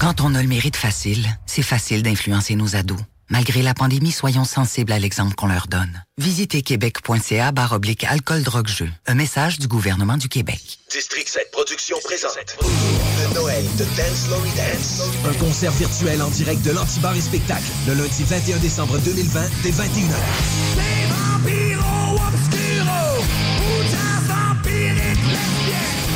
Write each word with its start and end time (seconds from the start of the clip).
Quand 0.00 0.22
on 0.22 0.34
a 0.34 0.40
le 0.40 0.48
mérite 0.48 0.76
facile, 0.76 1.26
c'est 1.44 1.60
facile 1.60 2.02
d'influencer 2.02 2.54
nos 2.54 2.74
ados. 2.74 2.98
Malgré 3.28 3.60
la 3.60 3.74
pandémie, 3.74 4.12
soyons 4.12 4.44
sensibles 4.44 4.92
à 4.92 4.98
l'exemple 4.98 5.34
qu'on 5.34 5.46
leur 5.46 5.66
donne. 5.66 6.02
Visitez 6.16 6.62
québec.ca 6.62 7.52
barre 7.52 7.72
oblique 7.72 8.04
alcool 8.04 8.42
drogue 8.42 8.66
jeu. 8.66 8.88
Un 9.06 9.14
message 9.14 9.58
du 9.58 9.68
gouvernement 9.68 10.16
du 10.16 10.30
Québec. 10.30 10.78
District 10.90 11.28
7 11.28 11.50
Productions 11.52 11.98
présente 12.02 12.56
le 12.62 13.34
Noël 13.34 13.62
de 13.76 13.84
Dance 13.84 14.30
Lory 14.30 14.50
Dance. 14.56 15.02
Un 15.28 15.34
concert 15.34 15.72
virtuel 15.72 16.22
en 16.22 16.30
direct 16.30 16.62
de 16.62 16.70
l'Antibar 16.70 17.14
et 17.14 17.20
Spectacle 17.20 17.70
le 17.86 17.92
lundi 17.92 18.24
21 18.24 18.56
décembre 18.56 18.98
2020 19.00 19.42
dès 19.62 19.70
21h. 19.70 21.29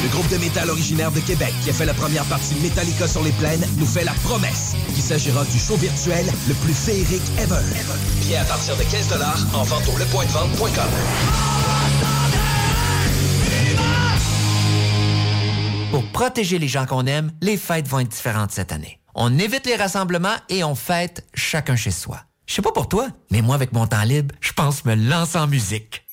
Le 0.05 0.11
groupe 0.11 0.29
de 0.29 0.37
métal 0.37 0.69
originaire 0.69 1.11
de 1.11 1.21
Québec 1.21 1.55
qui 1.63 1.71
a 1.71 1.73
fait 1.73 1.87
la 1.87 1.95
première 1.95 2.27
partie 2.27 2.55
Metallica 2.57 3.09
sur 3.09 3.23
les 3.23 3.33
plaines 3.33 3.67
nous 3.79 3.87
fait 3.87 4.05
la 4.05 4.13
promesse 4.23 4.75
qu'il 4.93 5.03
s'agira 5.03 5.47
du 5.47 5.59
show 5.59 5.77
virtuel 5.77 6.27
le 6.47 6.53
plus 6.57 6.75
féerique 6.75 7.23
ever. 7.39 7.65
Billets 8.21 8.37
à 8.37 8.45
partir 8.45 8.77
de 8.77 8.83
15 8.83 9.15
en 9.55 9.63
vente 9.63 9.89
au 9.89 9.99
lepointdevente.com. 9.99 10.85
Pour 15.91 16.05
protéger 16.13 16.59
les 16.59 16.69
gens 16.69 16.85
qu'on 16.85 17.07
aime, 17.07 17.33
les 17.41 17.57
fêtes 17.57 17.89
vont 17.89 18.01
être 18.01 18.09
différentes 18.09 18.53
cette 18.53 18.73
année. 18.73 19.01
On 19.15 19.39
évite 19.39 19.65
les 19.65 19.77
rassemblements 19.77 20.37
et 20.51 20.65
on 20.65 20.75
fête 20.75 21.27
chacun 21.33 21.77
chez 21.77 21.93
soi. 21.93 22.21
Je 22.45 22.53
sais 22.53 22.63
pas 22.63 22.73
pour 22.73 22.91
toi, 22.91 23.09
mais 23.31 23.41
moi, 23.41 23.55
avec 23.55 23.73
mon 23.73 23.87
temps 23.87 24.03
libre, 24.03 24.35
je 24.43 24.53
pense 24.53 24.85
me 24.85 24.95
lancer 24.95 25.39
en 25.39 25.47
musique. 25.47 26.04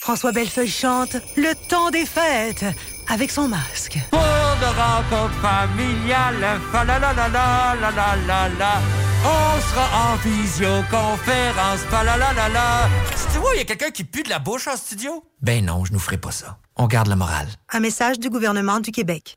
François 0.00 0.32
Bellefeuille 0.32 0.66
chante 0.70 1.16
Le 1.36 1.54
temps 1.68 1.90
des 1.90 2.06
fêtes 2.06 2.64
avec 3.06 3.30
son 3.30 3.48
masque. 3.48 3.98
Pour 4.10 4.18
de 4.18 4.64
rencontres 4.64 5.38
familiales, 5.42 6.58
fa 6.72 6.84
la 6.84 6.98
la 6.98 7.12
la 7.12 7.28
la 7.28 7.74
la 7.78 7.90
la 7.90 8.16
la 8.26 8.48
la. 8.48 8.80
On 9.22 9.60
sera 9.60 10.12
en 10.12 10.16
visioconférence, 10.16 11.80
fa 11.90 12.02
la 12.02 12.16
la 12.16 12.32
la 12.32 12.48
la. 12.48 12.88
Tu 13.30 13.38
vois, 13.40 13.50
il 13.54 13.58
y 13.58 13.60
a 13.60 13.64
quelqu'un 13.66 13.90
qui 13.90 14.04
pue 14.04 14.22
de 14.22 14.30
la 14.30 14.38
bouche 14.38 14.68
en 14.68 14.76
studio? 14.78 15.22
Ben 15.42 15.62
non, 15.66 15.84
je 15.84 15.92
nous 15.92 15.98
ferai 15.98 16.16
pas 16.16 16.30
ça. 16.30 16.56
On 16.76 16.86
garde 16.86 17.08
la 17.08 17.16
morale. 17.16 17.48
Un 17.70 17.80
message 17.80 18.18
du 18.18 18.30
gouvernement 18.30 18.80
du 18.80 18.92
Québec. 18.92 19.36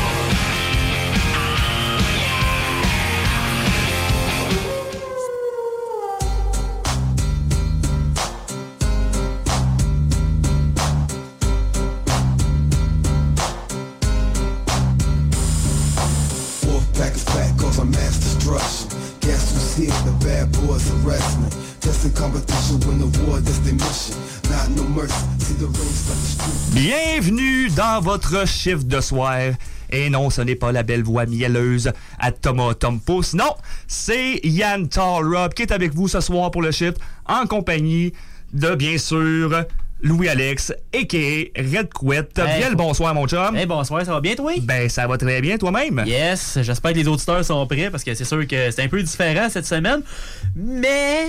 Wolfpack 17.01 17.15
is 17.15 17.25
back 17.25 17.57
cause 17.57 17.79
I'm 17.79 17.91
mass 17.91 18.17
destruction. 18.17 18.89
Guess 19.21 19.53
who's 19.53 19.75
here? 19.75 20.03
The 20.05 20.25
bad 20.25 20.51
boys 20.51 20.89
are 20.91 20.95
wrestling. 20.97 21.49
Testing 21.79 22.13
competition, 22.13 22.79
win 22.87 22.99
the 22.99 23.25
war, 23.25 23.39
that's 23.39 23.59
their 23.59 23.73
mission. 23.73 24.15
Not 24.49 24.69
no 24.71 24.83
mercy, 24.83 25.13
see 25.39 25.53
the 25.55 25.65
rings 25.65 26.09
like 26.09 26.17
the 26.17 26.25
street. 26.25 26.73
Bienvenue 26.75 27.69
dans 27.69 28.01
votre 28.01 28.47
chiffre 28.47 28.83
de 28.83 29.01
soir. 29.01 29.53
Et 29.89 30.09
non, 30.09 30.29
ce 30.29 30.41
n'est 30.41 30.55
pas 30.55 30.71
la 30.71 30.83
belle 30.83 31.03
voix 31.03 31.25
mielleuse 31.25 31.91
à 32.19 32.31
Thomas 32.31 32.75
Tompous. 32.75 33.33
Non, 33.33 33.55
c'est 33.87 34.39
Yann 34.43 34.87
Tallrop 34.87 35.53
qui 35.53 35.63
est 35.63 35.71
avec 35.71 35.93
vous 35.93 36.07
ce 36.07 36.21
soir 36.21 36.51
pour 36.51 36.61
le 36.61 36.71
chiffre 36.71 36.97
en 37.25 37.45
compagnie 37.45 38.13
de, 38.53 38.75
bien 38.75 38.97
sûr, 38.97 39.65
Louis-Alex, 40.03 40.73
a.k.a. 40.93 41.61
Red 41.61 41.93
Couette. 41.93 42.39
Hey, 42.39 42.59
Bien 42.59 42.69
le 42.69 42.75
bonsoir, 42.75 43.13
mon 43.13 43.27
chum. 43.27 43.55
Hey, 43.55 43.65
bonsoir, 43.65 44.03
ça 44.05 44.11
va 44.11 44.21
bien, 44.21 44.35
toi? 44.35 44.51
Ben, 44.63 44.89
ça 44.89 45.05
va 45.07 45.17
très 45.17 45.41
bien, 45.41 45.57
toi-même. 45.57 46.03
Yes, 46.07 46.57
j'espère 46.61 46.93
que 46.93 46.97
les 46.97 47.07
auditeurs 47.07 47.45
sont 47.45 47.65
prêts 47.67 47.89
parce 47.91 48.03
que 48.03 48.13
c'est 48.15 48.25
sûr 48.25 48.45
que 48.47 48.71
c'est 48.71 48.81
un 48.83 48.87
peu 48.87 49.01
différent 49.01 49.47
cette 49.49 49.67
semaine. 49.67 50.01
Mais 50.55 51.27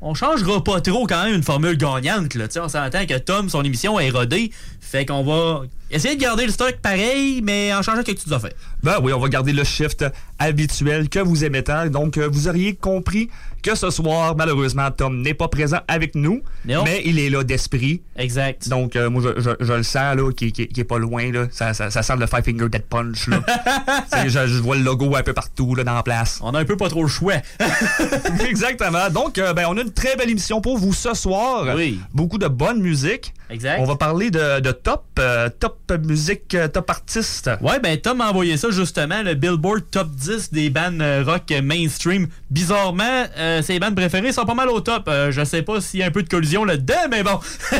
on 0.00 0.14
changera 0.14 0.62
pas 0.62 0.80
trop 0.80 1.06
quand 1.06 1.24
même 1.24 1.34
une 1.34 1.42
formule 1.42 1.76
gagnante. 1.76 2.34
Là. 2.34 2.48
Tu 2.48 2.54
sais, 2.54 2.60
On 2.60 2.68
s'entend 2.68 3.06
que 3.06 3.18
Tom, 3.18 3.48
son 3.48 3.62
émission 3.62 3.98
est 4.00 4.10
rodée. 4.10 4.50
Fait 4.80 5.06
qu'on 5.06 5.22
va 5.22 5.62
essayer 5.90 6.16
de 6.16 6.20
garder 6.20 6.46
le 6.46 6.52
stock 6.52 6.76
pareil, 6.82 7.40
mais 7.42 7.72
en 7.74 7.82
changeant 7.82 8.02
quelques 8.02 8.18
petites 8.18 8.32
affaires. 8.32 8.52
Ben 8.82 8.96
oui, 9.02 9.12
on 9.12 9.20
va 9.20 9.28
garder 9.28 9.52
le 9.52 9.64
shift 9.64 10.04
habituel 10.38 11.08
que 11.08 11.18
vous 11.20 11.44
aimez 11.44 11.62
tant. 11.64 11.86
Donc, 11.86 12.16
euh, 12.18 12.28
vous 12.30 12.48
auriez 12.48 12.74
compris 12.74 13.28
que 13.64 13.74
ce 13.74 13.90
soir, 13.90 14.36
malheureusement, 14.36 14.90
Tom 14.90 15.22
n'est 15.22 15.34
pas 15.34 15.48
présent 15.48 15.78
avec 15.88 16.14
nous, 16.14 16.42
Non. 16.66 16.84
mais 16.84 17.02
il 17.04 17.18
est 17.18 17.30
là 17.30 17.42
d'esprit. 17.42 18.02
Exact. 18.16 18.68
Donc, 18.68 18.94
euh, 18.94 19.08
moi, 19.10 19.22
je, 19.36 19.40
je- 19.40 19.64
je 19.64 19.72
le 19.72 19.82
sens, 19.82 20.14
là, 20.16 20.30
qui, 20.32 20.52
qui, 20.52 20.68
qui 20.68 20.80
est 20.80 20.84
pas 20.84 20.98
loin, 20.98 21.32
là. 21.32 21.46
Ça, 21.50 21.72
ça, 21.74 21.90
ça 21.90 22.02
sent 22.02 22.16
le 22.18 22.26
Five 22.26 22.44
Finger 22.44 22.68
Dead 22.68 22.82
Punch, 22.82 23.26
là. 23.28 23.40
Je, 24.26 24.28
je 24.46 24.58
vois 24.62 24.76
le 24.76 24.82
logo 24.82 25.14
un 25.16 25.22
peu 25.22 25.32
partout, 25.32 25.74
là, 25.74 25.82
dans 25.84 25.94
la 25.94 26.02
place. 26.02 26.38
On 26.42 26.54
a 26.54 26.60
un 26.60 26.64
peu 26.64 26.76
pas 26.76 26.88
trop 26.88 27.02
le 27.02 27.08
choix. 27.08 27.34
Exactement. 28.48 29.10
Donc, 29.10 29.38
euh, 29.38 29.52
ben, 29.52 29.64
on 29.68 29.76
a 29.76 29.82
une 29.82 29.92
très 29.92 30.16
belle 30.16 30.30
émission 30.30 30.60
pour 30.60 30.78
vous 30.78 30.92
ce 30.92 31.14
soir. 31.14 31.66
Oui. 31.74 31.98
Beaucoup 32.12 32.38
de 32.38 32.48
bonne 32.48 32.80
musique. 32.80 33.32
Exact. 33.50 33.78
On 33.80 33.84
va 33.84 33.96
parler 33.96 34.30
de, 34.30 34.60
de 34.60 34.72
top, 34.72 35.04
euh, 35.18 35.48
top 35.60 35.92
musique, 36.04 36.56
top 36.72 36.88
artiste. 36.90 37.50
Ouais, 37.60 37.78
ben 37.78 37.98
Tom 38.00 38.18
m'a 38.18 38.30
envoyé 38.30 38.56
ça 38.56 38.70
justement, 38.70 39.22
le 39.22 39.34
Billboard 39.34 39.82
Top 39.90 40.08
10 40.10 40.50
des 40.52 40.70
bandes 40.70 41.00
euh, 41.02 41.22
rock 41.24 41.52
mainstream. 41.62 42.26
Bizarrement, 42.50 43.24
euh, 43.38 43.53
ses 43.62 43.78
bandes 43.78 43.94
préférées 43.94 44.32
sont 44.32 44.44
pas 44.44 44.54
mal 44.54 44.68
au 44.68 44.80
top. 44.80 45.04
Euh, 45.08 45.30
je 45.30 45.44
sais 45.44 45.62
pas 45.62 45.80
s'il 45.80 46.00
y 46.00 46.02
a 46.02 46.06
un 46.06 46.10
peu 46.10 46.22
de 46.22 46.28
collision 46.28 46.64
là-dedans, 46.64 47.08
mais 47.10 47.22
bon. 47.22 47.38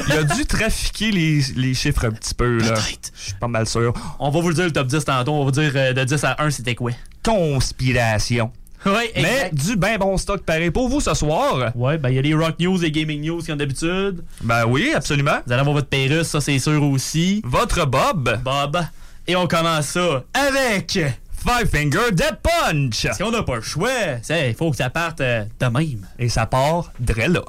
Il 0.09 0.13
a 0.13 0.23
dû 0.25 0.45
trafiquer 0.47 1.11
les, 1.11 1.41
les 1.57 1.75
chiffres 1.75 2.07
un 2.07 2.11
petit 2.11 2.35
peu, 2.35 2.59
là. 2.59 2.75
Je 2.75 3.21
suis 3.23 3.35
pas 3.41 3.49
mal 3.49 3.67
sûr. 3.67 3.93
On 4.19 4.31
va 4.31 4.41
vous 4.41 4.49
le 4.49 4.55
dire 4.55 4.65
le 4.65 4.73
top 4.73 4.87
10 4.87 5.05
tantôt. 5.05 5.33
On 5.33 5.39
va 5.41 5.45
vous 5.45 5.51
dire 5.51 5.73
euh, 5.75 5.93
de 5.93 6.05
10 6.05 6.25
à 6.25 6.43
1 6.43 6.51
c'était 6.51 6.75
quoi? 6.75 6.93
Conspiration. 7.23 8.51
Ouais, 8.87 9.13
Mais 9.17 9.51
du 9.53 9.77
ben 9.77 9.97
bon 9.97 10.17
stock 10.19 10.43
pareil 10.43 10.71
pour 10.71 10.89
vous 10.91 11.01
ce 11.01 11.15
soir. 11.15 11.73
Ouais, 11.75 11.97
ben 11.97 12.11
il 12.11 12.17
y 12.17 12.19
a 12.19 12.23
les 12.23 12.35
rock 12.35 12.57
news 12.61 12.85
et 12.85 12.91
gaming 12.91 13.23
news 13.25 13.41
comme 13.47 13.57
d'habitude. 13.57 14.23
Ben 14.43 14.67
oui, 14.67 14.93
absolument. 14.95 15.39
Vous 15.47 15.53
allez 15.53 15.61
avoir 15.61 15.77
votre 15.77 15.89
Pérus, 15.89 16.27
ça 16.27 16.41
c'est 16.43 16.59
sûr 16.59 16.83
aussi. 16.83 17.41
Votre 17.45 17.87
Bob. 17.87 18.39
Bob. 18.45 18.79
Et 19.27 19.37
on 19.37 19.47
commence 19.47 19.87
ça 19.87 20.23
avec. 20.35 20.99
Five 21.45 21.69
Finger 21.69 22.11
Dead 22.11 22.39
Punch. 22.43 23.07
Si 23.13 23.23
on 23.23 23.31
n'a 23.31 23.43
pas 23.43 23.57
le 23.57 23.61
choix, 23.61 23.91
il 24.31 24.55
faut 24.55 24.71
que 24.71 24.79
ça 24.79 24.89
parte 24.89 25.21
euh, 25.21 25.45
de 25.61 25.67
même. 25.67 26.09
Et 26.19 26.31
ça 26.31 26.47
part 26.47 26.91
dre 26.99 27.29
là. 27.29 27.43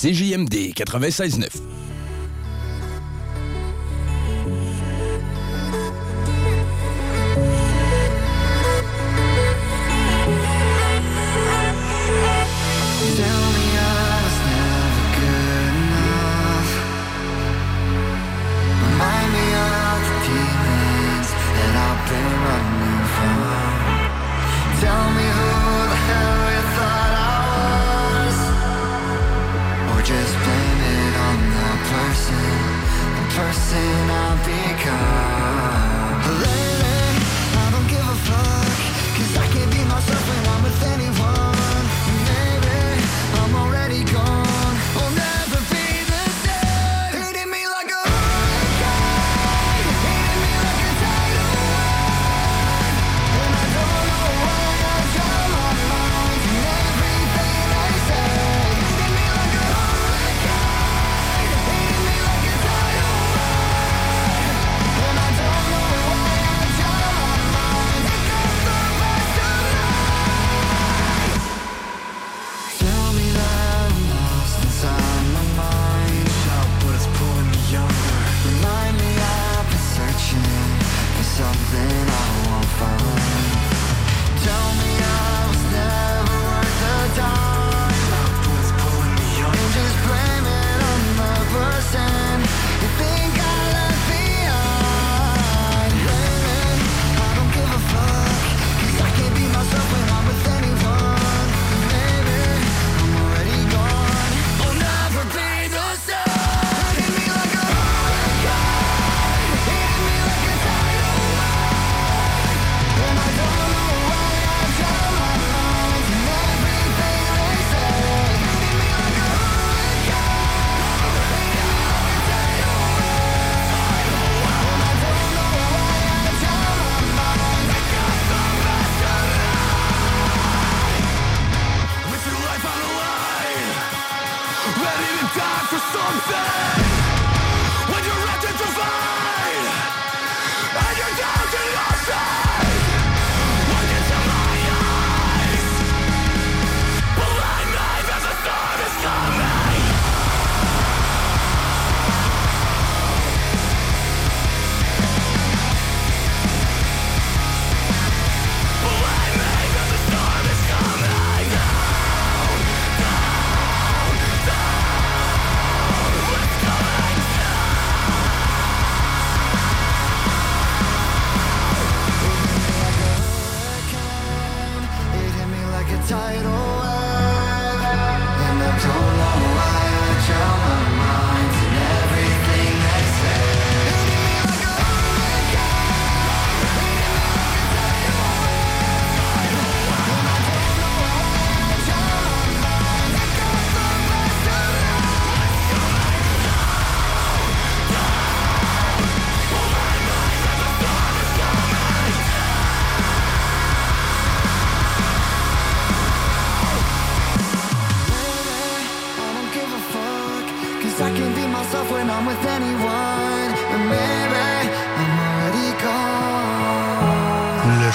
CJMD 0.00 0.72
96.9. 0.72 1.79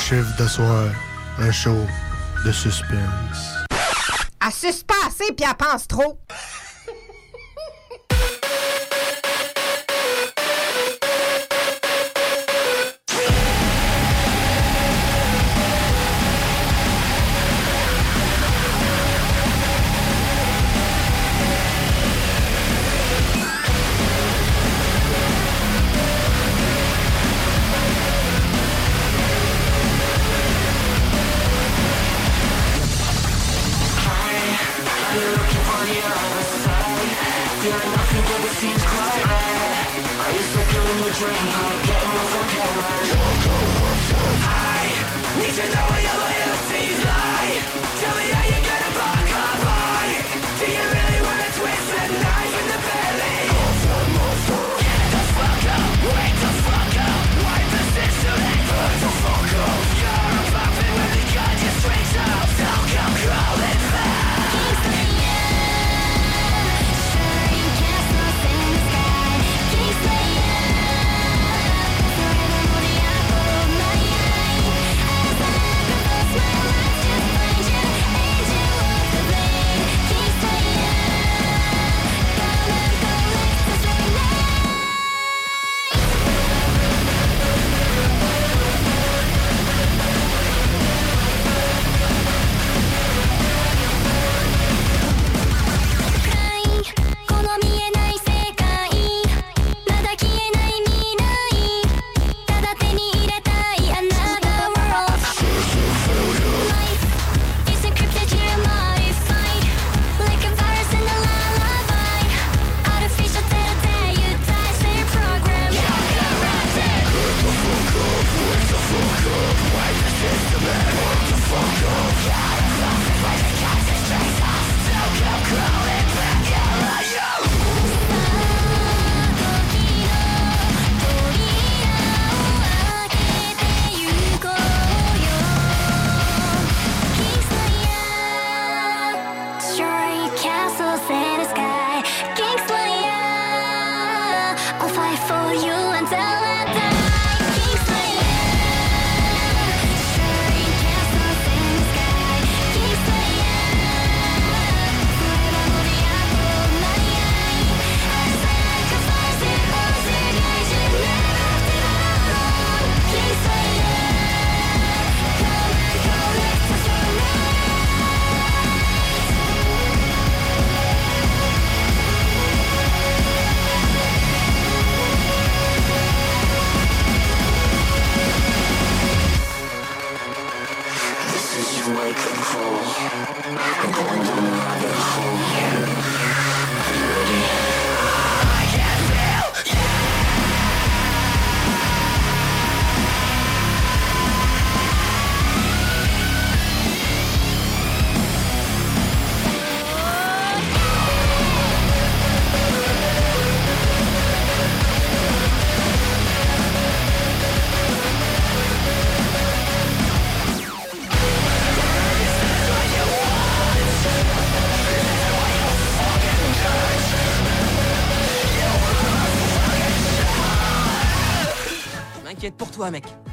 chiffre 0.07 0.35
de 0.37 0.47
soir, 0.47 0.85
un 1.39 1.51
show 1.51 1.87
de 2.45 2.51
suspense. 2.51 3.65
À 4.39 4.51
suspenser 4.51 5.33
puis 5.35 5.47
à 5.47 5.55
pense 5.55 5.87
trop. 5.87 6.19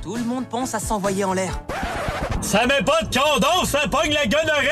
Tout 0.02 0.14
le 0.14 0.22
monde 0.22 0.46
pense 0.48 0.74
à 0.74 0.78
s'envoyer 0.78 1.24
en 1.24 1.32
l'air. 1.32 1.60
Ça 2.40 2.64
met 2.66 2.82
pas 2.82 3.02
de 3.02 3.16
condom, 3.16 3.64
ça 3.64 3.88
pogne 3.88 4.12
la 4.12 4.26
gonorrhée! 4.26 4.71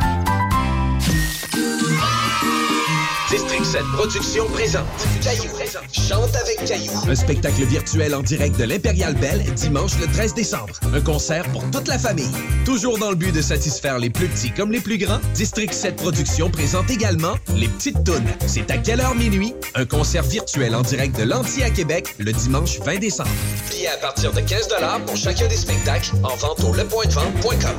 District 3.71 3.85
7 3.85 3.91
Productions 3.93 4.47
présente 4.49 4.85
Caillou. 5.23 5.49
Chante 5.93 6.35
avec 6.35 6.65
Caillou. 6.65 6.91
Un 7.07 7.15
spectacle 7.15 7.63
virtuel 7.63 8.13
en 8.13 8.21
direct 8.21 8.59
de 8.59 8.65
l'Impérial 8.65 9.15
Belle 9.15 9.41
dimanche 9.53 9.97
le 9.99 10.07
13 10.07 10.33
décembre. 10.33 10.73
Un 10.93 10.99
concert 10.99 11.49
pour 11.53 11.63
toute 11.71 11.87
la 11.87 11.97
famille. 11.97 12.31
Toujours 12.65 12.97
dans 12.97 13.09
le 13.09 13.15
but 13.15 13.33
de 13.33 13.41
satisfaire 13.41 13.97
les 13.97 14.09
plus 14.09 14.27
petits 14.27 14.51
comme 14.51 14.73
les 14.73 14.81
plus 14.81 14.97
grands, 14.97 15.21
District 15.33 15.73
7 15.73 15.95
Productions 15.95 16.49
présente 16.49 16.89
également 16.89 17.35
Les 17.55 17.69
Petites 17.69 18.03
Tounes. 18.03 18.27
C'est 18.45 18.69
à 18.71 18.77
quelle 18.77 18.99
heure 18.99 19.15
minuit? 19.15 19.53
Un 19.75 19.85
concert 19.85 20.23
virtuel 20.23 20.75
en 20.75 20.81
direct 20.81 21.17
de 21.17 21.23
l'Anti 21.23 21.63
à 21.63 21.69
Québec 21.69 22.15
le 22.19 22.33
dimanche 22.33 22.79
20 22.79 22.99
décembre. 22.99 23.29
Billets 23.69 23.87
à 23.87 23.97
partir 23.97 24.33
de 24.33 24.41
15 24.41 24.67
pour 25.05 25.15
chacun 25.15 25.47
des 25.47 25.55
spectacles 25.55 26.11
en 26.23 26.35
vente 26.35 26.61
au 26.63 26.73
lepointdevente.com. 26.73 27.75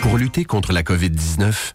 Pour 0.00 0.16
lutter 0.16 0.44
contre 0.44 0.72
la 0.72 0.82
COVID-19, 0.82 1.74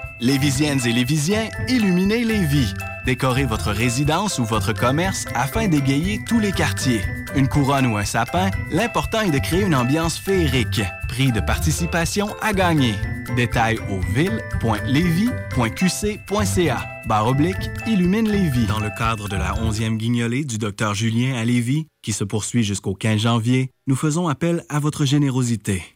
Lévisiennes 0.21 0.79
et 0.85 0.93
Lévisiens, 0.93 1.49
illuminez 1.67 2.23
les 2.23 2.45
vies. 2.45 2.71
Décorez 3.07 3.45
votre 3.45 3.71
résidence 3.71 4.37
ou 4.37 4.45
votre 4.45 4.71
commerce 4.71 5.25
afin 5.33 5.67
d'égayer 5.67 6.19
tous 6.27 6.39
les 6.39 6.51
quartiers. 6.51 7.01
Une 7.35 7.47
couronne 7.47 7.87
ou 7.87 7.97
un 7.97 8.05
sapin, 8.05 8.51
l'important 8.69 9.21
est 9.21 9.31
de 9.31 9.39
créer 9.39 9.63
une 9.63 9.73
ambiance 9.73 10.19
féerique. 10.19 10.83
Prix 11.07 11.31
de 11.31 11.39
participation 11.39 12.35
à 12.39 12.53
gagner. 12.53 12.93
Détails 13.35 13.79
au 13.89 13.99
ville.levy.qc.ca. 14.13 16.87
Barre 17.07 17.27
oblique, 17.27 17.71
illumine 17.87 18.29
Lévis. 18.29 18.67
Dans 18.67 18.79
le 18.79 18.91
cadre 18.95 19.27
de 19.27 19.37
la 19.37 19.53
11e 19.53 19.97
guignolée 19.97 20.45
du 20.45 20.59
Dr 20.59 20.93
Julien 20.93 21.35
à 21.35 21.43
Lévis, 21.43 21.87
qui 22.03 22.13
se 22.13 22.23
poursuit 22.23 22.63
jusqu'au 22.63 22.93
15 22.93 23.21
janvier, 23.21 23.71
nous 23.87 23.95
faisons 23.95 24.27
appel 24.27 24.63
à 24.69 24.79
votre 24.79 25.03
générosité. 25.03 25.90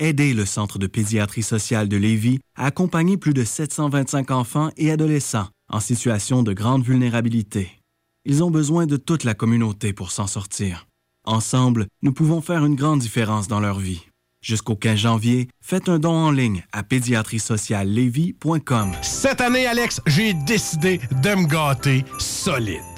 Aidez 0.00 0.32
le 0.32 0.46
Centre 0.46 0.78
de 0.78 0.86
pédiatrie 0.86 1.42
sociale 1.42 1.88
de 1.88 1.96
Lévis 1.96 2.38
à 2.56 2.66
accompagner 2.66 3.16
plus 3.16 3.34
de 3.34 3.42
725 3.42 4.30
enfants 4.30 4.70
et 4.76 4.92
adolescents 4.92 5.48
en 5.68 5.80
situation 5.80 6.44
de 6.44 6.52
grande 6.52 6.84
vulnérabilité. 6.84 7.72
Ils 8.24 8.44
ont 8.44 8.50
besoin 8.50 8.86
de 8.86 8.96
toute 8.96 9.24
la 9.24 9.34
communauté 9.34 9.92
pour 9.92 10.12
s'en 10.12 10.28
sortir. 10.28 10.86
Ensemble, 11.24 11.88
nous 12.02 12.12
pouvons 12.12 12.40
faire 12.40 12.64
une 12.64 12.76
grande 12.76 13.00
différence 13.00 13.48
dans 13.48 13.58
leur 13.58 13.80
vie. 13.80 14.06
Jusqu'au 14.40 14.76
15 14.76 14.98
janvier, 14.98 15.48
faites 15.60 15.88
un 15.88 15.98
don 15.98 16.12
en 16.12 16.30
ligne 16.30 16.64
à 16.72 16.84
pédiatriesociallevy.com. 16.84 18.92
Cette 19.02 19.40
année, 19.40 19.66
Alex, 19.66 20.00
j'ai 20.06 20.32
décidé 20.32 21.00
de 21.10 21.34
me 21.34 21.48
gâter 21.48 22.04
solide. 22.18 22.97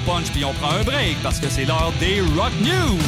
Punch 0.00 0.30
puis 0.32 0.44
on 0.44 0.52
prend 0.54 0.70
un 0.70 0.82
break 0.82 1.16
parce 1.22 1.38
que 1.38 1.48
c'est 1.48 1.64
l'heure 1.64 1.92
des 2.00 2.20
Rock 2.20 2.52
News. 2.62 2.98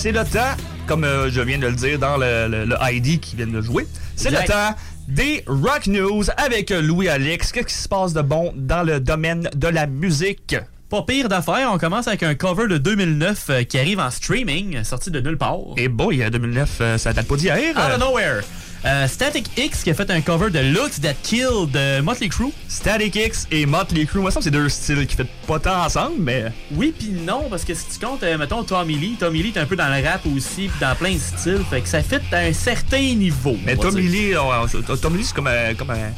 C'est 0.00 0.12
le 0.12 0.24
temps, 0.24 0.56
comme 0.88 1.04
euh, 1.04 1.30
je 1.30 1.40
viens 1.40 1.58
de 1.58 1.66
le 1.66 1.74
dire 1.74 1.98
dans 1.98 2.16
le, 2.16 2.48
le- 2.48 2.64
le 2.64 2.76
ID 2.80 3.20
qui 3.20 3.36
vient 3.36 3.46
de 3.46 3.60
jouer, 3.60 3.86
c'est 4.16 4.30
le 4.30 4.38
temps 4.46 4.74
des 5.06 5.44
Rock 5.46 5.86
News 5.86 6.24
avec 6.36 6.70
Louis 6.70 7.08
Alex. 7.08 7.52
Qu'est-ce 7.52 7.66
qui 7.66 7.74
se 7.74 7.88
passe 7.88 8.12
de 8.14 8.22
bon 8.22 8.52
dans 8.56 8.82
le 8.82 8.98
domaine 9.00 9.48
de 9.54 9.68
la 9.68 9.86
musique? 9.86 10.56
Pas 10.90 11.02
pire 11.02 11.28
d'affaires, 11.28 11.68
on 11.70 11.76
commence 11.78 12.08
avec 12.08 12.22
un 12.22 12.34
cover 12.34 12.66
de 12.66 12.78
2009 12.78 13.46
euh, 13.50 13.62
qui 13.62 13.78
arrive 13.78 14.00
en 14.00 14.10
streaming, 14.10 14.82
sorti 14.84 15.10
de 15.10 15.20
nulle 15.20 15.36
part. 15.36 15.58
Et 15.76 15.88
boy, 15.88 16.22
euh, 16.22 16.30
2009, 16.30 16.78
euh, 16.80 16.96
ça 16.98 17.12
date 17.12 17.26
pas 17.28 17.36
d'hier. 17.36 17.76
Out 17.76 17.92
of 17.94 17.98
nowhere. 18.00 18.40
Euh, 18.84 19.08
Static 19.08 19.50
X 19.56 19.82
qui 19.82 19.90
a 19.90 19.94
fait 19.94 20.08
un 20.10 20.20
cover 20.20 20.50
de 20.50 20.60
Looks 20.60 21.00
That 21.02 21.14
Kill 21.22 21.70
de 21.72 22.00
Motley 22.00 22.28
Crue. 22.28 22.52
Static 22.68 23.14
X 23.16 23.46
et 23.50 23.66
Motley 23.66 24.04
Crue, 24.06 24.20
moi 24.20 24.30
ça 24.30 24.40
c'est 24.40 24.50
deux 24.52 24.68
styles 24.68 25.06
qui 25.06 25.16
fait 25.16 25.26
pas 25.46 25.58
tant 25.58 25.84
ensemble, 25.84 26.14
mais... 26.20 26.44
Oui 26.72 26.94
puis 26.96 27.08
non, 27.10 27.48
parce 27.50 27.64
que 27.64 27.74
si 27.74 27.84
tu 27.92 28.04
comptes, 28.04 28.22
euh, 28.22 28.38
mettons 28.38 28.62
Tommy 28.62 28.94
Lee, 28.94 29.16
Tommy 29.18 29.42
Lee 29.42 29.52
est 29.54 29.58
un 29.60 29.66
peu 29.66 29.74
dans 29.76 29.88
le 29.88 30.06
rap 30.06 30.20
aussi, 30.26 30.68
puis 30.68 30.80
dans 30.80 30.94
plein 30.94 31.12
de 31.14 31.18
styles, 31.18 31.62
fait 31.68 31.80
que 31.80 31.88
ça 31.88 32.02
fit 32.02 32.20
à 32.32 32.38
un 32.38 32.52
certain 32.52 33.14
niveau. 33.14 33.56
Mais 33.64 33.76
Tommy. 33.76 34.02
Lee, 34.02 34.34
euh, 34.34 34.96
Tommy 35.02 35.18
Lee, 35.18 35.24
c'est 35.24 35.34
comme, 35.34 35.48
euh, 35.48 35.74
comme 35.74 35.90
euh, 35.90 36.08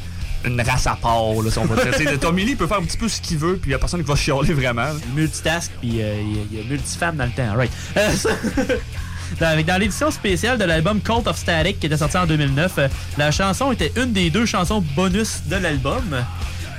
une 0.45 0.61
race 0.61 0.85
à 0.87 0.95
part, 1.01 1.33
là, 1.43 1.49
si 1.51 1.57
on 1.57 1.65
va 1.65 1.83
dire. 1.83 2.19
Tommy 2.19 2.45
Lee 2.45 2.55
peut 2.55 2.67
faire 2.67 2.77
un 2.77 2.83
petit 2.83 2.97
peu 2.97 3.07
ce 3.09 3.21
qu'il 3.21 3.37
veut, 3.37 3.57
puis 3.57 3.71
il 3.71 3.73
a 3.73 3.79
personne 3.79 4.01
qui 4.03 4.07
va 4.07 4.15
chialer 4.15 4.53
vraiment. 4.53 4.87
multitask, 5.15 5.71
puis 5.81 6.01
euh, 6.01 6.15
il 6.21 6.35
y 6.35 6.39
a- 6.39 6.43
il 6.51 6.57
y, 6.59 6.61
a 6.61 6.63
multifemme 6.69 7.15
dans 7.15 7.25
le 7.25 7.31
temps, 7.31 7.55
right. 7.55 7.71
Euh, 7.97 8.11
ça- 8.11 8.29
dans 9.39 9.61
dans 9.63 9.77
l'édition 9.79 10.11
spéciale 10.11 10.57
de 10.57 10.63
l'album 10.63 11.01
Cult 11.01 11.27
of 11.27 11.37
Static 11.37 11.79
qui 11.79 11.87
était 11.87 11.97
sorti 11.97 12.17
en 12.17 12.25
2009, 12.25 12.73
euh, 12.77 12.87
la 13.17 13.31
chanson 13.31 13.71
était 13.71 13.91
une 13.95 14.11
des 14.11 14.29
deux 14.29 14.45
chansons 14.45 14.83
bonus 14.95 15.43
de 15.47 15.55
l'album. 15.55 16.03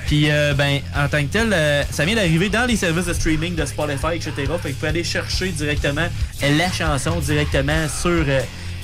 Puis, 0.05 0.29
euh, 0.29 0.53
ben, 0.53 0.79
en 0.95 1.07
tant 1.07 1.21
que 1.21 1.31
tel, 1.31 1.51
euh, 1.53 1.83
ça 1.89 2.05
vient 2.05 2.15
d'arriver 2.15 2.49
dans 2.49 2.65
les 2.65 2.75
services 2.75 3.05
de 3.05 3.13
streaming 3.13 3.55
de 3.55 3.65
Spotify, 3.65 4.15
etc. 4.15 4.31
Fait 4.35 4.45
que 4.45 4.67
vous 4.69 4.73
pouvez 4.73 4.89
aller 4.89 5.03
chercher 5.03 5.49
directement 5.49 6.07
la 6.41 6.71
chanson 6.71 7.19
directement 7.19 7.87
sur 7.87 8.11
euh, 8.27 8.41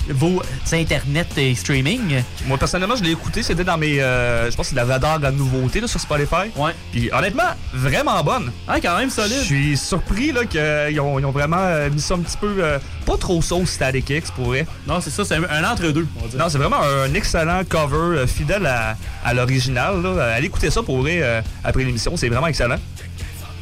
vos 0.09 0.41
internets 0.71 1.25
et 1.37 1.55
streaming. 1.55 2.21
Moi, 2.45 2.57
personnellement, 2.57 2.95
je 2.95 3.03
l'ai 3.03 3.11
écouté, 3.11 3.43
c'était 3.43 3.63
dans 3.63 3.77
mes. 3.77 4.01
euh, 4.01 4.49
je 4.49 4.55
pense 4.55 4.67
que 4.67 4.75
c'est 4.75 4.75
la 4.75 4.85
radar 4.85 5.17
de 5.19 5.23
la 5.23 5.31
nouveauté 5.31 5.79
là, 5.81 5.87
sur 5.87 5.99
Spotify. 5.99 6.49
Ouais. 6.55 6.71
Puis 6.91 7.09
honnêtement, 7.11 7.43
vraiment 7.73 8.23
bonne. 8.23 8.51
Ah, 8.67 8.79
quand 8.81 8.97
même 8.97 9.09
solide. 9.09 9.37
Je 9.39 9.45
suis 9.45 9.77
surpris 9.77 10.31
là, 10.31 10.45
qu'ils 10.45 10.99
ont, 10.99 11.19
ils 11.19 11.25
ont 11.25 11.31
vraiment 11.31 11.57
euh, 11.59 11.89
mis 11.89 12.01
ça 12.01 12.15
un 12.15 12.19
petit 12.19 12.37
peu. 12.37 12.55
euh, 12.59 12.79
pas 13.05 13.17
trop 13.17 13.41
sauce 13.41 13.69
Static 13.71 14.09
X 14.09 14.29
pour 14.31 14.47
vrai. 14.47 14.67
Non, 14.87 15.01
c'est 15.01 15.09
ça, 15.09 15.25
c'est 15.25 15.35
un, 15.35 15.43
un 15.49 15.71
entre-deux. 15.71 16.07
Non, 16.37 16.49
c'est 16.49 16.57
vraiment 16.59 16.81
un 16.81 17.13
excellent 17.13 17.61
cover 17.67 18.17
euh, 18.19 18.27
fidèle 18.27 18.65
à, 18.65 18.95
à 19.25 19.33
l'original. 19.33 20.05
Allez 20.35 20.47
écouter 20.47 20.69
ça 20.69 20.83
pour 20.83 20.99
vrai 21.01 21.19
euh, 21.21 21.41
après 21.63 21.83
l'émission, 21.83 22.15
c'est 22.17 22.29
vraiment 22.29 22.47
excellent. 22.47 22.77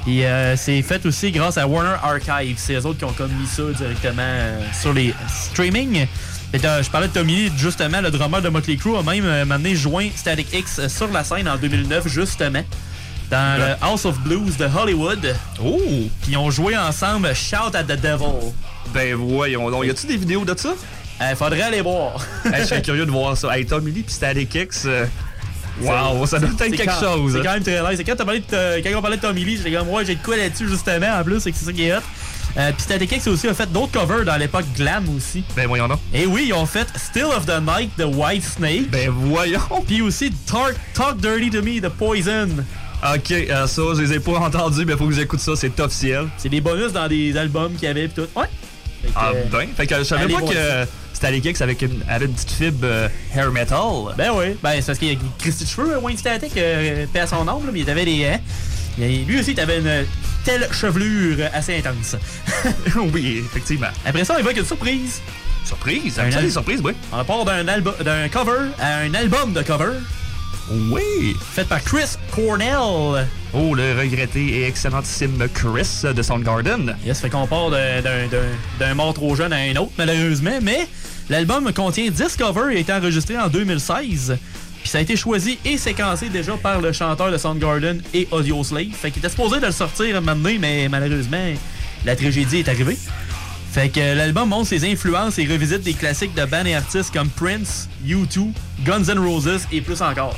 Puis 0.03 0.23
euh, 0.23 0.55
c'est 0.55 0.81
fait 0.81 1.05
aussi 1.05 1.31
grâce 1.31 1.57
à 1.57 1.67
Warner 1.67 1.95
Archive. 2.01 2.55
C'est 2.57 2.73
eux 2.75 2.85
autres 2.85 2.97
qui 2.99 3.05
ont 3.05 3.11
comme 3.13 3.31
mis 3.31 3.47
ça 3.47 3.63
directement 3.77 4.21
euh, 4.23 4.59
sur 4.79 4.93
les 4.93 5.13
streaming. 5.29 6.07
Je 6.53 6.89
parlais 6.89 7.07
de 7.07 7.13
Tommy 7.13 7.35
Lee, 7.35 7.51
justement, 7.57 8.01
le 8.01 8.09
drummer 8.09 8.41
de 8.41 8.49
Motley 8.49 8.77
Crue 8.77 8.95
a 8.97 9.03
même 9.03 9.25
euh, 9.25 9.45
maintenant 9.45 9.73
joint 9.75 10.07
Static 10.15 10.47
X 10.53 10.79
euh, 10.79 10.89
sur 10.89 11.07
la 11.11 11.23
scène 11.23 11.47
en 11.47 11.57
2009, 11.57 12.07
justement, 12.07 12.63
dans 13.29 13.59
le 13.59 13.73
House 13.85 14.05
of 14.05 14.17
Blues 14.19 14.55
de 14.57 14.65
Hollywood. 14.65 15.35
Oh! 15.63 15.77
Puis 16.21 16.31
ils 16.31 16.37
ont 16.37 16.49
joué 16.49 16.77
ensemble 16.77 17.33
Shout 17.35 17.75
at 17.75 17.83
the 17.83 17.99
Devil. 18.01 18.53
Ben 18.93 19.13
voyons 19.15 19.69
donc. 19.69 19.85
Y 19.85 19.89
a-tu 19.91 20.07
des 20.07 20.17
vidéos 20.17 20.45
de 20.45 20.57
ça? 20.57 20.73
Euh, 21.21 21.35
faudrait 21.35 21.61
aller 21.63 21.81
voir. 21.81 22.25
Hey, 22.45 22.61
je 22.61 22.65
serais 22.67 22.81
curieux 22.81 23.05
de 23.05 23.11
voir 23.11 23.35
ça. 23.35 23.55
Hey, 23.57 23.65
Tommy 23.65 23.91
Lee 23.91 24.03
puis 24.03 24.13
Static 24.13 24.53
X. 24.55 24.83
euh, 24.85 25.05
Wow, 25.81 26.25
ça 26.25 26.39
doit 26.39 26.49
être 26.49 26.57
quelque 26.75 26.85
quand- 26.85 26.99
chose. 26.99 27.33
C'est 27.33 27.39
hein. 27.39 27.41
quand 27.43 27.53
même 27.53 27.63
très 27.63 27.95
nice. 27.95 28.01
Quand, 28.03 28.25
parlé 28.25 28.39
de- 28.39 28.45
euh, 28.53 28.81
quand 28.83 28.89
on 28.97 29.01
parlait 29.01 29.17
de 29.17 29.21
Tommy 29.21 29.43
Lee, 29.43 29.57
j'étais 29.57 29.77
comme, 29.77 29.89
ouais, 29.89 30.05
j'ai 30.05 30.15
de 30.15 30.23
quoi 30.23 30.35
là-dessus, 30.37 30.67
justement, 30.67 31.19
en 31.19 31.23
plus, 31.23 31.39
c'est 31.39 31.51
que 31.51 31.57
c'est 31.57 31.65
ça 31.65 31.73
qui 31.73 31.83
est 31.83 31.95
hot. 31.95 31.99
Euh, 32.57 32.71
Puis 32.71 32.81
Static 32.83 33.11
X 33.11 33.27
aussi 33.27 33.47
a 33.47 33.53
fait 33.53 33.71
d'autres 33.71 33.91
covers 33.91 34.25
dans 34.25 34.35
l'époque 34.37 34.65
glam 34.75 35.05
aussi. 35.15 35.43
Ben 35.55 35.67
voyons 35.67 35.87
donc. 35.87 35.99
Et 36.13 36.25
oui, 36.25 36.45
ils 36.47 36.53
ont 36.53 36.65
fait 36.65 36.87
Still 36.95 37.25
of 37.25 37.45
the 37.45 37.61
Night 37.61 37.91
de 37.97 38.05
White 38.05 38.43
Snake. 38.43 38.89
Ben 38.89 39.09
voyons. 39.09 39.59
Puis 39.85 40.01
aussi 40.01 40.31
Talk, 40.45 40.75
Talk 40.93 41.17
Dirty 41.17 41.49
to 41.51 41.61
Me 41.61 41.79
de 41.79 41.87
Poison. 41.87 42.49
Ok, 43.15 43.31
euh, 43.31 43.67
ça, 43.67 43.81
je 43.95 44.01
les 44.01 44.13
ai 44.13 44.19
pas 44.19 44.39
entendus, 44.39 44.83
mais 44.85 44.97
faut 44.97 45.05
que 45.07 45.13
j'écoute 45.13 45.39
ça, 45.39 45.51
c'est 45.55 45.79
officiel. 45.79 46.25
C'est 46.37 46.49
des 46.49 46.61
bonus 46.61 46.93
dans 46.93 47.07
des 47.07 47.37
albums 47.37 47.73
qu'il 47.75 47.83
y 47.83 47.91
avait 47.91 48.07
pis 48.07 48.15
tout. 48.15 48.27
Ouais. 48.35 48.47
Que, 49.03 49.09
Ah 49.15 49.31
euh, 49.35 49.43
ben, 49.51 49.67
fait 49.77 49.85
que 49.85 49.97
je 49.99 50.03
savais 50.03 50.27
pas 50.33 50.41
que. 50.41 50.87
Static 51.13 51.45
X 51.45 51.61
avec 51.61 51.81
une, 51.81 52.03
avait 52.07 52.25
une 52.25 52.33
petite 52.33 52.51
fibre 52.51 52.79
euh, 52.83 53.07
hair 53.35 53.51
metal. 53.51 53.79
Ben 54.17 54.29
oui, 54.35 54.55
ben 54.61 54.73
c'est 54.75 54.85
parce 54.85 54.99
qu'il 54.99 55.13
y 55.13 55.15
a 55.15 55.19
Christy 55.39 55.65
cheveux, 55.65 55.97
Wayne 55.97 56.17
Static, 56.17 56.55
euh, 56.57 57.05
paix 57.11 57.21
à 57.21 57.27
son 57.27 57.43
nom, 57.43 57.59
là, 57.65 57.71
mais 57.73 57.79
il 57.79 57.89
avait 57.89 58.05
des. 58.05 58.25
Hein, 58.25 58.39
lui 58.97 59.39
aussi, 59.39 59.51
il 59.51 59.59
avait 59.59 59.79
une 59.79 60.05
telle 60.43 60.67
chevelure 60.71 61.45
assez 61.53 61.77
intense. 61.77 62.15
oui, 63.13 63.43
effectivement. 63.45 63.87
Après 64.05 64.23
ça, 64.23 64.35
on 64.35 64.39
évoque 64.39 64.57
une 64.57 64.65
surprise. 64.65 65.21
Surprise? 65.65 66.17
Un 66.19 66.31
Ça, 66.31 66.41
des 66.41 66.49
surprises, 66.49 66.81
oui. 66.83 66.93
On 67.11 67.23
part 67.25 67.43
d'un 67.43 67.63
d'un 67.63 68.29
cover 68.29 68.69
à 68.79 68.99
un 68.99 69.13
album 69.13 69.53
de 69.53 69.61
cover. 69.61 69.97
Oui. 70.69 71.35
Faite 71.53 71.67
par 71.67 71.81
Chris 71.83 72.17
Cornell. 72.33 73.27
Oh, 73.53 73.73
le 73.73 73.97
regretté 73.97 74.59
et 74.59 74.67
excellentissime 74.67 75.47
Chris 75.53 76.03
de 76.13 76.21
Soundgarden. 76.21 76.95
Yes, 77.05 77.21
fait 77.21 77.29
qu'on 77.29 77.47
part 77.47 77.69
d'un 77.69 78.93
mort 78.93 79.13
trop 79.13 79.35
jeune 79.35 79.53
à 79.53 79.57
un 79.57 79.75
autre, 79.77 79.91
malheureusement, 79.97 80.59
mais 80.61 80.87
l'album 81.29 81.71
contient 81.73 82.09
10 82.09 82.35
covers 82.37 82.69
et 82.71 82.77
a 82.77 82.79
été 82.79 82.93
enregistré 82.93 83.37
en 83.37 83.47
2016. 83.47 84.37
Puis 84.87 84.93
ça 84.93 84.99
a 84.99 85.01
été 85.01 85.17
choisi 85.17 85.59
et 85.65 85.77
séquencé 85.77 86.29
déjà 86.29 86.53
par 86.55 86.79
le 86.79 86.93
chanteur 86.93 87.29
de 87.29 87.37
Soundgarden 87.37 88.01
et 88.13 88.25
Audio 88.31 88.63
Slave. 88.63 88.93
Fait 88.93 89.11
qu'il 89.11 89.19
était 89.19 89.27
supposé 89.27 89.59
de 89.59 89.65
le 89.65 89.73
sortir 89.73 90.21
maintenant, 90.21 90.49
mais 90.61 90.87
malheureusement, 90.87 91.43
la 92.05 92.15
tragédie 92.15 92.59
est 92.59 92.69
arrivée. 92.69 92.97
Fait 93.73 93.89
que 93.89 93.99
l'album 94.15 94.47
montre 94.47 94.69
ses 94.69 94.89
influences 94.89 95.39
et 95.39 95.45
revisite 95.45 95.81
des 95.81 95.93
classiques 95.93 96.33
de 96.35 96.45
bands 96.45 96.63
et 96.65 96.73
artistes 96.73 97.11
comme 97.11 97.27
Prince, 97.27 97.89
U2, 98.07 98.53
Guns 98.85 99.03
N' 99.09 99.19
Roses 99.19 99.67
et 99.73 99.81
plus 99.81 100.01
encore. 100.01 100.37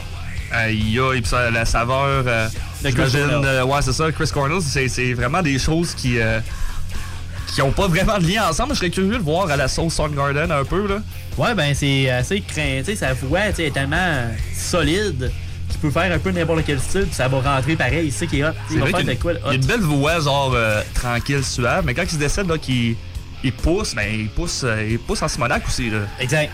Aïe, 0.52 1.00
aïe, 1.00 1.22
ça, 1.24 1.52
la 1.52 1.64
saveur. 1.66 2.24
euh, 2.26 2.48
De 2.84 2.90
Chris 2.90 3.12
euh, 3.18 3.64
ouais, 3.66 3.82
c'est 3.84 3.94
ça, 3.94 4.12
Chris 4.12 4.32
Cornell, 4.34 4.64
c'est 4.64 4.88
c'est 4.88 5.14
vraiment 5.14 5.44
des 5.44 5.60
choses 5.60 5.94
qui. 5.94 6.18
euh, 6.20 6.40
qui 7.54 7.62
ont 7.62 7.72
pas 7.72 7.88
vraiment 7.88 8.18
de 8.18 8.28
lien 8.28 8.48
ensemble. 8.50 8.74
Je 8.74 8.80
serais 8.80 8.90
curieux 8.90 9.18
de 9.18 9.24
voir 9.24 9.50
à 9.50 9.56
la 9.58 9.68
sauce 9.68 9.94
Soundgarden 9.96 10.52
un 10.52 10.64
peu, 10.64 10.88
là. 10.88 11.00
Ouais, 11.38 11.56
ben 11.56 11.74
c'est 11.74 12.10
assez 12.10 12.42
craint. 12.42 12.80
Tu 12.80 12.86
sais, 12.86 12.96
sa 12.96 13.14
voix 13.14 13.48
est 13.48 13.74
tellement 13.74 14.28
solide 14.56 15.32
qu'il 15.70 15.80
peut 15.80 15.92
faire 15.92 16.12
un 16.12 16.20
peu 16.20 16.32
n'importe 16.32 16.62
quel 16.66 16.80
style, 16.80 17.04
puis 17.06 17.14
ça 17.16 17.28
va 17.28 17.40
rentrer 17.42 17.76
pareil. 17.76 18.12
C'est 18.12 18.28
qui 18.28 18.40
est 18.40 18.44
hot. 18.44 18.52
Il 18.72 18.80
va 18.80 18.88
faire 18.88 19.04
de 19.04 19.14
quoi 19.14 19.34
il 19.34 19.48
y 19.48 19.50
a 19.52 19.54
une 19.56 19.66
belle 19.66 19.82
voix, 19.82 20.20
genre 20.20 20.52
euh, 20.56 20.82
tranquille, 20.94 21.44
suave, 21.44 21.86
mais 21.86 21.94
quand 21.94 22.04
il 22.04 22.10
se 22.10 22.18
décide, 22.18 22.48
là, 22.48 22.58
qu'il 22.58 22.96
il 23.44 23.54
pousse, 23.54 23.96
ben 23.96 24.08
il 24.12 24.28
pousse, 24.30 24.64
euh, 24.66 24.86
il 24.90 25.00
pousse 25.00 25.22
en 25.22 25.28
Simonac 25.28 25.66
aussi, 25.68 25.90
là. 25.90 26.00
Exact. 26.20 26.52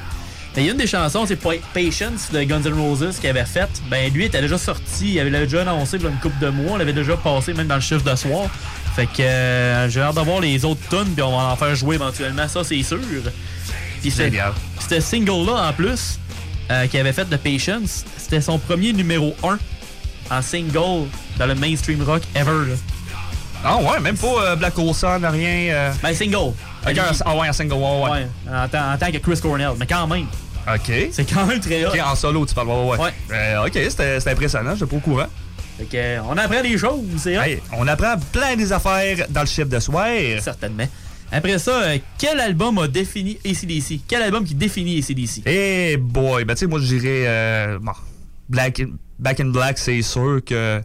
Il 0.57 0.63
y 0.63 0.69
a 0.69 0.71
une 0.71 0.77
des 0.77 0.87
chansons, 0.87 1.25
c'est 1.25 1.35
Pa- 1.35 1.49
Patience 1.73 2.31
de 2.31 2.41
Guns 2.43 2.61
N' 2.63 2.73
Roses 2.73 3.17
qu'il 3.19 3.29
avait 3.29 3.43
faite. 3.43 3.81
Ben 3.89 4.09
lui 4.13 4.23
était 4.25 4.39
déjà 4.39 4.57
sorti, 4.57 5.13
il 5.15 5.19
avait 5.19 5.29
déjà 5.31 5.63
annoncé 5.63 5.97
il 5.97 6.03
y 6.03 6.05
a 6.05 6.09
une 6.09 6.15
couple 6.19 6.39
de 6.39 6.47
mois, 6.49 6.73
on 6.73 6.77
l'avait 6.77 6.93
déjà 6.93 7.17
passé 7.17 7.53
même 7.53 7.67
dans 7.67 7.75
le 7.75 7.81
chiffre 7.81 8.03
de 8.09 8.15
soir. 8.15 8.43
Fait 8.95 9.07
que 9.07 9.21
euh, 9.21 9.89
j'ai 9.89 10.01
hâte 10.01 10.15
d'avoir 10.15 10.39
les 10.39 10.63
autres 10.63 10.81
tunes, 10.89 11.13
puis 11.13 11.21
on 11.23 11.31
va 11.37 11.43
en 11.51 11.55
faire 11.55 11.75
jouer 11.75 11.95
éventuellement, 11.95 12.47
ça 12.47 12.63
c'est 12.63 12.81
sûr. 12.83 12.99
Puis. 14.01 14.09
Ce 14.89 14.99
single-là, 14.99 15.69
en 15.69 15.73
plus, 15.73 16.19
euh, 16.71 16.87
qu'il 16.87 16.99
avait 16.99 17.11
fait 17.13 17.27
de 17.29 17.35
Patience, 17.37 18.05
c'était 18.17 18.41
son 18.41 18.57
premier 18.59 18.93
numéro 18.93 19.35
1 19.43 19.57
en 20.31 20.41
single 20.41 21.07
dans 21.37 21.45
le 21.47 21.55
mainstream 21.55 22.01
rock 22.03 22.21
ever. 22.35 22.69
là. 22.69 22.75
Ah 23.63 23.77
ouais, 23.77 23.99
même 23.99 24.15
pas 24.17 24.27
euh, 24.43 24.55
Black 24.55 24.77
Ocean, 24.77 25.19
rien. 25.23 25.73
euh. 25.73 25.91
Ben 26.03 26.13
single. 26.13 26.53
Ah 27.25 27.35
ouais, 27.35 27.47
un 27.47 27.53
single, 27.53 27.73
ouais, 27.73 28.01
ouais. 28.03 28.09
Ouais, 28.11 28.27
en, 28.53 28.67
tant- 28.67 28.91
en 28.93 28.97
tant 28.97 29.11
que 29.11 29.17
Chris 29.17 29.39
Cornell, 29.41 29.71
mais 29.79 29.87
quand 29.87 30.05
même. 30.07 30.27
Ok. 30.71 30.91
C'est 31.11 31.25
quand 31.31 31.45
même 31.45 31.59
très 31.59 31.83
hot. 31.85 31.89
Ok, 31.89 31.99
en 32.03 32.15
solo, 32.15 32.45
tu 32.45 32.53
parles, 32.53 32.67
ouais, 32.67 32.83
ouais. 32.91 32.97
Ouais. 32.99 33.13
Euh, 33.31 33.65
ok, 33.65 33.73
c'était 33.73 34.19
c'était 34.19 34.31
impressionnant, 34.31 34.73
j'étais 34.75 34.85
pas 34.89 34.95
au 34.97 34.99
courant. 34.99 35.27
Fait 35.77 35.85
que, 35.85 35.97
euh, 35.97 36.21
on 36.29 36.37
apprend 36.37 36.61
des 36.61 36.77
choses, 36.77 37.03
c'est 37.17 37.37
hot. 37.37 37.41
Hey, 37.41 37.59
on 37.73 37.87
apprend 37.87 38.15
plein 38.31 38.55
des 38.55 38.71
affaires 38.71 39.25
dans 39.29 39.41
le 39.41 39.47
chiffre 39.47 39.67
de 39.69 39.79
soir. 39.79 40.07
Certainement. 40.41 40.87
Après 41.31 41.57
ça, 41.59 41.81
euh, 41.81 41.97
quel 42.17 42.39
album 42.39 42.77
a 42.77 42.87
défini 42.87 43.37
ACDC? 43.45 44.01
Quel 44.07 44.21
album 44.21 44.45
qui 44.45 44.55
définit 44.55 44.99
ACDC? 44.99 45.41
Eh 45.45 45.97
boy, 45.97 46.45
ben 46.45 46.53
tu 46.53 46.59
sais, 46.61 46.67
moi 46.67 46.79
je 46.79 46.85
dirais 46.85 47.23
euh, 47.27 47.79
bon, 47.81 47.91
Black 48.47 48.81
Back 49.19 49.39
in 49.39 49.47
Black, 49.47 49.77
c'est 49.77 50.01
sûr 50.01 50.39
que 50.45 50.81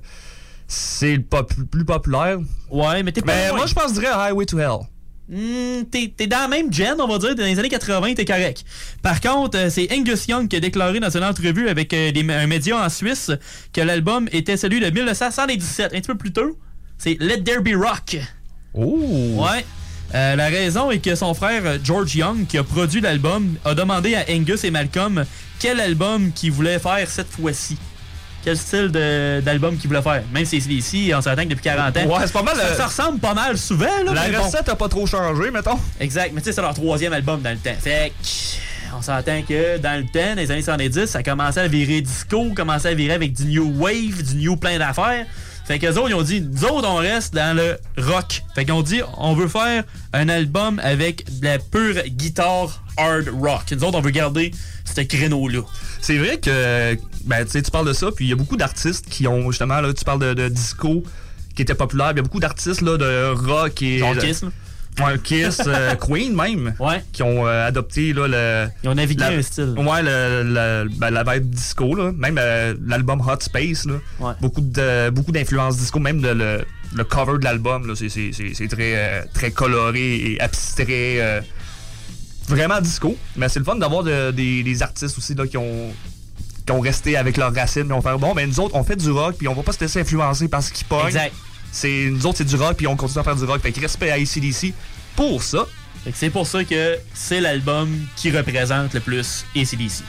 c'est 0.67 1.17
le 1.17 1.23
pop- 1.23 1.53
plus 1.71 1.85
populaire. 1.85 2.39
Ouais, 2.71 3.03
mais 3.03 3.13
t'es 3.13 3.21
pas 3.21 3.35
Mais 3.35 3.49
loin. 3.49 3.59
moi 3.59 3.67
je 3.67 3.75
pense 3.75 3.89
je 3.95 4.01
dirais 4.01 4.13
Highway 4.13 4.47
to 4.47 4.59
Hell. 4.59 4.87
Hmm, 5.33 5.85
t'es 5.91 6.13
t'es 6.17 6.27
dans 6.27 6.41
la 6.41 6.49
même 6.49 6.73
gen, 6.73 6.97
on 6.99 7.07
va 7.07 7.19
dire, 7.19 7.37
dans 7.37 7.45
les 7.45 7.57
années 7.57 7.69
80, 7.69 8.15
t'es 8.15 8.25
correct. 8.25 8.65
Par 9.01 9.21
contre, 9.21 9.57
euh, 9.59 9.71
c'est 9.71 9.89
Angus 9.93 10.27
Young 10.27 10.49
qui 10.49 10.57
a 10.57 10.61
déclaré 10.61 10.99
dans 10.99 11.17
une 11.17 11.23
entrevue 11.23 11.69
avec 11.69 11.95
euh, 11.95 12.11
des- 12.11 12.29
un 12.33 12.49
média 12.49 12.77
en 12.85 12.89
Suisse 12.89 13.31
que 13.73 13.81
l'album 13.81 14.29
était 14.33 14.57
celui 14.57 14.81
de 14.81 14.91
1977, 14.91 15.95
un 15.95 16.01
petit 16.01 16.07
peu 16.09 16.17
plus 16.17 16.33
tôt. 16.33 16.59
C'est 16.99 17.17
Let 17.21 17.45
There 17.45 17.61
Be 17.63 17.77
Rock. 17.81 18.17
Oh! 18.75 19.37
Ouais. 19.39 19.65
Euh, 20.15 20.35
la 20.35 20.49
raison 20.49 20.91
est 20.91 20.99
que 20.99 21.15
son 21.15 21.33
frère 21.35 21.79
George 21.85 22.17
Young, 22.17 22.47
qui 22.49 22.59
a 22.59 22.65
produit 22.65 23.01
l'album, 23.01 23.55
a 23.65 23.75
demandé 23.77 24.17
à 24.17 24.25
Angus 24.29 24.65
et 24.65 24.73
Malcolm 24.73 25.25
quel 25.61 25.79
album 25.79 26.33
qu'ils 26.33 26.51
voulaient 26.51 26.81
faire 26.81 27.09
cette 27.09 27.31
fois-ci. 27.31 27.77
Quel 28.45 28.57
style 28.57 28.89
d'album 29.45 29.77
qu'ils 29.77 29.89
voulaient 29.89 30.03
faire. 30.03 30.23
Même 30.33 30.45
si 30.45 30.61
c'est 30.61 30.71
ici, 30.71 31.13
on 31.15 31.21
s'entend 31.21 31.43
que 31.43 31.49
depuis 31.49 31.63
40 31.65 31.97
ans. 31.97 32.07
Ouais, 32.07 32.27
c'est 32.27 32.33
pas 32.33 32.43
mal, 32.43 32.57
Ça, 32.57 32.63
euh, 32.63 32.77
ça 32.77 32.87
ressemble 32.87 33.19
pas 33.19 33.35
mal 33.35 33.59
souvent, 33.59 33.87
là. 34.05 34.13
La 34.15 34.39
bon. 34.39 34.45
recette 34.45 34.69
a 34.69 34.77
pas 34.77 34.89
trop 34.89 35.07
changé, 35.07 35.51
mettons. 35.51 35.79
Exact, 36.01 36.33
mais 36.33 36.41
tu 36.41 36.47
sais, 36.47 36.53
c'est 36.53 36.63
leur 36.63 36.75
troisième 36.75 37.13
album 37.13 37.43
dans 37.43 37.51
le 37.51 37.59
temps. 37.59 37.77
Fait 37.79 38.13
que, 38.23 38.97
on 38.97 39.03
s'entend 39.03 39.43
que 39.43 39.79
dans 39.79 39.99
le 40.01 40.07
temps, 40.07 40.35
dans 40.35 40.41
les 40.41 40.51
années 40.51 40.63
70, 40.63 41.07
ça 41.07 41.23
commençait 41.23 41.61
à 41.61 41.69
virer 41.69 42.01
disco, 42.01 42.53
commençait 42.55 42.89
à 42.89 42.95
virer 42.95 43.15
avec 43.15 43.33
du 43.33 43.45
new 43.45 43.73
wave, 43.79 44.23
du 44.23 44.37
new 44.37 44.57
plein 44.57 44.79
d'affaires. 44.79 45.27
Fait 45.71 45.79
que 45.79 45.87
autres, 45.87 46.09
ils 46.09 46.15
ont 46.17 46.23
dit, 46.23 46.41
nous 46.41 46.65
autres, 46.65 46.89
on 46.89 46.97
reste 46.97 47.33
dans 47.33 47.57
le 47.57 47.79
rock. 47.97 48.43
Fait 48.57 48.65
qu'ils 48.65 48.75
ont 48.75 48.83
dit, 48.83 49.03
on 49.19 49.35
veut 49.35 49.47
faire 49.47 49.85
un 50.13 50.29
album 50.29 50.81
avec 50.83 51.39
de 51.39 51.45
la 51.45 51.61
pure 51.61 51.95
guitare 52.09 52.83
hard 52.97 53.29
rock. 53.29 53.63
Nous 53.71 53.85
autres, 53.85 53.97
on 53.97 54.01
veut 54.01 54.11
garder 54.11 54.51
ce 54.85 55.01
créneau-là. 55.03 55.61
C'est 56.01 56.19
vrai 56.19 56.41
que 56.41 56.99
ben, 57.25 57.45
tu 57.45 57.53
sais, 57.53 57.63
tu 57.63 57.71
parles 57.71 57.87
de 57.87 57.93
ça, 57.93 58.11
puis 58.11 58.25
il 58.25 58.31
y 58.31 58.33
a 58.33 58.35
beaucoup 58.35 58.57
d'artistes 58.57 59.07
qui 59.09 59.29
ont 59.29 59.49
justement, 59.53 59.81
là, 59.81 59.95
tu 59.95 60.05
parles 60.05 60.19
de, 60.19 60.35
de 60.35 60.49
disco 60.49 61.05
qui 61.55 61.63
était 61.63 61.77
populaire, 61.77 62.11
il 62.11 62.17
y 62.17 62.19
a 62.19 62.23
beaucoup 62.23 62.41
d'artistes 62.41 62.81
là, 62.81 62.97
de 62.97 63.29
rock 63.29 63.81
et. 63.81 64.03
Ouais, 64.99 65.19
Kiss, 65.23 65.61
euh, 65.67 65.95
Queen 66.01 66.35
même. 66.35 66.75
Ouais. 66.79 67.03
Qui 67.13 67.23
ont 67.23 67.47
euh, 67.47 67.67
adopté 67.69 68.13
là, 68.13 68.27
le. 68.29 68.69
Ils 68.83 68.89
ont 68.91 68.95
navigué 68.95 69.21
la, 69.21 69.29
un 69.31 69.43
style. 69.43 69.75
Ouais, 69.79 70.03
le, 70.03 70.43
le- 70.45 70.89
ben, 70.99 71.11
la 71.11 71.23
vibe 71.25 71.49
disco, 71.51 71.95
là. 71.95 72.13
Même 72.17 72.37
euh, 72.39 72.75
l'album 72.87 73.21
Hot 73.21 73.41
Space, 73.41 73.87
là. 73.87 73.95
Ouais. 74.19 74.33
Beaucoup 74.41 74.61
de 74.61 75.11
beaucoup 75.11 75.33
d'influences 75.33 75.77
disco, 75.79 75.99
même 76.01 76.21
le, 76.23 76.35
le, 76.35 76.65
le 76.95 77.05
cover 77.05 77.39
de 77.39 77.45
l'album, 77.45 77.95
c'est- 77.97 78.69
très, 78.69 79.27
très 79.33 79.51
coloré 79.53 80.17
et 80.33 80.41
abstrait. 80.41 81.43
vraiment 82.49 82.81
disco. 82.81 83.17
Mais 83.37 83.49
c'est 83.49 83.61
le 83.61 83.65
fun 83.65 83.77
d'avoir 83.77 84.03
de- 84.03 84.33
des, 84.33 84.63
des 84.63 84.83
artistes 84.83 85.17
aussi 85.17 85.35
là, 85.35 85.47
qui 85.47 85.57
ont 85.57 85.93
qui 86.67 86.73
ont 86.73 86.81
resté 86.81 87.17
avec 87.17 87.37
leurs 87.39 87.55
racines, 87.55 87.85
mais 87.85 87.95
on 87.95 88.03
fait 88.03 88.17
bon, 88.19 88.35
mais 88.35 88.47
nous 88.47 88.61
autres, 88.61 88.75
on 88.77 88.85
fait 88.85 88.95
du 88.97 89.11
rock, 89.11 89.35
puis 89.39 89.49
on 89.49 89.55
va 89.55 89.63
pas 89.63 89.73
se 89.73 89.81
laisser 89.81 90.01
influencer 90.01 90.47
par 90.47 90.63
ce 90.63 90.71
qui 90.71 90.85
pogne. 90.85 91.07
Exact. 91.07 91.33
C'est, 91.73 92.09
nous 92.11 92.27
autres, 92.27 92.39
c'est 92.39 92.45
du 92.45 92.57
rock, 92.57 92.77
puis 92.77 92.87
on 92.87 92.97
continue 92.97 93.21
à 93.21 93.25
faire 93.25 93.37
du 93.37 93.45
rock. 93.45 93.61
Fait 93.63 93.73
que 93.73 93.81
respect 93.81 94.11
à 94.11 94.15
ACDC 94.15 94.73
pour 95.17 95.43
ça. 95.43 95.67
Fait 96.05 96.13
que 96.13 96.17
c'est 96.19 96.31
pour 96.31 96.47
ça 96.47 96.65
que 96.65 96.99
c'est 97.15 97.41
l'album 97.41 97.89
qui 98.17 98.31
représente 98.31 98.95
le 98.95 99.01
plus 99.01 99.45
ACDC. 99.55 100.03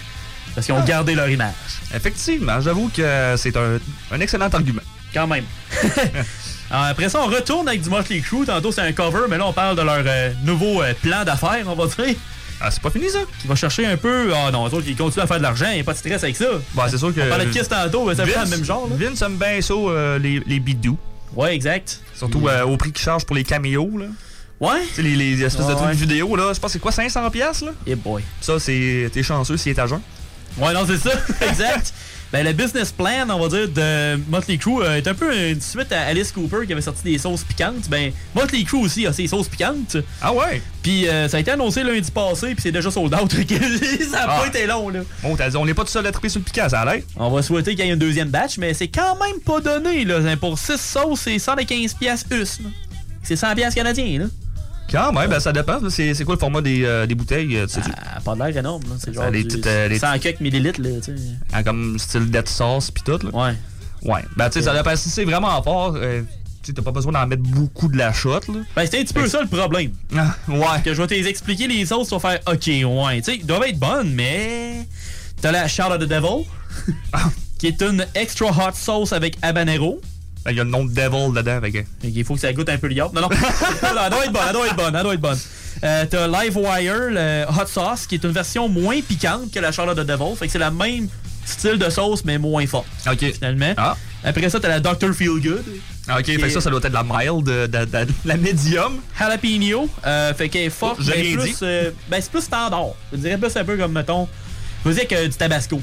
Parce 0.55 0.65
qu'ils 0.65 0.75
ont 0.75 0.83
gardé 0.83 1.15
leur 1.15 1.29
image. 1.29 1.53
Effectivement, 1.95 2.59
j'avoue 2.59 2.89
que 2.95 3.35
c'est 3.37 3.55
un, 3.55 3.79
un 4.11 4.19
excellent 4.19 4.49
argument. 4.49 4.81
Quand 5.13 5.27
même. 5.27 5.45
Après 6.71 7.09
ça, 7.09 7.19
on 7.21 7.27
retourne 7.27 7.67
avec 7.67 7.81
du 7.81 7.89
Motley 7.89 8.19
Crue. 8.21 8.45
Tantôt, 8.45 8.71
c'est 8.71 8.81
un 8.81 8.93
cover, 8.93 9.23
mais 9.29 9.37
là, 9.37 9.45
on 9.47 9.53
parle 9.53 9.75
de 9.75 9.81
leur 9.81 10.03
euh, 10.05 10.31
nouveau 10.43 10.81
euh, 10.81 10.93
plan 11.01 11.23
d'affaires, 11.25 11.65
on 11.67 11.75
va 11.75 11.85
dire. 11.85 12.15
Ah, 12.61 12.71
c'est 12.71 12.81
pas 12.81 12.91
fini, 12.91 13.09
ça? 13.09 13.19
Qui 13.41 13.47
va 13.47 13.55
chercher 13.55 13.85
un 13.85 13.97
peu. 13.97 14.31
Ah 14.33 14.51
non, 14.51 14.67
eux 14.67 14.73
autres, 14.73 14.85
ils 14.87 14.95
continuent 14.95 15.23
à 15.23 15.27
faire 15.27 15.37
de 15.37 15.43
l'argent, 15.43 15.65
il 15.69 15.75
n'y 15.75 15.79
a 15.81 15.83
pas 15.83 15.93
de 15.93 15.97
stress 15.97 16.23
avec 16.23 16.35
ça. 16.37 16.45
Bah, 16.73 16.85
c'est 16.89 16.97
sûr 16.97 17.13
que. 17.13 17.19
On 17.19 17.27
parlait 17.29 17.45
de 17.47 17.51
Kiss 17.51 17.67
tantôt, 17.67 18.05
mais 18.05 18.15
ça 18.15 18.25
fait 18.25 18.39
le 18.39 18.49
même 18.49 18.63
genre. 18.63 18.87
Là. 18.89 18.95
Vince 19.09 19.21
aime 19.21 19.35
bien 19.37 19.59
ça, 19.61 19.73
euh, 19.73 20.19
les, 20.19 20.41
les 20.45 20.59
bidous. 20.59 20.97
Ouais, 21.35 21.55
exact. 21.55 22.01
Surtout 22.15 22.47
euh, 22.47 22.63
au 22.63 22.77
prix 22.77 22.91
qu'ils 22.91 23.03
chargent 23.03 23.25
pour 23.25 23.35
les 23.35 23.43
caméos, 23.43 23.97
là. 23.97 24.05
Ouais. 24.59 24.81
Tu 24.89 24.95
sais, 24.95 25.01
les, 25.01 25.15
les 25.15 25.43
espèces 25.43 25.65
de 25.65 25.73
trucs 25.73 25.87
ouais. 25.87 25.93
vidéo, 25.93 26.35
là. 26.35 26.53
Je 26.53 26.59
pense 26.59 26.69
que 26.69 26.73
c'est 26.73 26.79
quoi, 26.79 26.91
500$, 26.91 27.31
piastres, 27.31 27.65
là? 27.65 27.71
Yeah 27.87 27.95
boy. 27.95 28.23
Ça, 28.41 28.59
c'est. 28.59 29.09
T'es 29.11 29.23
chanceux 29.23 29.57
s'il 29.57 29.71
est 29.71 29.79
à 29.79 29.87
jeun. 29.87 30.01
Ouais, 30.57 30.73
non, 30.73 30.85
c'est 30.85 30.97
ça. 30.97 31.11
exact. 31.49 31.93
Ben, 32.31 32.45
le 32.45 32.53
business 32.53 32.93
plan, 32.93 33.27
on 33.29 33.39
va 33.45 33.49
dire, 33.49 33.67
de 33.67 34.15
Motley 34.29 34.57
Crue 34.57 34.81
euh, 34.83 34.95
est 34.97 35.07
un 35.07 35.13
peu 35.13 35.35
une 35.49 35.59
suite 35.59 35.91
à 35.91 36.03
Alice 36.03 36.31
Cooper 36.31 36.65
qui 36.65 36.71
avait 36.71 36.81
sorti 36.81 37.03
des 37.03 37.17
sauces 37.17 37.43
piquantes. 37.43 37.89
Ben, 37.89 38.13
Motley 38.33 38.63
Crue 38.63 38.77
aussi 38.85 39.05
a 39.05 39.11
ses 39.11 39.27
sauces 39.27 39.49
piquantes. 39.49 39.97
Ah 40.21 40.31
ouais? 40.33 40.61
Puis 40.81 41.09
euh, 41.09 41.27
ça 41.27 41.37
a 41.37 41.39
été 41.41 41.51
annoncé 41.51 41.83
lundi 41.83 42.09
passé, 42.09 42.53
puis 42.53 42.61
c'est 42.61 42.71
déjà 42.71 42.89
sold 42.89 43.13
out. 43.13 43.31
Ça 44.11 44.23
a 44.23 44.25
Ah. 44.29 44.39
pas 44.41 44.47
été 44.47 44.65
long, 44.65 44.87
là. 44.89 45.01
Bon, 45.21 45.35
t'as 45.35 45.49
dit, 45.49 45.57
on 45.57 45.65
n'est 45.65 45.73
pas 45.73 45.83
tout 45.83 45.89
seul 45.91 46.07
à 46.07 46.11
triper 46.13 46.29
sur 46.29 46.39
le 46.39 46.45
piquant, 46.45 46.69
ça 46.69 46.79
a 46.81 46.85
l'air. 46.93 47.03
On 47.17 47.29
va 47.29 47.41
souhaiter 47.41 47.75
qu'il 47.75 47.85
y 47.85 47.89
ait 47.89 47.93
une 47.93 47.99
deuxième 47.99 48.29
batch, 48.29 48.57
mais 48.57 48.73
c'est 48.73 48.87
quand 48.87 49.17
même 49.19 49.39
pas 49.45 49.59
donné, 49.59 50.05
là. 50.05 50.19
Pour 50.37 50.57
6 50.57 50.77
sauces, 50.79 51.21
c'est 51.21 51.37
115 51.37 51.95
pièces 51.95 52.25
US, 52.31 52.59
là. 52.61 52.69
C'est 53.23 53.35
100 53.35 53.55
pièces 53.55 53.75
canadiens, 53.75 54.19
là. 54.19 54.25
Quand 54.91 55.13
même, 55.13 55.29
ben, 55.29 55.39
ça 55.39 55.53
dépend. 55.53 55.79
C'est 55.89 56.13
c'est 56.13 56.25
quoi 56.25 56.35
le 56.35 56.39
format 56.39 56.61
des, 56.61 56.83
euh, 56.83 57.05
des 57.05 57.15
bouteilles, 57.15 57.55
euh, 57.55 57.65
tu 57.65 57.75
sais-tu? 57.75 57.91
Ah, 57.95 58.19
pas 58.19 58.35
de 58.35 58.43
l'air 58.43 58.57
énorme, 58.57 58.83
là. 58.83 58.95
C'est 58.99 59.13
genre 59.13 59.29
les 59.29 59.43
du 59.43 59.47
petites, 59.47 59.67
euh, 59.67 59.87
les 59.87 59.99
100 59.99 60.19
quelques 60.19 60.41
millilitres, 60.41 60.81
là, 60.81 60.89
tu 61.03 61.17
sais. 61.17 61.23
Ah, 61.53 61.63
comme 61.63 61.97
style 61.97 62.29
dead 62.29 62.47
sauce 62.49 62.91
pis 62.91 63.03
tout, 63.03 63.19
là. 63.23 63.29
Ouais. 63.33 63.55
Ouais. 64.03 64.21
Ben, 64.35 64.49
tu 64.49 64.59
sais, 64.59 64.65
ça 64.65 64.75
dépend. 64.75 64.95
Si 64.95 65.09
c'est 65.09 65.23
vraiment 65.23 65.61
fort, 65.63 65.93
euh, 65.95 66.21
tu 66.61 66.73
t'as 66.73 66.81
pas 66.81 66.91
besoin 66.91 67.13
d'en 67.13 67.25
mettre 67.25 67.43
beaucoup 67.43 67.87
de 67.87 67.97
la 67.97 68.11
shot, 68.11 68.41
là. 68.49 68.59
Ben, 68.75 68.85
c'est 68.85 68.99
un 68.99 69.03
petit 69.03 69.13
peu 69.13 69.27
ça 69.27 69.41
le 69.41 69.47
problème. 69.47 69.91
Ah, 70.15 70.35
ouais. 70.49 70.81
Que 70.83 70.93
je 70.93 71.01
vais 71.01 71.07
t'expliquer 71.07 71.67
les 71.67 71.85
sauces, 71.85 72.09
tu 72.09 72.15
vas 72.15 72.19
faire 72.19 72.39
OK, 72.47 72.67
ouais. 72.67 73.21
Tu 73.21 73.23
sais, 73.23 73.37
ils 73.37 73.45
doivent 73.45 73.63
être 73.63 73.79
bonnes, 73.79 74.13
mais. 74.13 74.87
T'as 75.41 75.51
la 75.51 75.63
of 75.63 75.99
the 75.99 76.03
Devil, 76.03 76.45
qui 77.57 77.67
est 77.67 77.81
une 77.81 78.05
extra 78.13 78.49
hot 78.49 78.73
sauce 78.75 79.11
avec 79.11 79.37
habanero. 79.41 79.99
Ben, 80.45 80.51
il 80.51 80.57
y 80.57 80.59
a 80.59 80.63
le 80.63 80.69
nom 80.69 80.83
de 80.85 80.89
Devil 80.93 81.33
dedans, 81.35 81.59
fait 81.61 81.71
que. 81.71 81.77
Il 82.03 82.23
faut 82.25 82.33
que 82.35 82.39
ça 82.39 82.51
goûte 82.53 82.69
un 82.69 82.77
peu 82.77 82.87
le 82.87 82.93
yacht. 82.95 83.11
Non, 83.13 83.21
non. 83.21 83.29
elle 83.31 84.09
doit 84.11 84.25
être 84.25 84.31
bonne, 84.31 84.41
elle 84.47 84.53
doit 84.53 84.67
être 84.67 84.75
bonne, 84.75 84.95
elle 84.95 85.03
doit 85.03 85.13
être 85.13 85.21
bonne. 85.21 85.39
Euh, 85.83 86.05
T'as 86.09 86.27
Livewire, 86.27 87.09
le 87.11 87.45
Hot 87.49 87.67
Sauce, 87.67 88.05
qui 88.07 88.15
est 88.15 88.23
une 88.23 88.31
version 88.31 88.67
moins 88.67 88.99
piquante 89.01 89.51
que 89.51 89.59
la 89.59 89.71
Charlotte 89.71 89.97
de 89.97 90.03
Devil. 90.03 90.35
Fait 90.37 90.45
que 90.47 90.51
c'est 90.51 90.59
la 90.59 90.71
même 90.71 91.07
Style 91.43 91.77
de 91.79 91.89
sauce, 91.89 92.23
mais 92.23 92.37
moins 92.37 92.65
fort. 92.67 92.85
OK. 93.11 93.33
Finalement. 93.33 93.73
Après 94.23 94.47
ça, 94.49 94.59
t'as 94.59 94.67
la 94.69 94.79
Dr. 94.79 95.11
Feelgood. 95.13 95.63
Ah, 96.07 96.19
OK, 96.19 96.25
fait 96.25 96.37
que 96.37 96.49
ça, 96.49 96.61
ça 96.61 96.69
doit 96.69 96.79
être 96.79 96.89
de 96.89 96.93
la 96.93 97.03
mild, 97.03 97.43
de, 97.43 97.65
de- 97.67 98.07
la 98.25 98.37
médium. 98.37 98.99
Jalapeno. 99.17 99.89
Euh, 100.05 100.33
fait 100.35 100.49
qu'elle 100.49 100.65
est 100.65 100.69
forte, 100.69 100.99
Oh, 101.01 101.03
mais 101.15 101.33
plus, 101.33 101.55
euh, 101.63 101.89
ben, 102.09 102.21
c'est 102.21 102.31
plus 102.31 102.41
standard. 102.41 102.89
Je 103.11 103.17
dirais 103.17 103.37
plus 103.39 103.55
un 103.57 103.63
peu 103.63 103.75
comme, 103.75 103.91
mettons, 103.93 104.27
je 104.85 104.89
veux 104.89 104.95
dire 104.95 105.07
que 105.07 105.25
du 105.27 105.33
tabasco. 105.33 105.81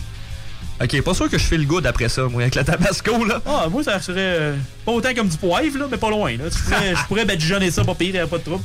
OK, 0.81 1.03
pas 1.03 1.15
sûr 1.15 1.29
que 1.29 1.39
je 1.39 1.45
fais 1.45 1.57
le 1.57 1.65
good 1.65 1.87
après 1.87 2.09
ça, 2.09 2.23
moi, 2.29 2.43
avec 2.43 2.55
la 2.55 2.63
tabasco, 2.65 3.25
là. 3.25 3.41
Ah, 3.45 3.67
moi, 3.71 3.83
ça 3.83 4.01
serait 4.01 4.15
euh, 4.19 4.57
pas 4.85 4.93
autant 4.93 5.13
comme 5.15 5.29
du 5.29 5.37
poivre, 5.37 5.77
là, 5.79 5.87
mais 5.91 5.97
pas 5.97 6.11
loin. 6.11 6.37
Là. 6.37 6.45
Tu 6.51 6.59
pourrais- 6.63 6.95
je 6.95 7.05
pourrais 7.07 7.25
badigeonner 7.25 7.71
ça, 7.71 7.85
pas 7.85 7.95
pire, 7.97 8.29
pas 8.29 8.39
de 8.39 8.43
trouble. 8.45 8.63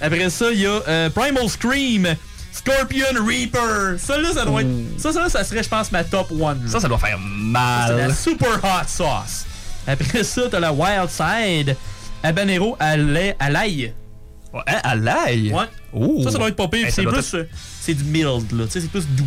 Après 0.00 0.28
ça, 0.28 0.50
il 0.52 0.60
y 0.60 0.66
a 0.66 0.80
euh, 0.88 1.08
Primal 1.10 1.48
Scream, 1.48 2.06
Scorpion 2.52 3.06
Reaper. 3.26 3.98
Ça, 3.98 4.18
là, 4.18 4.32
ça 4.34 4.44
doit 4.44 4.60
être. 4.62 4.68
Ça, 4.98 5.12
ça, 5.12 5.20
là, 5.22 5.28
ça 5.30 5.42
serait, 5.44 5.62
je 5.62 5.68
pense, 5.68 5.90
ma 5.90 6.04
top 6.04 6.30
one. 6.32 6.60
Ça, 6.68 6.80
ça 6.80 6.88
doit 6.88 6.98
faire 6.98 7.18
mal. 7.18 7.88
C'est 7.96 8.08
la 8.08 8.14
super 8.14 8.60
hot 8.62 8.86
sauce. 8.86 9.46
Après 9.86 10.22
ça, 10.22 10.42
t'as 10.50 10.60
la 10.60 10.72
Wild 10.72 11.08
Side, 11.08 11.76
Habanero 12.22 12.76
à 12.78 12.96
l'ail. 12.96 13.92
Ouais, 14.52 14.62
à 14.66 14.94
l'ail? 14.94 15.50
Ouais. 15.52 15.64
Oh. 15.92 16.20
Ça, 16.24 16.30
ça 16.30 16.38
doit 16.38 16.48
être 16.48 16.56
pas 16.56 16.68
pire. 16.68 16.86
Hey, 16.86 16.92
ça 16.92 17.02
c'est 17.02 17.08
plus. 17.08 17.18
être- 17.18 17.34
euh, 17.34 17.44
C'est 17.80 17.94
du 17.94 18.04
mild, 18.04 18.52
là. 18.52 18.64
Tu 18.66 18.70
sais, 18.72 18.80
c'est 18.82 18.90
plus 18.90 19.06
doux. 19.08 19.24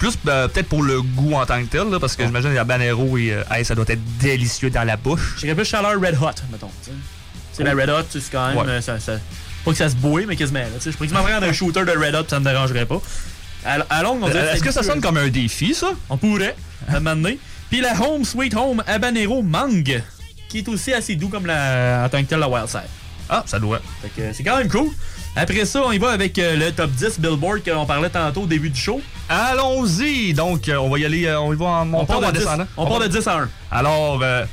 Plus 0.00 0.18
euh, 0.26 0.48
peut-être 0.48 0.68
pour 0.68 0.82
le 0.82 1.00
goût 1.02 1.34
en 1.34 1.46
tant 1.46 1.60
que 1.62 1.66
tel, 1.68 1.88
là, 1.90 2.00
parce 2.00 2.16
que 2.16 2.24
j'imagine 2.24 2.52
la 2.54 2.64
banero 2.64 3.16
et 3.18 3.32
euh, 3.34 3.42
hey, 3.52 3.64
ça 3.64 3.74
doit 3.76 3.84
être 3.86 4.00
délicieux 4.18 4.70
dans 4.70 4.82
la 4.82 4.96
bouche. 4.96 5.36
J'irais 5.38 5.54
plus 5.54 5.64
chaleur 5.66 5.92
Red 6.00 6.16
Hot, 6.20 6.42
mettons. 6.50 6.70
C'est 7.52 7.62
la 7.62 7.72
Red 7.74 7.90
Hot, 7.90 8.06
c'est 8.10 8.30
quand 8.32 8.48
même. 8.48 8.56
Ouais. 8.56 8.64
euh, 8.68 8.80
ça, 8.80 8.98
ça- 8.98 9.18
pas 9.64 9.70
que 9.72 9.76
ça 9.76 9.90
se 9.90 9.94
bouille, 9.94 10.24
mais 10.26 10.36
quasiment. 10.36 10.60
Je 10.84 10.90
pourrais 10.90 11.06
prendre 11.08 11.46
un 11.46 11.52
shooter 11.52 11.84
de 11.84 11.90
Red 11.90 12.14
Hot, 12.14 12.24
ça 12.28 12.40
me 12.40 12.44
dérangerait 12.44 12.86
pas. 12.86 13.00
À, 13.64 13.74
à 13.90 14.02
longue, 14.02 14.22
on 14.22 14.28
dirait 14.28 14.54
Est-ce 14.54 14.62
que 14.64 14.72
ça 14.72 14.82
sonne 14.82 15.00
comme 15.02 15.18
un 15.18 15.28
défi, 15.28 15.74
ça? 15.74 15.92
On 16.08 16.16
pourrait, 16.16 16.56
à 16.88 16.96
un 16.96 17.00
moment 17.00 17.14
donné. 17.16 17.38
Puis 17.68 17.80
la 17.82 17.92
Home 18.00 18.24
Sweet 18.24 18.54
Home 18.56 18.82
Habanero 18.86 19.42
Mangue, 19.42 20.02
qui 20.48 20.58
est 20.58 20.68
aussi 20.68 20.94
assez 20.94 21.14
doux 21.14 21.28
comme 21.28 21.44
la, 21.46 22.04
en 22.06 22.08
tant 22.08 22.22
que 22.22 22.26
tel 22.26 22.38
la 22.40 22.48
Wild 22.48 22.68
Side. 22.68 22.80
Ah, 23.28 23.44
ça 23.46 23.58
doit. 23.60 23.80
Fait 24.02 24.08
que 24.08 24.20
euh, 24.22 24.30
c'est 24.34 24.42
quand 24.42 24.56
même 24.56 24.68
cool. 24.70 24.88
Après 25.36 25.64
ça, 25.64 25.82
on 25.84 25.92
y 25.92 25.98
va 25.98 26.10
avec 26.10 26.38
euh, 26.38 26.56
le 26.56 26.72
top 26.72 26.90
10 26.90 27.20
Billboard 27.20 27.62
qu'on 27.64 27.86
parlait 27.86 28.10
tantôt 28.10 28.42
au 28.42 28.46
début 28.46 28.70
du 28.70 28.80
show. 28.80 29.00
Allons-y! 29.28 30.34
Donc, 30.34 30.68
euh, 30.68 30.76
on 30.76 30.90
va 30.90 30.98
y 30.98 31.04
aller, 31.04 31.26
euh, 31.26 31.40
on 31.40 31.52
y 31.52 31.56
va 31.56 31.66
en 31.66 31.84
montant 31.86 32.20
10. 32.20 32.32
descendant? 32.32 32.66
On 32.76 32.86
part 32.86 33.00
de 33.00 33.06
10 33.06 33.26
à 33.28 33.38
1. 33.38 33.48
Alors, 33.70 34.20
euh, 34.22 34.44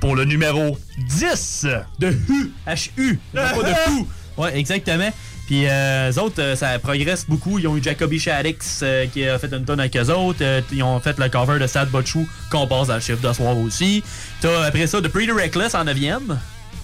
pour 0.00 0.14
le 0.14 0.24
numéro 0.24 0.78
10... 1.08 1.66
De 1.98 2.08
HU. 2.10 2.52
H-U. 2.66 3.18
pas 3.34 3.52
de 3.54 3.74
fou. 3.86 4.08
Ouais, 4.36 4.56
exactement. 4.56 5.10
Puis 5.50 5.66
euh, 5.66 6.12
eux 6.12 6.18
autres, 6.20 6.40
euh, 6.40 6.54
ça 6.54 6.78
progresse 6.78 7.26
beaucoup. 7.28 7.58
Ils 7.58 7.66
ont 7.66 7.76
eu 7.76 7.82
Jacoby 7.82 8.20
Shaddix 8.20 8.82
euh, 8.84 9.06
qui 9.06 9.26
a 9.26 9.36
fait 9.36 9.52
une 9.52 9.64
tonne 9.64 9.80
avec 9.80 9.96
eux 9.96 10.08
autres. 10.08 10.44
Ils 10.70 10.82
ont 10.84 11.00
fait 11.00 11.18
le 11.18 11.28
cover 11.28 11.58
de 11.58 11.66
Sad 11.66 11.90
But 11.90 12.06
True 12.06 12.24
qu'on 12.52 12.68
passe 12.68 12.86
dans 12.86 12.94
le 12.94 13.00
chiffre 13.00 13.20
de 13.20 13.32
soir 13.32 13.58
aussi. 13.58 14.04
T'as 14.40 14.66
après 14.66 14.86
ça 14.86 15.02
The 15.02 15.08
Pretty 15.08 15.32
Reckless 15.32 15.74
en 15.74 15.84
9e. 15.84 16.36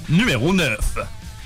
Numéro 0.09 0.53
9. 0.53 0.79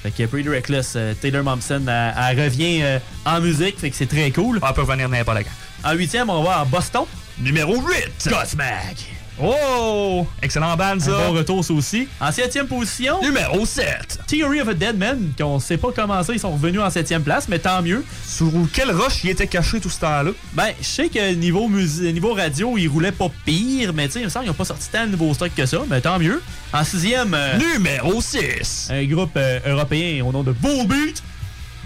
Fait 0.03 0.11
que 0.11 0.25
Pretty 0.25 0.49
Reckless, 0.49 0.95
euh, 0.97 1.15
Taylor 1.21 1.43
Momsen, 1.43 1.87
elle, 1.89 2.15
elle 2.17 2.45
revient 2.45 2.83
euh, 2.83 2.99
en 3.27 3.41
musique. 3.41 3.79
Fait 3.79 3.91
que 3.91 3.97
c'est 3.97 4.07
très 4.07 4.31
cool. 4.31 4.59
On 4.63 4.73
peut 4.73 4.83
revenir 4.83 5.09
n'importe 5.09 5.45
quand. 5.45 5.91
En 5.91 5.95
8e, 5.95 6.29
on 6.29 6.43
va 6.43 6.61
à 6.61 6.65
Boston. 6.65 7.05
Numéro 7.39 7.75
8. 7.77 8.29
Godsmack. 8.29 9.20
Oh! 9.43 10.27
Excellent 10.43 10.77
band, 10.77 11.01
ça. 11.01 11.11
Un 11.11 11.29
bon 11.29 11.39
retour, 11.39 11.65
ça 11.65 11.73
aussi. 11.73 12.09
En 12.21 12.31
7e 12.31 12.67
position. 12.67 13.21
Numéro 13.23 13.65
7. 13.65 14.21
Theory 14.27 14.61
of 14.61 14.69
a 14.69 14.75
Dead 14.75 14.99
Man, 14.99 15.33
qu'on 15.39 15.59
sait 15.59 15.77
pas 15.79 15.89
comment 15.95 16.23
ça, 16.23 16.33
ils 16.33 16.41
sont 16.41 16.51
revenus 16.53 16.81
en 16.81 16.89
7e 16.89 17.23
place, 17.23 17.49
mais 17.49 17.59
tant 17.59 17.81
mieux. 17.83 18.05
Sur 18.27 18.51
quelle 18.73 18.91
roche 18.93 19.25
il 19.25 19.31
était 19.31 19.47
caché 19.47 19.81
tout 19.81 19.89
ce 19.91 20.01
temps-là? 20.01 20.33
Ben, 20.53 20.69
je 20.81 20.87
sais 20.87 21.09
que 21.09 21.33
niveau, 21.35 21.69
niveau 21.69 22.35
radio, 22.35 22.77
ils 22.77 22.89
roulaient 22.89 23.13
pas 23.13 23.31
pire, 23.45 23.93
mais 23.95 24.07
tu 24.07 24.15
sais, 24.15 24.21
il 24.21 24.25
me 24.25 24.29
semble 24.29 24.45
qu'ils 24.45 24.53
ont 24.53 24.55
pas 24.55 24.65
sorti 24.65 24.89
tant 24.91 25.07
de 25.07 25.13
nouveaux 25.13 25.33
stocks 25.33 25.55
que 25.55 25.67
ça, 25.67 25.79
mais 25.89 26.01
tant 26.01 26.19
mieux. 26.19 26.43
En 26.73 26.83
6e. 26.83 27.59
Numéro 27.59 28.21
6. 28.21 28.89
Un 28.91 29.05
groupe 29.07 29.33
euh, 29.37 29.59
européen 29.67 30.25
au 30.25 30.33
nom 30.33 30.43
de 30.43 30.53
Bullbeat. 30.53 31.23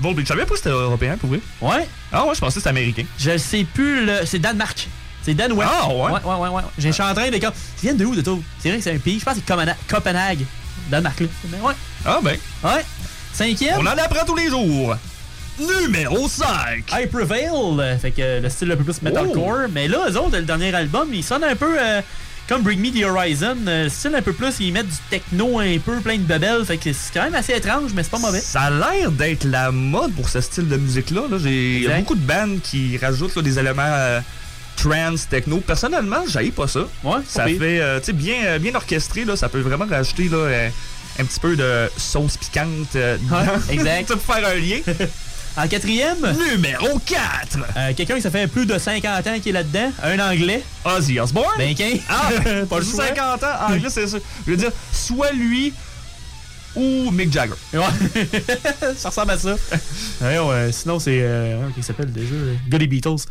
Volbeat, 0.01 0.25
je 0.25 0.29
savais 0.29 0.45
pas 0.45 0.51
que 0.51 0.57
c'était 0.57 0.71
européen, 0.71 1.17
pour 1.17 1.29
vrai. 1.31 1.41
Ouais. 1.61 1.87
Ah 2.13 2.27
ouais, 2.27 2.35
je 2.35 2.41
pensais 2.41 2.55
que 2.55 2.61
c'était 2.61 2.69
américain. 2.71 3.05
Je 3.19 3.39
sais 3.39 3.65
plus, 3.65 4.05
le... 4.05 4.21
c'est 4.25 4.41
Danemark. 4.41 4.89
C'est 5.25 5.35
Danemark. 5.35 5.71
Ah, 5.73 5.89
ouais? 5.89 5.95
Ouais, 6.13 6.21
ouais, 6.25 6.35
ouais. 6.37 6.49
ouais. 6.51 6.63
Je 6.79 6.91
suis 6.91 7.03
en 7.03 7.15
train 7.15 7.31
de. 7.31 7.37
Ils 7.37 7.51
viennent 7.83 7.97
de 7.97 8.05
où, 8.05 8.15
de 8.15 8.21
tout? 8.21 8.43
C'est 8.59 8.69
vrai 8.69 8.79
que 8.79 8.85
c'est 8.85 8.93
un 8.95 8.99
pays. 8.99 9.19
Je 9.19 9.25
pense 9.25 9.35
que 9.35 9.41
c'est 9.47 9.55
Copenha- 9.55 9.77
Copenhague. 9.89 10.45
Danemark, 10.91 11.21
là. 11.21 11.27
Mais 11.51 11.61
ouais. 11.61 11.75
Ah 12.05 12.19
ben. 12.23 12.37
Ouais. 12.63 12.85
Cinquième. 13.33 13.79
On 13.79 13.87
en 13.87 13.87
apprend 13.99 14.25
tous 14.27 14.37
les 14.37 14.49
jours. 14.51 14.95
Numéro 15.59 16.29
5. 16.29 16.47
I 16.93 17.07
Prevail. 17.07 17.49
Fait 18.01 18.11
que 18.11 18.41
le 18.43 18.49
style 18.51 18.73
un 18.73 18.77
peu 18.77 18.85
plus 18.85 19.01
metalcore. 19.03 19.69
Mais 19.73 19.89
là, 19.89 20.07
eux 20.11 20.17
autres, 20.19 20.37
le 20.37 20.43
dernier 20.43 20.75
album, 20.75 21.09
ils 21.13 21.23
sonnent 21.23 21.45
un 21.45 21.55
peu 21.55 21.77
euh, 21.81 22.01
comme 22.49 22.63
Bring 22.63 22.81
Me 22.81 22.91
the 22.91 23.05
Horizon. 23.05 23.57
euh, 23.69 23.89
style 23.89 24.15
un 24.17 24.23
peu 24.23 24.33
plus, 24.33 24.55
ils 24.61 24.73
mettent 24.73 24.89
du 24.89 24.97
techno 25.11 25.61
un 25.61 25.79
peu, 25.79 26.01
plein 26.01 26.17
de 26.17 26.23
bebelles. 26.23 26.65
Fait 26.65 26.77
que 26.77 26.93
c'est 26.93 27.15
quand 27.15 27.23
même 27.23 27.35
assez 27.37 27.53
étrange, 27.55 27.93
mais 27.95 28.03
c'est 28.03 28.11
pas 28.11 28.19
mauvais. 28.19 28.41
Ça 28.41 28.63
a 28.63 28.71
l'air 28.71 29.11
d'être 29.13 29.45
la 29.45 29.71
mode 29.71 30.13
pour 30.15 30.29
ce 30.29 30.41
style 30.41 30.69
de 30.69 30.77
musique-là. 30.77 31.23
Là. 31.31 31.39
J'ai- 31.43 31.77
Il 31.77 31.83
y 31.83 31.87
a 31.87 31.91
Exact. 31.91 31.99
beaucoup 32.01 32.15
de 32.17 32.27
bands 32.27 32.57
qui 32.63 32.99
rajoutent 32.99 33.37
là, 33.37 33.43
des 33.43 33.59
éléments 33.59 33.83
euh, 33.87 34.21
trance, 34.77 35.29
techno. 35.29 35.59
Personnellement, 35.59 36.25
j'aille 36.29 36.51
pas 36.51 36.69
ça. 36.69 36.81
Ouais, 37.03 37.19
Ça 37.27 37.45
fait 37.45 37.59
euh, 37.81 37.99
tu 38.01 38.07
sais, 38.07 38.13
bien, 38.13 38.37
euh, 38.45 38.59
bien 38.59 38.75
orchestré. 38.75 39.25
Là, 39.25 39.37
ça 39.37 39.49
peut 39.49 39.61
vraiment 39.61 39.87
rajouter 39.87 40.29
là, 40.29 40.37
euh, 40.39 40.69
un 41.19 41.25
petit 41.25 41.41
peu 41.41 41.57
de 41.57 41.89
sauce 41.97 42.37
piquante. 42.37 42.95
euh, 42.97 43.17
exact. 43.71 44.09
Ça 44.09 44.15
peut 44.15 44.33
faire 44.33 44.49
un 44.49 44.55
lien. 44.55 44.79
En 45.57 45.69
quatrième, 45.69 46.17
Numéro 46.51 46.99
4. 46.99 47.59
euh, 47.77 47.93
quelqu'un 47.97 48.17
qui 48.17 48.23
ça 48.23 48.31
fait 48.33 48.49
plus 48.49 48.67
de 48.67 48.77
50 48.77 49.25
ans 49.29 49.39
qui 49.41 49.51
est 49.51 49.53
là-dedans, 49.53 49.93
un 50.03 50.19
anglais. 50.19 50.65
Ozzy 50.85 51.21
Osbourne. 51.21 51.47
Ben. 51.57 51.73
Ah, 52.09 52.29
pas 52.69 52.81
choix. 52.83 53.07
50 53.07 53.45
ans, 53.45 53.47
anglais, 53.69 53.89
c'est 53.89 54.09
ça. 54.09 54.19
Je 54.45 54.51
veux 54.51 54.57
dire, 54.57 54.73
soit 54.93 55.31
lui 55.31 55.73
ou 56.75 57.09
Mick 57.13 57.33
Jagger. 57.33 57.53
Ouais. 57.73 57.85
ça 58.97 59.11
ressemble 59.11 59.31
à 59.31 59.39
ça. 59.39 59.55
Ouais, 60.23 60.41
ouais, 60.41 60.73
sinon, 60.73 60.99
c'est. 60.99 61.21
Euh, 61.23 61.61
comment 61.61 61.73
il 61.77 61.85
s'appelle 61.85 62.11
déjà? 62.13 62.35
Goody 62.69 62.89
Beatles. 62.89 63.23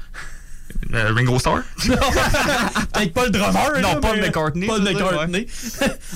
Euh, 0.94 1.12
Ringo 1.16 1.40
Starr? 1.40 1.62
Peut-être 2.94 3.14
pas 3.14 3.24
le 3.26 3.30
drummer. 3.32 3.72
Non, 3.82 3.94
là, 3.94 3.96
Paul 4.02 4.16
mais- 4.18 4.28
McCartney, 4.28 4.68
Paul. 4.68 4.82
McCartney. 4.84 5.48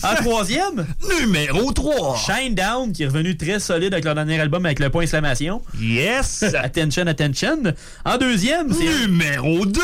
en 0.03 0.15
troisième, 0.15 0.85
Numéro 1.19 1.71
3. 1.71 2.17
Shine 2.17 2.53
Down, 2.55 2.91
qui 2.91 3.03
est 3.03 3.07
revenu 3.07 3.35
très 3.37 3.59
solide 3.59 3.93
avec 3.93 4.05
leur 4.05 4.15
dernier 4.15 4.39
album 4.39 4.65
avec 4.65 4.79
le 4.79 4.89
point 4.89 5.01
exclamation. 5.03 5.61
Yes. 5.79 6.43
attention, 6.53 7.07
attention. 7.07 7.57
En 8.05 8.17
deuxième. 8.17 8.67
Numéro 8.69 9.65
2. 9.65 9.81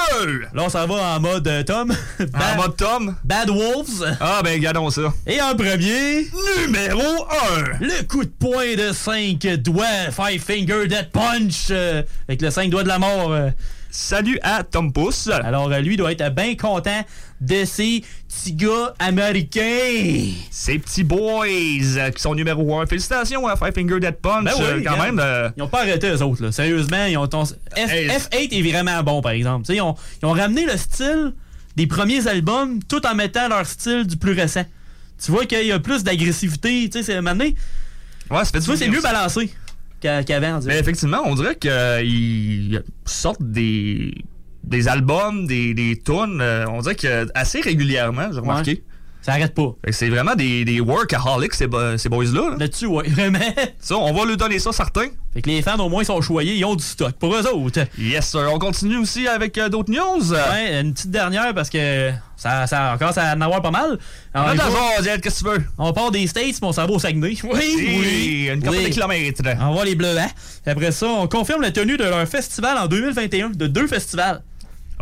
Là, 0.53 0.63
on 0.63 0.69
s'en 0.69 0.85
va 0.87 1.15
en 1.15 1.19
mode 1.19 1.47
euh, 1.47 1.63
Tom. 1.63 1.91
En 2.19 2.55
mode 2.61 2.75
Tom? 2.77 3.15
Bad 3.23 3.49
Wolves. 3.49 4.15
Ah, 4.19 4.41
ben, 4.43 4.53
regardons 4.53 4.89
ça. 4.89 5.13
Et 5.25 5.41
en 5.41 5.55
premier, 5.55 6.27
Numéro 6.61 7.01
1. 7.01 7.79
le 7.81 8.03
coup 8.07 8.23
de 8.23 8.29
poing 8.39 8.75
de 8.77 8.91
5 8.93 9.39
doigts, 9.57 10.11
Five 10.11 10.41
Finger 10.43 10.87
Death 10.87 11.09
Punch, 11.11 11.67
euh, 11.71 12.03
avec 12.27 12.41
le 12.41 12.51
5 12.51 12.69
doigts 12.69 12.83
de 12.83 12.87
la 12.89 12.99
mort. 12.99 13.33
Salut 13.95 14.39
à 14.41 14.63
Tom 14.63 14.91
Pouce. 14.91 15.29
Alors, 15.29 15.71
euh, 15.71 15.79
lui 15.79 15.97
doit 15.97 16.11
être 16.13 16.27
bien 16.33 16.55
content 16.55 17.05
de 17.41 17.63
ces 17.63 18.03
petits 18.27 18.53
gars 18.53 18.91
américains. 18.97 20.31
Ces 20.49 20.79
petits 20.79 21.03
boys 21.03 21.45
euh, 21.45 22.09
qui 22.09 22.19
sont 22.19 22.33
numéro 22.33 22.79
1. 22.79 22.87
Félicitations 22.87 23.45
à 23.45 23.55
Five 23.55 23.71
Finger 23.75 23.99
Dead 23.99 24.15
Punch. 24.15 24.45
Ben 24.45 24.51
oui, 24.57 24.63
euh, 24.63 24.81
quand 24.83 24.97
même. 24.97 25.19
euh, 25.19 25.49
Ils 25.55 25.61
ont 25.61 25.67
pas 25.67 25.81
arrêté 25.81 26.07
eux 26.09 26.23
autres, 26.23 26.41
là. 26.43 26.51
Sérieusement, 26.51 27.05
ils 27.05 27.17
ont 27.17 27.27
ton- 27.27 27.45
F, 27.45 27.53
Hey. 27.77 28.07
F8 28.09 28.47
est 28.67 28.71
vraiment 28.71 29.03
bon, 29.03 29.21
par 29.21 29.33
exemple. 29.33 29.71
Ils 29.71 29.79
ont, 29.81 29.93
ils 30.23 30.25
ont 30.25 30.31
ramené 30.33 30.65
le 30.65 30.75
style 30.75 31.33
des 31.75 31.85
premiers 31.85 32.27
albums 32.27 32.79
tout 32.89 33.05
en 33.05 33.13
mettant 33.13 33.47
leur 33.47 33.67
style 33.67 34.07
du 34.07 34.17
plus 34.17 34.33
récent. 34.33 34.65
Tu 35.23 35.29
vois 35.29 35.45
qu'il 35.45 35.67
y 35.67 35.71
a 35.71 35.79
plus 35.79 36.03
d'agressivité. 36.03 36.89
Tu 36.89 36.97
sais, 36.97 37.03
c'est 37.03 37.21
maintenant. 37.21 37.45
ouais, 37.45 38.41
c'est 38.43 38.87
mieux 38.87 39.01
balancé 39.01 39.53
qu'avant. 40.03 40.55
on 40.55 40.59
dirait. 40.59 40.73
Mais 40.73 40.79
effectivement, 40.79 41.21
on 41.25 41.35
dirait 41.35 41.55
qu'ils 41.55 42.83
sortent 43.05 43.43
des, 43.43 44.13
des 44.63 44.87
albums, 44.87 45.47
des, 45.47 45.73
des 45.73 45.99
tunes, 46.03 46.39
euh, 46.41 46.65
on 46.69 46.81
dirait 46.81 46.95
que 46.95 47.27
assez 47.33 47.61
régulièrement, 47.61 48.29
j'ai 48.31 48.39
remarqué. 48.39 48.83
Ça 49.25 49.31
arrête 49.33 49.55
pas. 49.55 49.73
C'est 49.91 50.09
vraiment 50.09 50.35
des, 50.35 50.65
des 50.65 50.81
workaholics, 50.81 51.53
ces, 51.53 51.67
ces 51.97 52.09
boys-là. 52.09 52.49
là. 52.51 52.55
Là-dessus, 52.59 52.87
ouais, 52.87 53.07
vraiment. 53.07 53.39
Ça, 53.79 53.95
on 53.97 54.11
va 54.13 54.25
lui 54.25 54.35
donner 54.37 54.59
ça, 54.59 54.71
certains. 54.73 55.07
Fait 55.33 55.41
que 55.41 55.49
les 55.49 55.61
fans, 55.61 55.79
au 55.79 55.87
moins, 55.89 56.03
sont 56.03 56.21
choyés, 56.21 56.55
ils 56.55 56.65
ont 56.65 56.75
du 56.75 56.83
stock 56.83 57.13
pour 57.13 57.33
eux 57.33 57.47
autres. 57.47 57.85
Yes, 57.97 58.27
sir. 58.29 58.47
On 58.53 58.59
continue 58.59 58.97
aussi 58.97 59.27
avec 59.27 59.57
euh, 59.57 59.69
d'autres 59.69 59.91
news. 59.91 60.33
Ouais, 60.33 60.81
une 60.81 60.93
petite 60.93 61.09
dernière 61.09 61.53
parce 61.55 61.69
que 61.69 62.11
ça, 62.35 62.67
ça 62.67 62.93
encore 62.93 63.13
ça 63.13 63.33
en 63.35 63.41
avoir 63.41 63.61
pas 63.61 63.71
mal. 63.71 63.97
Alors, 64.33 64.53
Jade, 65.01 65.21
qu'est-ce 65.21 65.43
que 65.43 65.49
tu 65.49 65.55
veux? 65.55 65.63
on 65.77 65.93
part 65.93 66.11
des 66.11 66.27
States, 66.27 66.55
mais 66.61 66.67
on 66.67 66.73
s'en 66.73 66.85
va 66.85 66.91
au 66.93 66.99
Saguenay. 66.99 67.37
Oui, 67.43 67.49
Oui, 67.53 68.49
une 68.53 68.59
couple 68.61 68.75
oui. 68.77 68.83
de 68.83 68.89
kilomètres. 68.89 69.41
On 69.61 69.73
va 69.73 69.85
les 69.85 69.95
bleus, 69.95 70.17
hein? 70.17 70.27
Après 70.65 70.91
ça, 70.91 71.07
on 71.07 71.27
confirme 71.27 71.61
la 71.61 71.71
tenue 71.71 71.95
de 71.97 72.03
leur 72.03 72.27
festival 72.27 72.77
en 72.77 72.87
2021, 72.87 73.51
de 73.51 73.67
deux 73.67 73.87
festivals. 73.87 74.43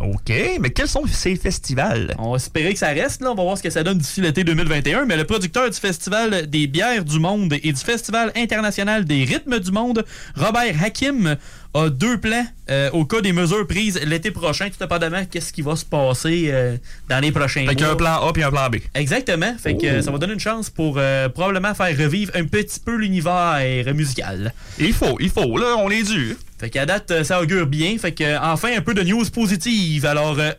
OK, 0.02 0.32
mais 0.60 0.70
quels 0.70 0.88
sont 0.88 1.06
ces 1.06 1.36
festivals? 1.36 2.14
On 2.18 2.30
va 2.32 2.36
espérer 2.36 2.72
que 2.72 2.78
ça 2.78 2.88
reste, 2.88 3.22
là. 3.22 3.30
On 3.30 3.34
va 3.34 3.42
voir 3.44 3.56
ce 3.58 3.62
que 3.62 3.70
ça 3.70 3.82
donne 3.84 3.98
d'ici 3.98 4.20
l'été 4.20 4.42
2021. 4.42 5.04
Mais 5.04 5.16
le 5.16 5.24
producteur 5.24 5.70
du 5.70 5.78
Festival 5.78 6.48
des 6.48 6.66
bières 6.66 7.04
du 7.04 7.18
monde 7.20 7.54
et 7.62 7.72
du 7.72 7.80
Festival 7.80 8.32
international 8.34 9.04
des 9.04 9.24
rythmes 9.24 9.60
du 9.60 9.70
monde, 9.70 10.04
Robert 10.36 10.74
Hakim, 10.82 11.36
a 11.74 11.88
deux 11.88 12.18
plans 12.18 12.44
euh, 12.70 12.90
au 12.90 13.04
cas 13.04 13.20
des 13.20 13.32
mesures 13.32 13.66
prises 13.66 13.98
l'été 14.04 14.30
prochain, 14.30 14.68
tout 14.68 14.76
dépendamment 14.78 15.24
qu'est-ce 15.24 15.52
qui 15.52 15.62
va 15.62 15.74
se 15.76 15.84
passer 15.84 16.48
euh, 16.50 16.76
dans 17.08 17.20
les 17.20 17.32
prochains 17.32 17.64
Fait 17.66 17.74
qu'il 17.74 17.80
y 17.80 17.84
a 17.84 17.86
un 17.86 17.90
mois. 17.90 18.18
plan 18.18 18.28
A 18.28 18.32
puis 18.32 18.42
un 18.42 18.50
plan 18.50 18.68
B. 18.68 18.76
Exactement. 18.94 19.54
Fait 19.58 19.76
que 19.76 19.86
euh, 19.86 20.02
ça 20.02 20.10
va 20.10 20.18
donner 20.18 20.34
une 20.34 20.40
chance 20.40 20.68
pour 20.68 20.96
euh, 20.98 21.28
probablement 21.28 21.74
faire 21.74 21.96
revivre 21.96 22.32
un 22.34 22.44
petit 22.44 22.80
peu 22.80 22.96
l'univers 22.96 23.60
musical. 23.94 24.52
Il 24.78 24.92
faut, 24.92 25.16
il 25.20 25.30
faut. 25.30 25.56
Là, 25.56 25.76
on 25.78 25.90
est 25.90 26.02
dû. 26.02 26.36
Fait 26.62 26.70
qu'à 26.70 26.86
date, 26.86 27.10
euh, 27.10 27.24
ça 27.24 27.40
augure 27.40 27.66
bien. 27.66 27.98
Fait 27.98 28.12
que, 28.12 28.22
euh, 28.22 28.38
enfin, 28.40 28.68
un 28.76 28.82
peu 28.82 28.94
de 28.94 29.02
news 29.02 29.24
positive. 29.34 30.06
Alors, 30.06 30.38
euh, 30.38 30.52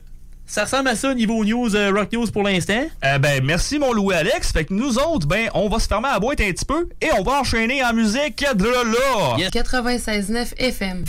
ça 0.45 0.65
ressemble 0.65 0.89
à 0.89 0.97
ça 0.97 1.13
niveau 1.13 1.45
news, 1.45 1.73
euh, 1.77 1.93
rock 1.95 2.11
news 2.11 2.27
pour 2.27 2.43
l'instant? 2.43 2.87
Eh 3.01 3.19
ben, 3.19 3.41
merci 3.41 3.79
mon 3.79 3.93
Louis 3.93 4.13
Alex. 4.13 4.51
Fait 4.51 4.65
que 4.65 4.73
nous 4.73 4.97
autres, 4.97 5.27
ben, 5.27 5.47
on 5.53 5.69
va 5.69 5.79
se 5.79 5.87
fermer 5.87 6.09
la 6.11 6.19
boîte 6.19 6.41
un 6.41 6.51
petit 6.51 6.65
peu 6.65 6.89
et 7.01 7.07
on 7.17 7.23
va 7.23 7.39
enchaîner 7.39 7.81
en 7.85 7.93
musique 7.93 8.45
de 8.53 8.65
là 8.65 8.83
là. 8.83 9.49
96.9 9.49 10.53
FM. 10.57 11.05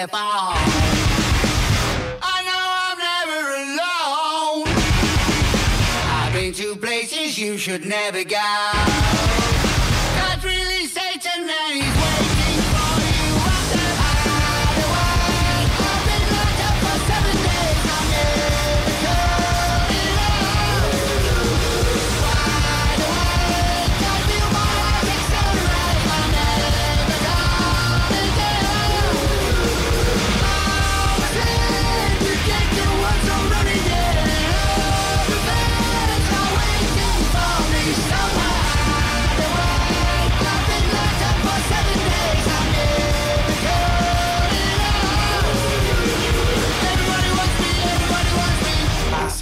My 0.00 0.06
telephone. 0.06 0.56
I 2.22 2.42
know 2.46 2.64
I'm 2.86 2.98
never 2.98 3.40
alone. 3.64 4.68
I've 6.10 6.32
been 6.32 6.52
to 6.54 6.76
places 6.76 7.38
you 7.38 7.58
should 7.58 7.84
never 7.84 8.24
go. 8.24 8.89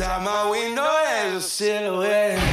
Outside 0.00 0.22
my 0.22 0.48
window, 0.48 0.84
there's 0.84 1.44
a 1.44 1.48
silhouette. 1.48 2.47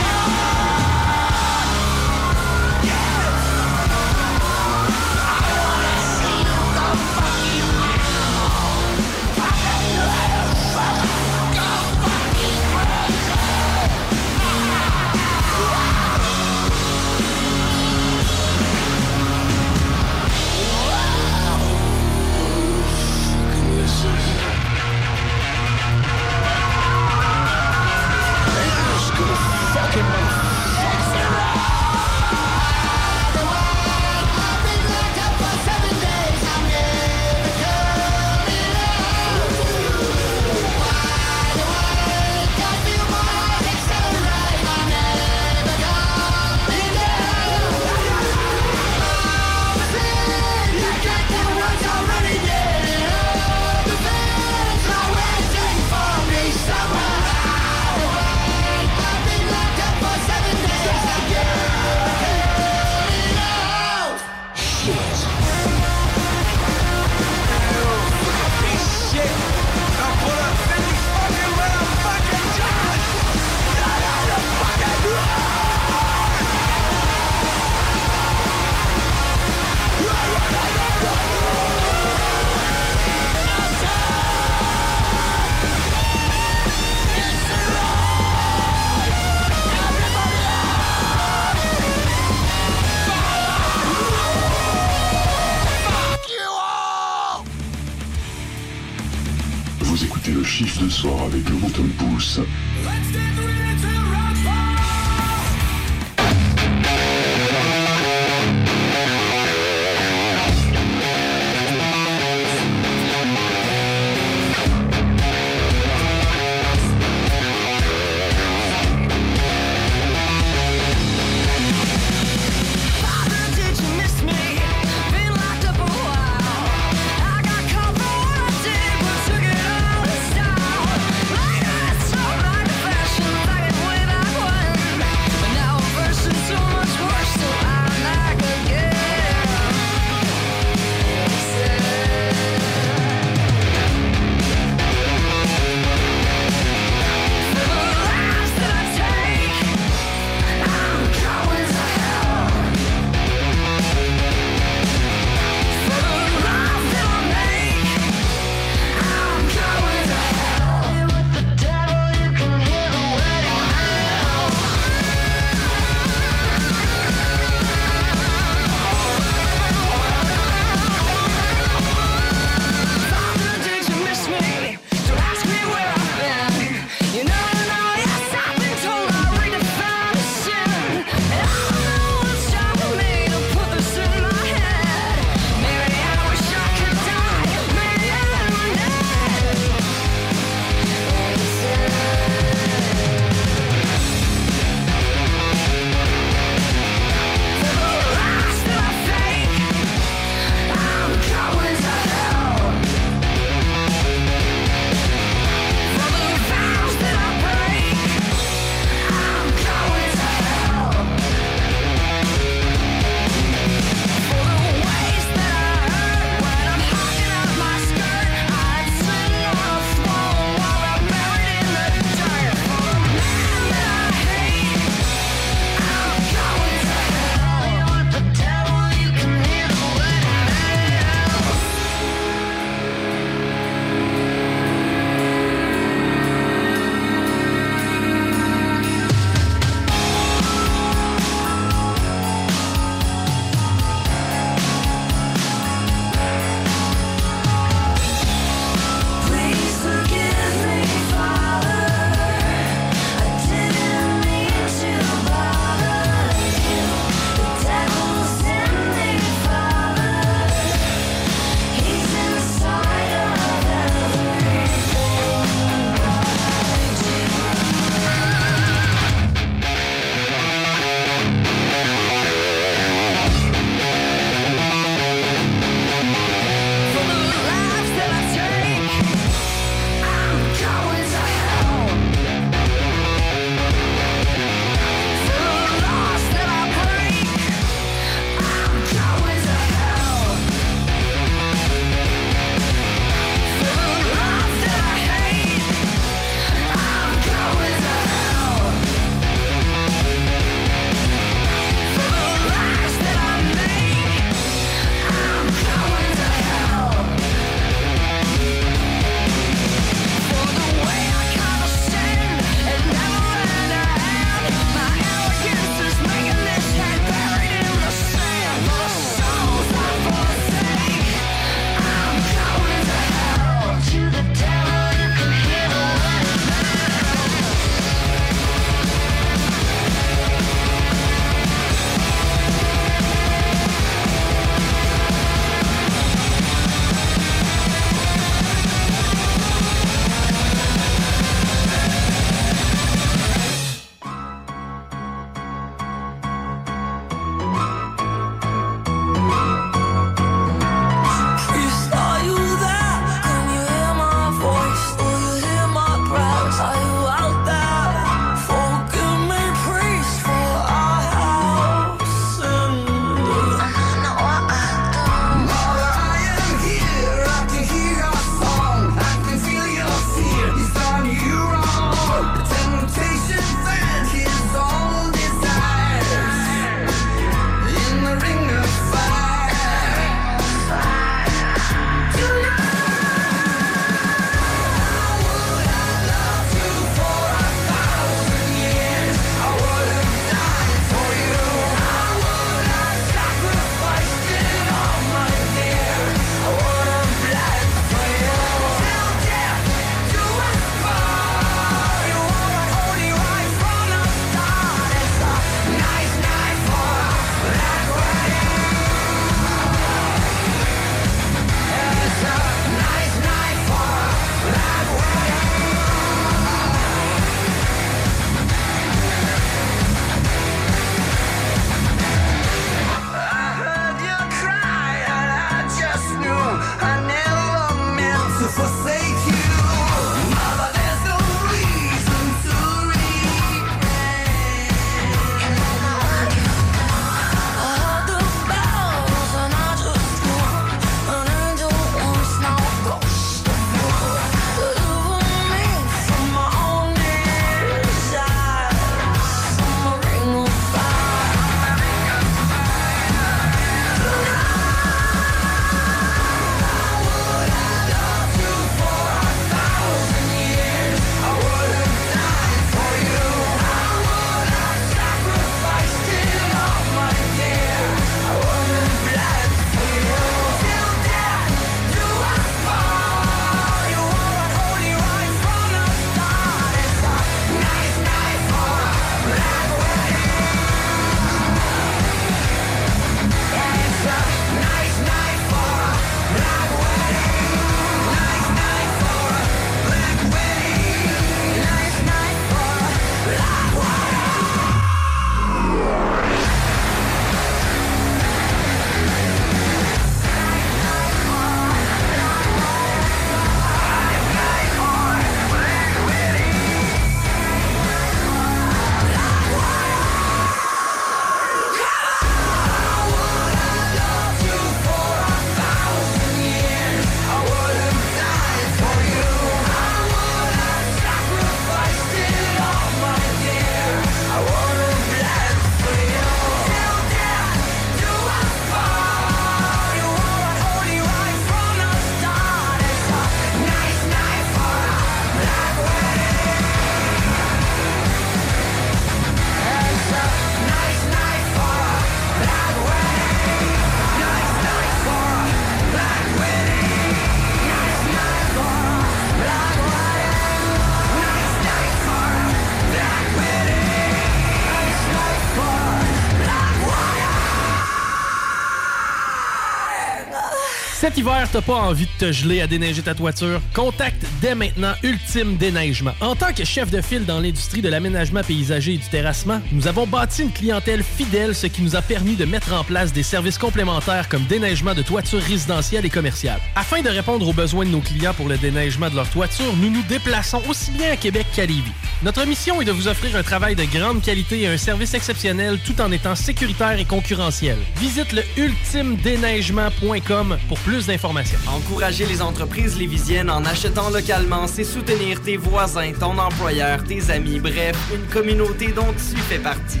Hiver, 561.18 561.48
t'as 561.50 561.62
pas 561.62 561.74
envie 561.74 562.06
de 562.06 562.26
te 562.26 562.32
geler 562.32 562.60
à 562.60 562.68
déneiger 562.68 563.02
ta 563.02 563.12
toiture? 563.12 563.60
Contacte 563.74 564.24
dès 564.40 564.54
maintenant 564.54 564.92
Ultime 565.02 565.56
Déneigement. 565.56 566.12
En 566.20 566.36
tant 566.36 566.52
que 566.52 566.64
chef 566.64 566.92
de 566.92 567.00
file 567.00 567.24
dans 567.24 567.40
l'industrie 567.40 567.82
de 567.82 567.88
l'aménagement 567.88 568.42
paysager 568.42 568.94
et 568.94 568.98
du 568.98 569.08
terrassement, 569.08 569.60
nous 569.72 569.88
avons 569.88 570.06
bâti 570.06 570.42
une 570.42 570.52
clientèle 570.52 571.02
fidèle, 571.02 571.56
ce 571.56 571.66
qui 571.66 571.82
nous 571.82 571.96
a 571.96 572.02
permis 572.02 572.36
de 572.36 572.44
mettre 572.44 572.72
en 572.72 572.84
place 572.84 573.12
des 573.12 573.24
services 573.24 573.58
complémentaires 573.58 574.28
comme 574.28 574.44
déneigement 574.44 574.94
de 574.94 575.02
toitures 575.02 575.42
résidentielles 575.42 576.06
et 576.06 576.10
commerciales. 576.10 576.60
Afin 576.76 577.02
de 577.02 577.08
répondre 577.08 577.48
aux 577.48 577.52
besoins 577.52 577.84
de 577.84 577.90
nos 577.90 578.00
clients 578.00 578.34
pour 578.34 578.48
le 578.48 578.56
déneigement 578.56 579.10
de 579.10 579.16
leur 579.16 579.28
toiture, 579.28 579.76
nous 579.76 579.90
nous 579.90 580.02
déplaçons 580.02 580.62
aussi 580.68 580.92
bien 580.92 581.12
à 581.12 581.16
Québec 581.16 581.46
qu'à 581.52 581.66
Lévis. 581.66 581.82
Notre 582.24 582.44
mission 582.46 582.82
est 582.82 582.84
de 582.84 582.90
vous 582.90 583.06
offrir 583.06 583.36
un 583.36 583.44
travail 583.44 583.76
de 583.76 583.84
grande 583.84 584.22
qualité 584.22 584.62
et 584.62 584.66
un 584.66 584.76
service 584.76 585.14
exceptionnel 585.14 585.78
tout 585.86 586.00
en 586.00 586.10
étant 586.10 586.34
sécuritaire 586.34 586.98
et 586.98 587.04
concurrentiel. 587.04 587.78
Visite 587.94 588.32
le 588.32 588.42
ultimedéneigement.com 588.56 590.58
pour 590.66 590.80
plus 590.80 591.06
d'informations. 591.06 591.60
Encourager 591.68 592.26
les 592.26 592.42
entreprises 592.42 592.98
lévisiennes 592.98 593.50
en 593.50 593.64
achetant 593.64 594.10
localement, 594.10 594.66
c'est 594.66 594.82
soutenir 594.82 595.40
tes 595.42 595.56
voisins, 595.56 596.10
ton 596.18 596.36
employeur, 596.38 597.04
tes 597.04 597.30
amis, 597.30 597.60
bref, 597.60 597.96
une 598.12 598.26
communauté 598.26 598.88
dont 598.88 599.12
tu 599.12 599.36
fais 599.42 599.60
partie. 599.60 600.00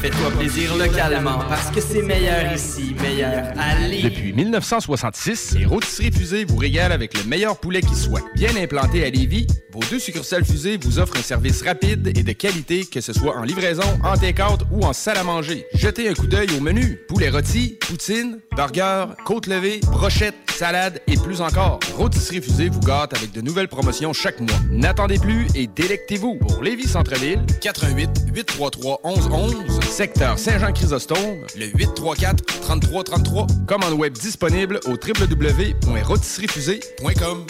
Fais-toi 0.00 0.30
plaisir 0.30 0.74
localement 0.76 1.40
parce 1.46 1.70
que 1.70 1.78
c'est 1.78 2.00
meilleur 2.00 2.54
ici, 2.54 2.96
meilleur 3.02 3.52
Lévis. 3.86 4.02
Depuis 4.04 4.32
1966, 4.32 5.56
les 5.58 5.66
rôtisseries 5.66 6.10
fusées 6.10 6.46
vous 6.46 6.56
régalent 6.56 6.94
avec 6.94 7.12
le 7.18 7.24
meilleur 7.24 7.58
poulet 7.58 7.82
qui 7.82 7.94
soit. 7.94 8.22
Bien 8.34 8.56
implanté 8.56 9.04
à 9.04 9.10
Lévis, 9.10 9.46
vos 9.72 9.80
deux 9.90 9.98
succursales 9.98 10.46
fusées 10.46 10.78
vous 10.78 10.98
offrent 10.98 11.18
un 11.18 11.22
service 11.22 11.60
rapide 11.60 12.06
et 12.16 12.22
de 12.22 12.32
qualité, 12.32 12.86
que 12.86 13.02
ce 13.02 13.12
soit 13.12 13.36
en 13.36 13.42
livraison, 13.42 13.84
en 14.02 14.16
take-out 14.16 14.62
ou 14.70 14.86
en 14.86 14.94
salle 14.94 15.18
à 15.18 15.22
manger. 15.22 15.66
Jetez 15.74 16.08
un 16.08 16.14
coup 16.14 16.26
d'œil 16.26 16.48
au 16.56 16.62
menu. 16.62 16.98
Poulet 17.06 17.28
rôti, 17.28 17.78
poutine, 17.86 18.40
burger, 18.56 19.04
côte 19.26 19.48
levée, 19.48 19.80
brochette, 19.82 20.34
salade 20.50 21.00
et 21.08 21.16
plus 21.16 21.42
encore. 21.42 21.78
Rôtisserie 21.96 22.40
fusée 22.40 22.70
vous 22.70 22.80
gâte 22.80 23.14
avec 23.14 23.32
de 23.32 23.42
nouvelles 23.42 23.68
promotions 23.68 24.14
chaque 24.14 24.40
mois. 24.40 24.58
N'attendez 24.70 25.18
plus 25.18 25.46
et 25.54 25.66
délectez-vous. 25.66 26.36
Pour 26.36 26.62
Lévis 26.62 26.88
Centre-Ville, 26.88 27.44
88 27.60 28.10
833 28.34 29.00
1111 29.04 29.89
secteur 29.90 30.38
Saint-Jean-Chrysostome, 30.38 31.44
le 31.56 31.66
834-3333. 31.66 33.66
Commande 33.66 33.94
web 33.94 34.12
disponible 34.12 34.78
au 34.86 34.92
www.rotisseriefusée.com. 34.92 37.46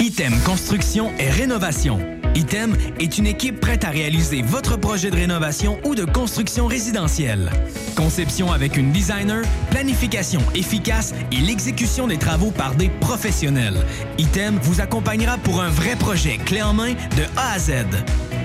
Item 0.00 0.32
Construction 0.44 1.12
et 1.18 1.28
Rénovation. 1.30 1.98
Item 2.34 2.74
est 2.98 3.18
une 3.18 3.26
équipe 3.26 3.60
prête 3.60 3.84
à 3.84 3.90
réaliser 3.90 4.40
votre 4.42 4.76
projet 4.76 5.10
de 5.10 5.16
rénovation 5.16 5.78
ou 5.84 5.94
de 5.94 6.04
construction 6.04 6.66
résidentielle. 6.66 7.50
Conception 7.94 8.50
avec 8.50 8.78
une 8.78 8.90
designer, 8.90 9.44
planification 9.70 10.40
efficace 10.54 11.12
et 11.30 11.36
l'exécution 11.36 12.06
des 12.06 12.16
travaux 12.18 12.50
par 12.50 12.74
des 12.74 12.88
professionnels. 12.88 13.76
Item 14.18 14.58
vous 14.62 14.80
accompagnera 14.80 15.36
pour 15.38 15.60
un 15.60 15.68
vrai 15.68 15.94
projet 15.96 16.38
clé 16.38 16.62
en 16.62 16.72
main 16.72 16.94
de 16.94 17.24
A 17.36 17.52
à 17.52 17.58
Z. 17.58 17.72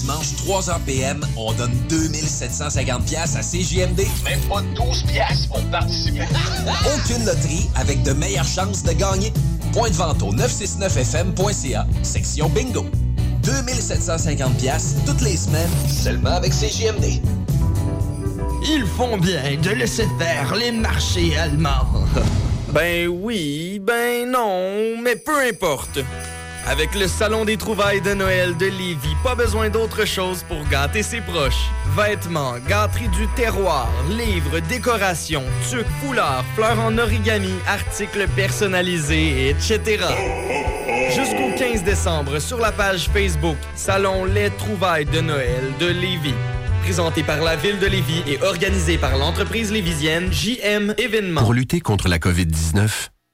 les 0.00 0.06
dimanches, 0.06 0.34
3h 0.46 0.80
PM, 0.86 1.20
on 1.36 1.52
donne 1.52 1.72
2750 1.88 3.04
pièces 3.04 3.36
à 3.36 3.40
CJMD. 3.40 4.06
Même 4.24 4.40
pas 4.48 4.62
12 4.74 5.02
pièces 5.04 5.46
pour 5.46 5.60
participer. 5.70 6.20
Aucune 6.94 7.24
loterie 7.24 7.68
avec 7.76 8.02
de 8.02 8.12
meilleures 8.12 8.46
chances 8.46 8.82
de 8.82 8.92
gagner. 8.92 9.32
Point 9.72 9.90
de 9.90 9.94
vente 9.94 10.22
au 10.22 10.32
969fm.ca, 10.32 11.86
section 12.02 12.48
bingo. 12.48 12.86
2750 13.42 14.56
pièces 14.58 14.96
toutes 15.06 15.22
les 15.22 15.36
semaines, 15.36 15.70
seulement 15.88 16.30
avec 16.30 16.52
CJMD. 16.52 17.22
Ils 18.62 18.86
font 18.96 19.16
bien 19.16 19.56
de 19.62 19.70
laisser 19.70 20.06
faire 20.18 20.54
les 20.54 20.72
marchés 20.72 21.36
allemands. 21.36 21.86
Ben 22.72 23.08
oui, 23.08 23.80
ben 23.80 24.30
non, 24.30 25.00
mais 25.02 25.16
peu 25.16 25.38
importe. 25.48 25.98
Avec 26.66 26.94
le 26.94 27.08
Salon 27.08 27.44
des 27.44 27.56
trouvailles 27.56 28.00
de 28.00 28.14
Noël 28.14 28.56
de 28.56 28.66
Lévis, 28.66 29.16
pas 29.24 29.34
besoin 29.34 29.70
d'autre 29.70 30.04
chose 30.04 30.44
pour 30.46 30.66
gâter 30.68 31.02
ses 31.02 31.20
proches. 31.20 31.70
Vêtements, 31.96 32.54
gâteries 32.68 33.08
du 33.08 33.26
terroir, 33.34 33.88
livres, 34.10 34.60
décorations, 34.60 35.44
tucs, 35.68 35.86
foulards, 36.00 36.44
fleurs 36.54 36.78
en 36.78 36.96
origami, 36.98 37.54
articles 37.66 38.28
personnalisés, 38.36 39.48
etc. 39.48 40.04
Jusqu'au 41.14 41.50
15 41.58 41.82
décembre, 41.82 42.38
sur 42.38 42.58
la 42.58 42.72
page 42.72 43.08
Facebook 43.12 43.56
Salon 43.74 44.24
Les 44.26 44.50
trouvailles 44.50 45.06
de 45.06 45.20
Noël 45.20 45.72
de 45.80 45.86
Lévis. 45.86 46.34
Présenté 46.82 47.22
par 47.22 47.40
la 47.40 47.56
ville 47.56 47.78
de 47.78 47.86
Lévis 47.86 48.22
et 48.26 48.40
organisé 48.42 48.96
par 48.96 49.16
l'entreprise 49.16 49.72
lévisienne 49.72 50.32
JM 50.32 50.94
Événements. 50.98 51.40
Pour 51.40 51.52
lutter 51.52 51.80
contre 51.80 52.08
la 52.08 52.18
COVID-19, 52.18 53.08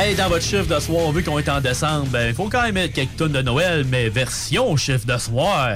Hey, 0.00 0.14
dans 0.14 0.28
votre 0.28 0.44
chiffre 0.44 0.72
de 0.72 0.78
soir, 0.78 1.10
vu 1.10 1.24
qu'on 1.24 1.40
est 1.40 1.48
en 1.48 1.60
décembre, 1.60 2.06
ben, 2.12 2.32
faut 2.32 2.48
quand 2.48 2.62
même 2.62 2.74
mettre 2.74 2.94
quelques 2.94 3.16
tonnes 3.16 3.32
de 3.32 3.42
Noël, 3.42 3.84
mais 3.90 4.08
version 4.08 4.76
chiffre 4.76 5.04
de 5.04 5.18
soir. 5.18 5.70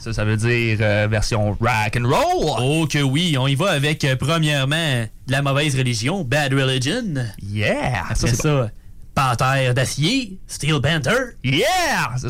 Ça, 0.00 0.14
ça 0.14 0.24
veut 0.24 0.38
dire 0.38 0.78
euh, 0.80 1.06
version 1.10 1.54
rock 1.60 1.94
and 1.94 2.08
roll. 2.08 2.56
Oh 2.58 2.86
que 2.86 3.02
oui, 3.02 3.36
on 3.38 3.46
y 3.46 3.54
va 3.54 3.72
avec, 3.72 4.02
euh, 4.04 4.16
premièrement, 4.16 5.04
de 5.26 5.32
la 5.32 5.42
mauvaise 5.42 5.76
religion, 5.76 6.24
Bad 6.24 6.54
Religion. 6.54 7.26
Yeah! 7.42 8.04
Après 8.08 8.28
ça, 8.28 8.34
ça. 8.34 8.70
Panthère 9.14 9.74
d'acier, 9.74 10.38
Steel 10.46 10.80
Panther. 10.80 11.34
Yeah! 11.44 12.16
Ça, 12.16 12.28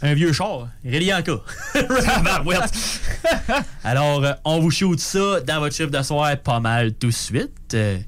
un 0.00 0.14
vieux 0.14 0.32
char, 0.32 0.68
Relianka. 0.84 1.40
Alors, 3.84 4.24
euh, 4.24 4.32
on 4.44 4.60
vous 4.60 4.70
shoot 4.70 4.98
ça 4.98 5.40
dans 5.40 5.60
votre 5.60 5.74
chiffre 5.74 5.90
de 5.90 6.02
soir 6.02 6.36
pas 6.38 6.60
mal 6.60 6.94
tout 6.94 7.08
de 7.08 7.12
suite 7.12 7.52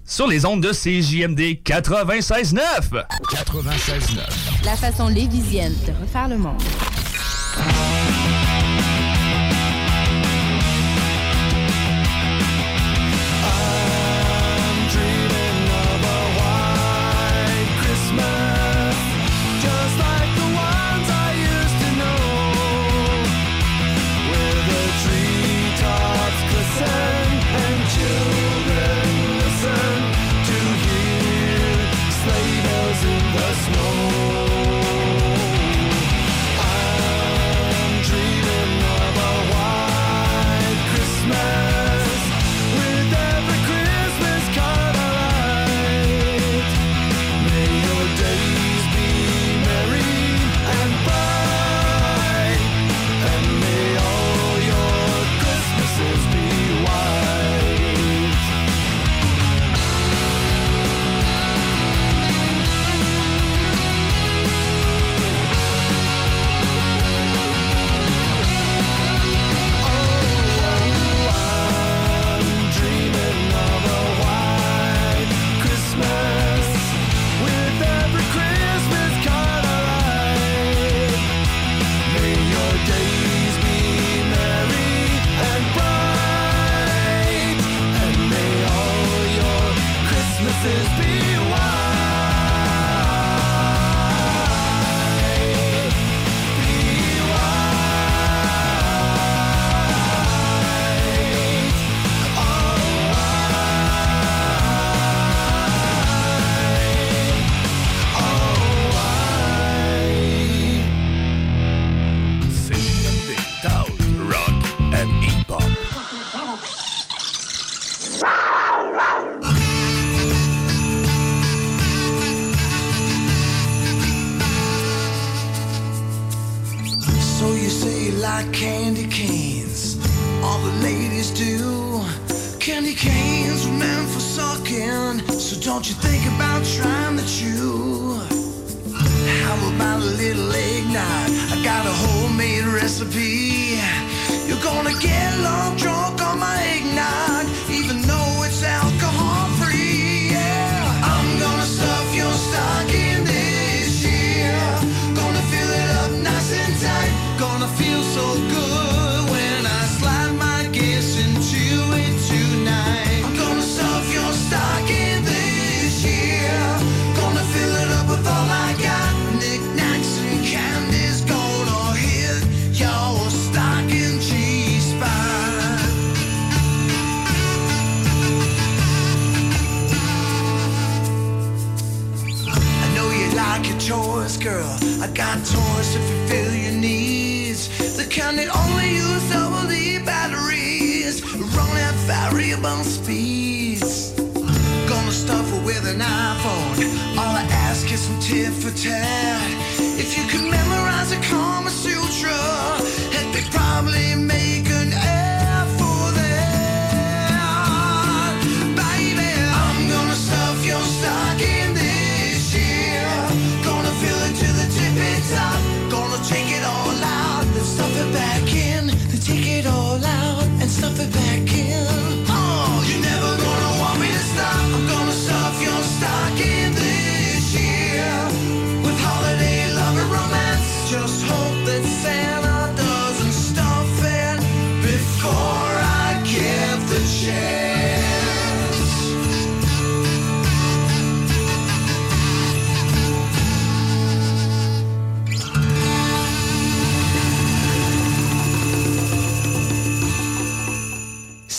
sur 0.05 0.27
les 0.27 0.45
ondes 0.45 0.63
de 0.63 0.73
CJMD 0.73 1.63
96.9. 1.65 2.61
96.9. 3.33 4.65
La 4.65 4.77
façon 4.77 5.09
lévisienne 5.09 5.75
de 5.87 5.93
refaire 6.01 6.29
le 6.29 6.39
monde. 6.39 6.63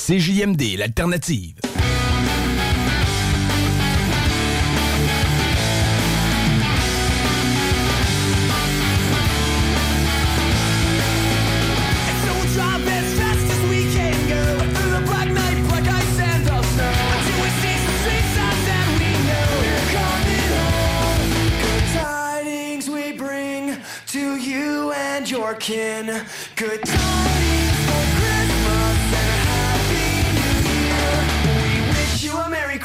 CJMD, 0.08 0.78
l'alternative. 0.78 1.68
good. 26.56 27.77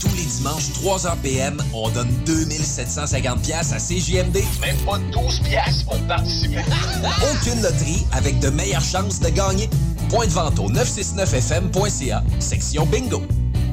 Tous 0.00 0.14
les 0.16 0.24
dimanches, 0.24 0.70
3h 0.82 1.16
PM, 1.22 1.62
on 1.72 1.88
donne 1.90 2.10
2750 2.26 3.42
pièces 3.42 3.72
à 3.72 3.78
CJMD. 3.78 4.38
Même 4.60 4.76
pas 4.84 4.98
12 5.12 5.40
pièces 5.40 5.82
pour 5.84 5.98
participer. 6.08 6.64
Aucune 7.32 7.62
loterie 7.62 8.06
avec 8.12 8.40
de 8.40 8.50
meilleures 8.50 8.84
chances 8.84 9.20
de 9.20 9.28
gagner. 9.28 9.70
Point 10.08 10.26
de 10.26 10.32
vente 10.32 10.58
au 10.58 10.68
969fm.ca, 10.70 12.22
section 12.40 12.86
bingo. 12.86 13.22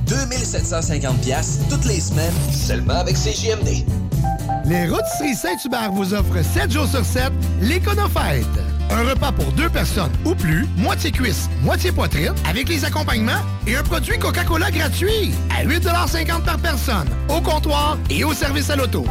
2750 0.06 1.22
pièces 1.22 1.60
toutes 1.70 1.86
les 1.86 2.00
semaines, 2.00 2.34
seulement 2.52 3.00
avec 3.00 3.16
CJMD. 3.16 3.86
Les 4.66 4.88
Rôtisseries 4.88 5.36
Saint-Hubert 5.36 5.92
vous 5.92 6.14
offrent 6.14 6.44
7 6.44 6.72
jours 6.72 6.88
sur 6.88 7.04
7 7.04 7.32
l'Éconofête. 7.62 8.46
Un 8.90 9.04
repas 9.04 9.32
pour 9.32 9.52
deux 9.52 9.70
personnes 9.70 10.12
ou 10.26 10.34
plus, 10.34 10.66
moitié 10.78 11.12
cuisse, 11.12 11.50
moitié 11.62 11.92
poitrine, 11.92 12.34
avec 12.46 12.68
les 12.70 12.86
accompagnements 12.86 13.42
et 13.68 13.76
un 13.76 13.84
produit 13.84 14.18
Coca-Cola 14.18 14.72
gratuit 14.72 15.32
à 15.50 15.64
8,50 15.64 16.44
par 16.44 16.58
personne, 16.58 17.08
au 17.30 17.40
comptoir 17.42 17.98
et 18.10 18.24
au 18.24 18.34
service 18.34 18.70
à 18.70 18.76
l'auto. 18.76 19.06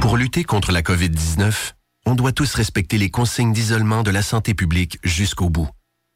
Pour 0.00 0.16
lutter 0.16 0.44
contre 0.44 0.72
la 0.72 0.82
COVID-19, 0.82 1.72
on 2.06 2.14
doit 2.14 2.32
tous 2.32 2.54
respecter 2.54 2.98
les 2.98 3.10
consignes 3.10 3.52
d'isolement 3.52 4.02
de 4.02 4.10
la 4.10 4.22
santé 4.22 4.54
publique 4.54 4.98
jusqu'au 5.02 5.50
bout. 5.50 5.68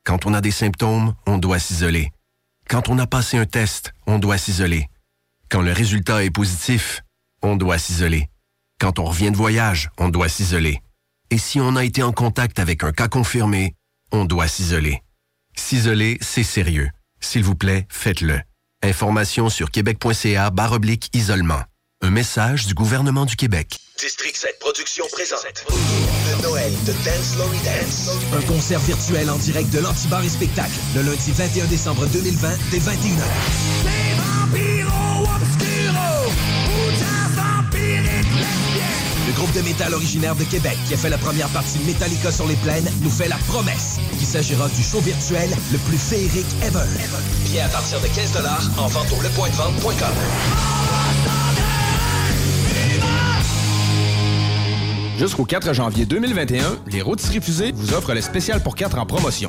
Quand 0.04 0.26
on 0.26 0.34
a 0.34 0.40
des 0.40 0.50
symptômes, 0.50 1.14
on 1.26 1.38
doit 1.38 1.58
s'isoler. 1.58 2.10
Quand 2.68 2.88
on 2.88 2.98
a 2.98 3.06
passé 3.06 3.38
un 3.38 3.46
test, 3.46 3.92
on 4.06 4.18
doit 4.18 4.38
s'isoler. 4.38 4.88
Quand 5.50 5.62
le 5.62 5.72
résultat 5.72 6.24
est 6.24 6.30
positif, 6.30 7.02
on 7.42 7.56
doit 7.56 7.78
s'isoler. 7.78 8.28
Quand 8.80 8.98
on 8.98 9.04
revient 9.04 9.30
de 9.30 9.36
voyage, 9.36 9.90
on 9.98 10.08
doit 10.08 10.28
s'isoler. 10.28 10.80
Et 11.30 11.38
si 11.38 11.60
on 11.60 11.76
a 11.76 11.84
été 11.84 12.02
en 12.02 12.12
contact 12.12 12.58
avec 12.58 12.84
un 12.84 12.92
cas 12.92 13.08
confirmé, 13.08 13.74
on 14.12 14.24
doit 14.24 14.48
s'isoler. 14.48 15.02
S'isoler, 15.56 16.18
c'est 16.20 16.42
sérieux. 16.42 16.90
S'il 17.20 17.44
vous 17.44 17.54
plaît, 17.54 17.86
faites-le. 17.88 18.40
Information 18.82 19.48
sur 19.48 19.70
québec.ca 19.70 20.52
oblique 20.72 21.08
isolement. 21.14 21.62
Un 22.02 22.10
message 22.10 22.66
du 22.66 22.74
gouvernement 22.74 23.24
du 23.24 23.34
Québec. 23.36 23.78
District 23.98 24.36
7 24.36 24.58
Productions 24.60 25.06
présente 25.12 25.64
le 25.70 26.42
Noël 26.42 26.72
de 26.84 26.92
Dance 27.04 27.36
Lory 27.38 27.58
Dance. 27.64 28.10
Un 28.36 28.42
concert 28.42 28.80
virtuel 28.80 29.30
en 29.30 29.38
direct 29.38 29.70
de 29.70 29.78
l'Antibar 29.78 30.22
et 30.22 30.28
Spectacle 30.28 30.74
le 30.96 31.02
lundi 31.02 31.32
21 31.32 31.66
décembre 31.66 32.06
2020 32.06 32.48
dès 32.70 32.78
21h. 32.78 33.24
Le 34.52 35.03
groupe 39.34 39.52
de 39.52 39.62
métal 39.62 39.94
originaire 39.94 40.34
de 40.34 40.44
Québec 40.44 40.76
qui 40.86 40.94
a 40.94 40.96
fait 40.96 41.10
la 41.10 41.18
première 41.18 41.48
partie 41.48 41.78
Metallica 41.80 42.32
sur 42.32 42.46
les 42.46 42.56
plaines 42.56 42.88
nous 43.02 43.10
fait 43.10 43.28
la 43.28 43.36
promesse 43.48 43.98
qu'il 44.18 44.26
s'agira 44.26 44.68
du 44.68 44.82
show 44.82 45.00
virtuel 45.00 45.50
le 45.72 45.78
plus 45.78 45.98
féerique 45.98 46.46
ever. 46.62 46.84
Billets 47.44 47.60
à 47.60 47.68
partir 47.68 48.00
de 48.00 48.06
15 48.06 48.38
en 48.78 48.86
vente 48.86 49.12
au 49.12 49.22
lepointdevente.com. 49.22 50.14
Jusqu'au 55.18 55.44
4 55.44 55.72
janvier 55.74 56.06
2021, 56.06 56.78
les 56.88 57.00
rôtisseries 57.00 57.40
fusées 57.40 57.72
vous 57.72 57.94
offrent 57.94 58.14
le 58.14 58.20
spécial 58.20 58.62
pour 58.62 58.74
4 58.74 58.98
en 58.98 59.06
promotion. 59.06 59.48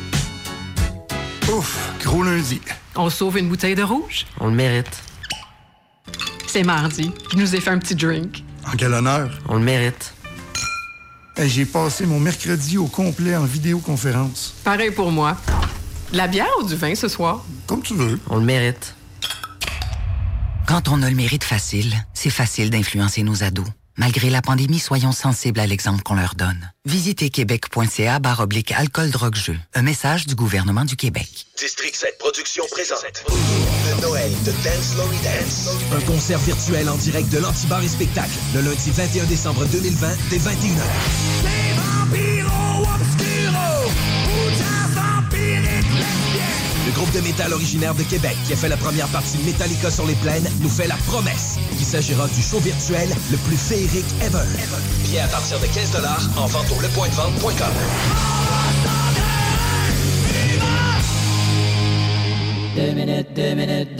Ouf, 1.51 1.91
gros 2.03 2.23
lundi. 2.23 2.61
On 2.95 3.09
sauve 3.09 3.37
une 3.37 3.49
bouteille 3.49 3.75
de 3.75 3.83
rouge? 3.83 4.25
On 4.39 4.47
le 4.47 4.53
mérite. 4.53 5.03
C'est 6.47 6.63
mardi. 6.63 7.11
Je 7.31 7.37
nous 7.37 7.55
ai 7.55 7.59
fait 7.59 7.71
un 7.71 7.79
petit 7.79 7.95
drink. 7.95 8.43
En 8.65 8.75
quel 8.77 8.93
honneur? 8.93 9.37
On 9.49 9.55
le 9.55 9.63
mérite. 9.63 10.13
Hey, 11.35 11.49
J'ai 11.49 11.65
passé 11.65 12.05
mon 12.05 12.19
mercredi 12.19 12.77
au 12.77 12.87
complet 12.87 13.35
en 13.35 13.45
vidéoconférence. 13.45 14.53
Pareil 14.63 14.91
pour 14.91 15.11
moi. 15.11 15.35
De 16.11 16.17
la 16.17 16.27
bière 16.27 16.47
ou 16.61 16.63
du 16.67 16.75
vin 16.75 16.95
ce 16.95 17.07
soir? 17.07 17.43
Comme 17.67 17.81
tu 17.81 17.95
veux. 17.95 18.19
On 18.29 18.37
le 18.37 18.45
mérite. 18.45 18.95
Quand 20.67 20.87
on 20.89 21.01
a 21.03 21.09
le 21.09 21.15
mérite 21.15 21.43
facile, 21.43 21.93
c'est 22.13 22.29
facile 22.29 22.69
d'influencer 22.69 23.23
nos 23.23 23.43
ados. 23.43 23.67
Malgré 23.97 24.29
la 24.29 24.41
pandémie, 24.41 24.79
soyons 24.79 25.11
sensibles 25.11 25.59
à 25.59 25.67
l'exemple 25.67 26.01
qu'on 26.03 26.15
leur 26.15 26.35
donne. 26.35 26.71
Visitez 26.85 27.29
québec.ca 27.29 28.19
barre 28.19 28.39
oblique 28.39 28.71
alcool 28.71 29.11
drogue 29.11 29.35
jeu. 29.35 29.57
Un 29.73 29.81
message 29.81 30.25
du 30.27 30.35
gouvernement 30.35 30.85
du 30.85 30.95
Québec. 30.95 31.47
District 31.57 31.95
7 31.95 32.17
Productions 32.19 32.65
présente 32.71 33.23
le 33.27 34.01
Noël 34.01 34.31
de 34.45 34.51
Dance 34.63 34.95
Lory 34.97 35.17
Dance. 35.23 35.69
Un 35.95 36.01
concert 36.01 36.39
virtuel 36.39 36.89
en 36.89 36.95
direct 36.95 37.29
de 37.29 37.39
l'Antibar 37.39 37.83
et 37.83 37.87
Spectacle 37.87 38.31
le 38.55 38.61
lundi 38.61 38.91
21 38.91 39.25
décembre 39.25 39.65
2020 39.65 40.07
dès 40.29 40.37
21h. 40.37 41.70
Le 46.91 46.95
groupe 46.95 47.13
de 47.13 47.21
métal 47.21 47.53
originaire 47.53 47.95
de 47.95 48.03
Québec 48.03 48.35
qui 48.45 48.51
a 48.51 48.57
fait 48.57 48.67
la 48.67 48.75
première 48.75 49.07
partie 49.07 49.37
Metallica 49.45 49.89
sur 49.89 50.05
les 50.05 50.15
plaines 50.15 50.45
nous 50.59 50.67
fait 50.67 50.87
la 50.87 50.97
promesse 51.07 51.57
qu'il 51.77 51.85
s'agira 51.85 52.27
du 52.27 52.41
show 52.41 52.59
virtuel 52.59 53.07
le 53.31 53.37
plus 53.37 53.55
féerique 53.55 54.05
ever. 54.21 54.43
Billets 55.05 55.21
à 55.21 55.27
partir 55.27 55.57
de 55.61 55.67
15 55.67 55.95
en 56.35 56.47
vente 56.47 56.65
au 56.69 56.81
lepointdevente.com. 56.81 57.71
Minutes, 62.93 63.33
deux 63.33 63.55
minutes, 63.55 63.95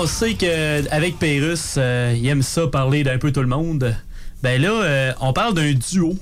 on 0.00 0.06
sait 0.06 0.32
qu'avec 0.32 1.18
Pérus, 1.18 1.74
euh, 1.76 2.14
il 2.16 2.26
aime 2.26 2.42
ça 2.42 2.66
parler 2.66 3.04
d'un 3.04 3.18
peu 3.18 3.32
tout 3.32 3.42
le 3.42 3.46
monde. 3.46 3.94
Ben 4.42 4.60
là, 4.60 4.70
euh, 4.70 5.12
on 5.20 5.34
parle 5.34 5.52
d'un 5.52 5.72
duo. 5.72 6.16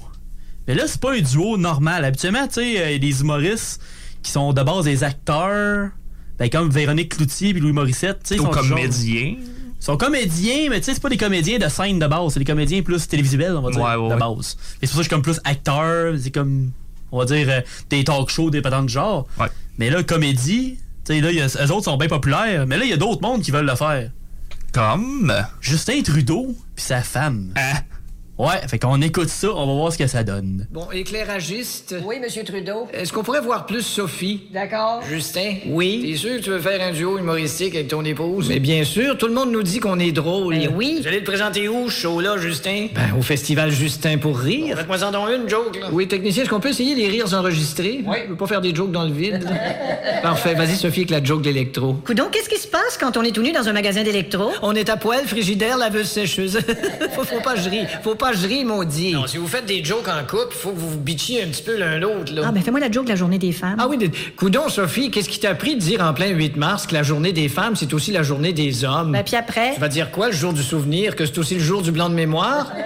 Mais 0.67 0.75
là, 0.75 0.85
c'est 0.89 1.01
pas 1.01 1.15
un 1.15 1.21
duo 1.21 1.57
normal. 1.57 2.05
Habituellement, 2.05 2.47
tu 2.49 2.55
sais, 2.55 2.81
euh, 2.81 2.91
il 2.91 2.93
y 2.93 2.97
a 2.97 2.99
des 2.99 3.21
humoristes 3.21 3.81
qui 4.23 4.33
sont 4.33 4.53
de 4.53 4.63
base 4.63 4.85
des 4.85 5.05
acteurs. 5.05 5.91
Ben, 6.39 6.51
comme 6.51 6.71
Véronique 6.71 7.17
Cloutier 7.17 7.51
et 7.51 7.53
Louis 7.53 7.73
Morissette. 7.73 8.19
tu 8.25 8.35
sais, 8.35 8.41
Ou 8.41 8.47
sont 8.47 8.51
comédiens. 8.51 9.37
Ils 9.37 9.85
sont 9.85 9.97
comédiens, 9.97 10.71
mais 10.71 10.81
tu 10.81 10.87
sais, 10.87 10.95
c'est 10.95 11.03
pas 11.03 11.09
des 11.09 11.17
comédiens 11.17 11.59
de 11.59 11.69
scène 11.69 12.01
de 12.01 12.07
base. 12.09 12.33
C'est 12.33 12.41
des 12.41 12.45
comédiens 12.45 12.83
plus 12.83 13.07
télévisuels, 13.07 13.55
on 13.57 13.63
va 13.63 13.71
dire, 13.71 13.81
Ouais, 13.81 13.95
ouais, 13.95 14.15
de 14.15 14.19
base. 14.19 14.57
Et 14.83 14.87
c'est 14.87 14.93
pour 14.93 14.97
ça 14.97 14.97
que 14.97 14.97
je 14.97 15.03
suis 15.03 15.09
comme 15.11 15.23
plus 15.23 15.41
acteur. 15.45 16.15
C'est 16.21 16.33
comme, 16.33 16.73
on 17.13 17.19
va 17.21 17.27
dire, 17.27 17.47
euh, 17.49 17.61
des 17.91 18.03
talk 18.03 18.29
shows, 18.29 18.51
des 18.51 18.61
patentes 18.61 18.87
de 18.87 18.91
genre. 18.91 19.29
Mais 19.79 19.89
là, 19.89 20.03
comédie, 20.03 20.79
sais, 21.15 21.21
là, 21.21 21.31
il 21.31 21.37
y 21.37 21.41
a- 21.43 21.47
eux 21.47 21.71
autres 21.73 21.85
sont 21.85 21.97
bien 21.97 22.09
populaires. 22.09 22.67
Mais 22.67 22.77
là, 22.79 22.85
il 22.85 22.91
y 22.91 22.95
a 22.95 22.97
d'autres 22.97 23.23
mondes 23.23 23.43
qui 23.43 23.51
veulent 23.51 23.67
le 23.67 23.75
faire. 23.77 24.11
Comme? 24.73 25.33
Justin 25.61 26.03
Trudeau 26.03 26.57
puis 26.77 26.85
sa 26.85 27.03
femme. 27.03 27.53
Ouais, 28.39 28.61
fait 28.69 28.79
qu'on 28.79 29.03
écoute 29.03 29.31
ça, 29.31 29.49
on 29.53 29.67
va 29.67 29.73
voir 29.73 29.93
ce 29.93 29.99
que 29.99 30.07
ça 30.07 30.23
donne. 30.23 30.65
Bon, 30.71 30.87
éclairagiste. 30.93 31.97
Oui, 32.05 32.21
Monsieur 32.23 32.45
Trudeau. 32.45 32.87
Est-ce 32.93 33.13
qu'on 33.13 33.25
pourrait 33.25 33.41
voir 33.41 33.67
plus 33.67 33.83
Sophie? 33.83 34.43
D'accord. 34.55 35.03
Justin? 35.11 35.57
Oui. 35.67 36.05
T'es 36.07 36.17
sûr 36.17 36.37
que 36.37 36.43
tu 36.43 36.51
veux 36.51 36.61
faire 36.61 36.81
un 36.81 36.93
duo 36.93 37.19
humoristique 37.19 37.75
avec 37.75 37.89
ton 37.89 38.05
épouse? 38.05 38.49
Mais 38.49 38.61
bien 38.61 38.85
sûr, 38.85 39.19
tout 39.19 39.27
le 39.27 39.35
monde 39.35 39.51
nous 39.51 39.65
dit 39.65 39.81
qu'on 39.81 39.99
est 39.99 40.13
drôle. 40.13 40.57
Ben 40.57 40.71
oui. 40.73 40.99
Vous 41.01 41.09
allez 41.09 41.19
le 41.19 41.25
présenter 41.25 41.69
où, 41.69 41.91
ce 41.91 42.01
show-là, 42.03 42.39
Justin? 42.39 42.87
Ben, 42.95 43.19
au 43.19 43.23
festival 43.23 43.73
Justin 43.73 44.19
pour 44.19 44.39
rire. 44.39 44.77
Faites-moi 44.79 45.03
en 45.03 45.11
donc 45.11 45.31
une 45.31 45.49
joke, 45.49 45.77
là. 45.81 45.89
Oui, 45.91 46.07
technicien, 46.07 46.45
est-ce 46.45 46.51
qu'on 46.51 46.61
peut 46.61 46.71
essayer 46.71 46.95
les 46.95 47.09
rires 47.09 47.35
enregistrés? 47.35 48.05
Oui. 48.07 48.19
Je 48.25 48.31
veux 48.31 48.37
pas 48.37 48.47
faire 48.47 48.61
des 48.61 48.73
jokes 48.73 48.93
dans 48.93 49.05
le 49.05 49.13
vide. 49.13 49.51
Parfait. 50.23 50.55
Vas-y, 50.55 50.77
Sophie, 50.77 51.01
avec 51.01 51.11
la 51.11 51.25
joke 51.25 51.43
d'électro. 51.43 51.95
Coudon, 52.07 52.29
qu'est-ce 52.31 52.49
qui 52.49 52.61
se 52.61 52.68
passe 52.99 53.13
quand 53.13 53.17
on 53.21 53.25
est 53.25 53.33
tout 53.33 53.43
nu 53.43 53.53
dans 53.53 53.69
un 53.69 53.73
magasin 53.73 54.03
d'électro? 54.03 54.53
On 54.63 54.75
est 54.75 54.89
à 54.89 54.97
poil, 54.97 55.27
frigidaire, 55.27 55.77
laveuse 55.77 56.09
sécheuse. 56.09 56.59
faut, 57.15 57.25
faut 57.25 57.41
pas 57.41 57.57
je 57.57 57.69
rie. 57.69 57.87
Faut 58.03 58.15
pas 58.15 58.33
je 58.33 58.47
rie, 58.47 58.65
maudit. 58.65 59.13
Non, 59.13 59.27
si 59.27 59.37
vous 59.37 59.47
faites 59.49 59.67
des 59.67 59.85
jokes 59.85 60.09
en 60.09 60.25
couple, 60.27 60.55
faut 60.55 60.71
que 60.71 60.79
vous 60.79 60.91
vous 60.91 60.99
bitchiez 60.99 61.43
un 61.43 61.49
petit 61.49 61.63
peu 61.63 61.77
l'un 61.77 61.99
l'autre, 61.99 62.33
là. 62.35 62.43
Ah, 62.47 62.53
ben 62.53 62.63
fais-moi 62.63 62.81
la 62.81 62.91
joke 62.91 63.05
de 63.05 63.11
la 63.11 63.17
journée 63.17 63.39
des 63.39 63.53
femmes. 63.53 63.77
Ah 63.79 63.87
oui, 63.89 63.97
de- 63.99 64.11
coudon, 64.37 64.69
Sophie, 64.69 65.11
qu'est-ce 65.11 65.29
qui 65.29 65.41
t'a 65.41 65.55
pris 65.55 65.75
de 65.77 65.81
dire 65.81 66.03
en 66.03 66.13
plein 66.15 66.29
8 66.29 66.57
mars 66.57 66.87
que 66.87 66.95
la 66.95 67.03
journée 67.03 67.33
des 67.33 67.49
femmes, 67.49 67.77
c'est 67.77 67.93
aussi 67.95 68.13
la 68.13 68.23
journée 68.23 68.53
des 68.53 68.85
hommes? 68.85 69.13
Ben, 69.13 69.23
puis 69.25 69.37
après? 69.37 69.75
Tu 69.75 69.81
vas 69.81 69.89
dire 69.89 70.11
quoi, 70.11 70.29
le 70.29 70.35
jour 70.35 70.53
du 70.53 70.63
souvenir, 70.63 71.17
que 71.17 71.27
c'est 71.27 71.39
aussi 71.39 71.55
le 71.55 71.61
jour 71.61 71.83
du 71.83 71.93
blanc 71.93 72.09
de 72.09 72.15
mémoire? 72.15 72.73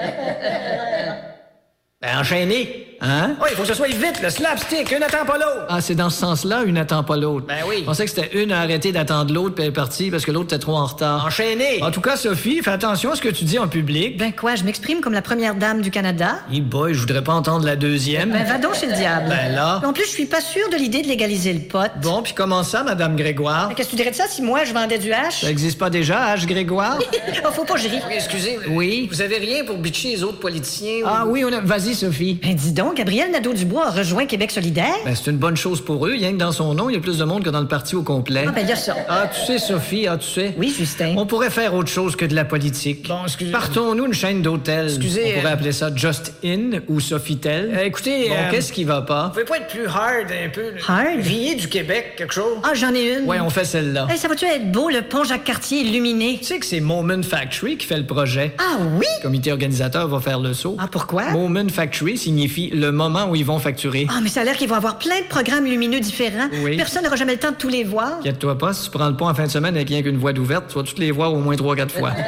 Ben, 2.02 2.18
enchaîné. 2.18 2.91
Hein? 3.03 3.34
Oui, 3.40 3.48
il 3.50 3.57
faut 3.57 3.62
que 3.62 3.68
ce 3.68 3.74
soit 3.74 3.88
vite, 3.88 4.20
le 4.22 4.30
slapstick, 4.30 4.92
une 4.92 5.03
attend 5.03 5.24
pas 5.26 5.36
l'autre. 5.36 5.66
Ah, 5.68 5.80
c'est 5.80 5.96
dans 5.96 6.09
ce 6.09 6.18
sens-là, 6.20 6.62
une 6.64 6.78
attend 6.78 7.03
pas 7.03 7.16
l'autre. 7.16 7.46
Ben 7.46 7.57
oui. 7.68 7.78
Je 7.80 7.84
pensais 7.84 8.05
que 8.05 8.11
c'était 8.11 8.40
une 8.40 8.53
à 8.53 8.61
arrêter 8.61 8.92
d'attendre 8.92 9.34
l'autre, 9.34 9.57
puis 9.57 9.64
elle 9.64 9.70
est 9.70 9.74
partie 9.74 10.11
parce 10.11 10.24
que 10.24 10.30
l'autre 10.30 10.55
était 10.55 10.61
trop 10.61 10.76
en 10.76 10.86
retard. 10.86 11.26
Enchaîné. 11.26 11.82
En 11.82 11.90
tout 11.90 12.00
cas, 12.00 12.16
Sophie, 12.16 12.62
fais 12.62 12.70
attention 12.70 13.11
à 13.12 13.16
ce 13.16 13.20
que 13.22 13.28
tu 13.28 13.44
dis 13.44 13.59
en 13.59 13.66
public. 13.66 14.18
Ben 14.18 14.32
quoi, 14.32 14.55
je 14.55 14.62
m'exprime 14.62 15.00
comme 15.00 15.14
la 15.14 15.22
première 15.22 15.57
dame 15.57 15.80
du 15.80 15.90
Canada? 15.90 16.36
Hey 16.53 16.61
boy, 16.61 16.94
je 16.94 17.00
voudrais 17.00 17.24
pas 17.24 17.32
entendre 17.32 17.66
la 17.66 17.74
deuxième. 17.74 18.30
Ben 18.30 18.44
va 18.44 18.59
donc 18.59 18.74
chez 18.76 18.86
le 18.86 18.94
diable. 18.94 19.28
Ben 19.28 19.53
là. 19.53 19.80
En 19.84 19.92
plus, 19.92 20.05
je 20.05 20.11
suis 20.11 20.26
pas 20.26 20.40
sûre 20.40 20.68
de 20.70 20.76
l'idée 20.76 21.03
de 21.03 21.09
légaliser 21.09 21.53
le 21.53 21.61
pot. 21.61 21.90
Bon, 22.03 22.22
puis 22.22 22.34
comment 22.34 22.62
ça, 22.62 22.84
Madame 22.84 23.16
Grégoire? 23.16 23.68
Ben, 23.68 23.74
Qu'est-ce 23.74 23.88
que 23.88 23.92
tu 23.92 23.96
dirais 23.96 24.11
de 24.11 24.16
ça 24.16 24.26
si 24.28 24.42
moi 24.42 24.64
je 24.64 24.72
vendais 24.72 24.98
du 24.98 25.12
hash? 25.12 25.40
Ça 25.40 25.50
existe 25.50 25.78
pas 25.78 25.90
déjà, 25.90 26.36
H. 26.36 26.46
Grégoire? 26.46 26.98
oh, 27.44 27.48
faut 27.53 27.64
pas 27.64 27.74
que 27.74 27.80
je 27.80 27.88
rie. 27.88 28.00
Oui, 28.07 28.14
excusez. 28.14 28.59
Oui. 28.70 29.09
Vous 29.11 29.20
avez 29.22 29.38
rien 29.38 29.64
pour 29.64 29.78
bitcher 29.78 30.11
les 30.11 30.22
autres 30.22 30.38
politiciens? 30.38 31.00
Ah 31.05 31.24
oui, 31.26 31.44
on 31.44 31.53
a... 31.53 31.61
Vas-y, 31.61 31.94
Sophie. 31.94 32.38
Ben 32.42 32.55
dis 32.55 32.72
donc, 32.72 32.91
Gabriel 32.95 33.30
Nadeau-Dubois 33.30 33.86
a 33.86 33.90
rejoint 33.90 34.26
Québec 34.26 34.51
solidaire. 34.51 34.95
Ben, 35.05 35.14
c'est 35.14 35.30
une 35.30 35.36
bonne 35.38 35.57
chose 35.57 35.80
pour 35.80 36.07
eux. 36.07 36.12
Rien 36.12 36.32
que 36.32 36.36
dans 36.36 36.53
son 36.53 36.74
nom, 36.74 36.90
il 36.90 36.95
y 36.95 36.97
a 36.97 37.01
plus 37.01 37.18
de 37.18 37.24
monde 37.24 37.43
que 37.45 37.51
dans 37.51 37.61
le 37.61 37.68
parti 37.68 37.97
au 37.97 38.03
complet. 38.03 38.45
Ah 38.47 38.53
ben, 38.53 38.61
il 38.62 38.68
y 38.68 38.72
a 38.72 38.76
ça. 38.76 38.95
Ah, 39.09 39.28
tu 39.32 39.40
sais, 39.47 39.59
Sophie, 39.59 40.07
ah, 40.07 40.16
tu 40.16 40.28
sais. 40.28 40.55
Oui, 40.59 40.74
Justin. 40.76 41.14
On 41.16 41.26
pourrait 41.26 41.51
faire 41.51 41.74
autre 41.74 41.90
chose 41.90 42.16
que 42.16 42.24
de 42.24 42.34
la 42.34 42.45
politique. 42.45 43.09
Bon, 43.09 43.24
excusez. 43.24 43.53
Partons-nous 43.53 44.07
une 44.07 44.14
chaîne 44.14 44.43
d'hôtels. 44.43 44.86
Excusez, 44.86 45.22
On 45.24 45.38
pourrait 45.40 45.51
euh, 45.51 45.55
appeler 45.55 45.72
ça 45.72 45.95
Just 45.95 46.34
In 46.45 46.80
ou 46.88 47.01
Sofitel. 47.01 47.72
Euh, 47.74 47.84
écoutez, 47.84 48.30
euh, 48.30 48.51
qu'est-ce 48.51 48.72
qui 48.72 48.84
va 48.84 49.03
pas? 49.03 49.24
Vous 49.26 49.30
pouvez 49.30 49.45
pas 49.45 49.57
être 49.59 49.68
plus 49.68 49.86
hard 49.86 50.30
un 50.30 50.49
peu? 50.49 50.72
Hard? 50.86 51.20
Riez 51.22 51.55
du 51.55 51.68
Québec, 51.68 52.14
quelque 52.16 52.34
chose? 52.34 52.59
Ah, 52.62 52.74
j'en 52.74 52.95
ai 52.95 53.14
une. 53.18 53.26
Ouais, 53.26 53.40
on 53.40 53.51
fait 53.51 53.64
celle-là. 53.64 54.07
Hey, 54.11 54.18
ça 54.18 54.28
va-tu 54.28 54.45
être 54.45 54.70
beau, 54.70 54.88
le 54.90 55.03
pont 55.03 55.24
Jacques-Cartier 55.24 55.80
illuminé? 55.80 56.38
Tu 56.40 56.47
sais 56.47 56.59
que 56.59 56.66
c'est 56.66 56.80
Moment 56.80 57.22
Factory 57.22 57.76
qui 57.76 57.86
fait 57.86 57.99
le 57.99 58.07
projet. 58.07 58.55
Ah 58.59 58.78
oui? 58.99 59.07
Le 59.18 59.22
comité 59.22 59.53
organisateur 59.53 60.09
va 60.09 60.20
faire 60.20 60.40
le 60.40 60.53
saut. 60.55 60.76
Ah, 60.78 60.88
pourquoi? 60.90 61.30
Moment 61.30 61.68
Factory 61.72 62.18
signifie 62.18 62.70
le 62.82 62.92
moment 62.92 63.30
où 63.30 63.36
ils 63.36 63.44
vont 63.44 63.58
facturer. 63.58 64.06
Ah, 64.10 64.20
mais 64.22 64.28
ça 64.28 64.42
a 64.42 64.44
l'air 64.44 64.56
qu'ils 64.56 64.68
vont 64.68 64.74
avoir 64.74 64.98
plein 64.98 65.20
de 65.20 65.26
programmes 65.28 65.64
lumineux 65.64 66.00
différents. 66.00 66.48
Oui. 66.62 66.76
Personne 66.76 67.04
n'aura 67.04 67.16
jamais 67.16 67.32
le 67.32 67.38
temps 67.38 67.52
de 67.52 67.56
tous 67.56 67.68
les 67.68 67.84
voir. 67.84 68.18
Inquiète-toi 68.18 68.58
pas, 68.58 68.74
si 68.74 68.84
tu 68.84 68.90
prends 68.90 69.08
le 69.08 69.16
pont 69.16 69.28
en 69.28 69.34
fin 69.34 69.44
de 69.44 69.50
semaine 69.50 69.74
avec 69.76 69.88
rien 69.88 70.02
qu'une 70.02 70.18
voie 70.18 70.32
d'ouverte, 70.32 70.66
tu 70.68 70.74
vas 70.74 70.82
toutes 70.82 70.98
les 70.98 71.10
voir 71.10 71.32
au 71.32 71.38
moins 71.38 71.54
3-4 71.54 71.88
fois. 71.88 72.12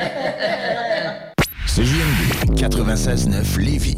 CJMD 1.66 2.54
96.9 2.56 3.58
Lévis. 3.58 3.96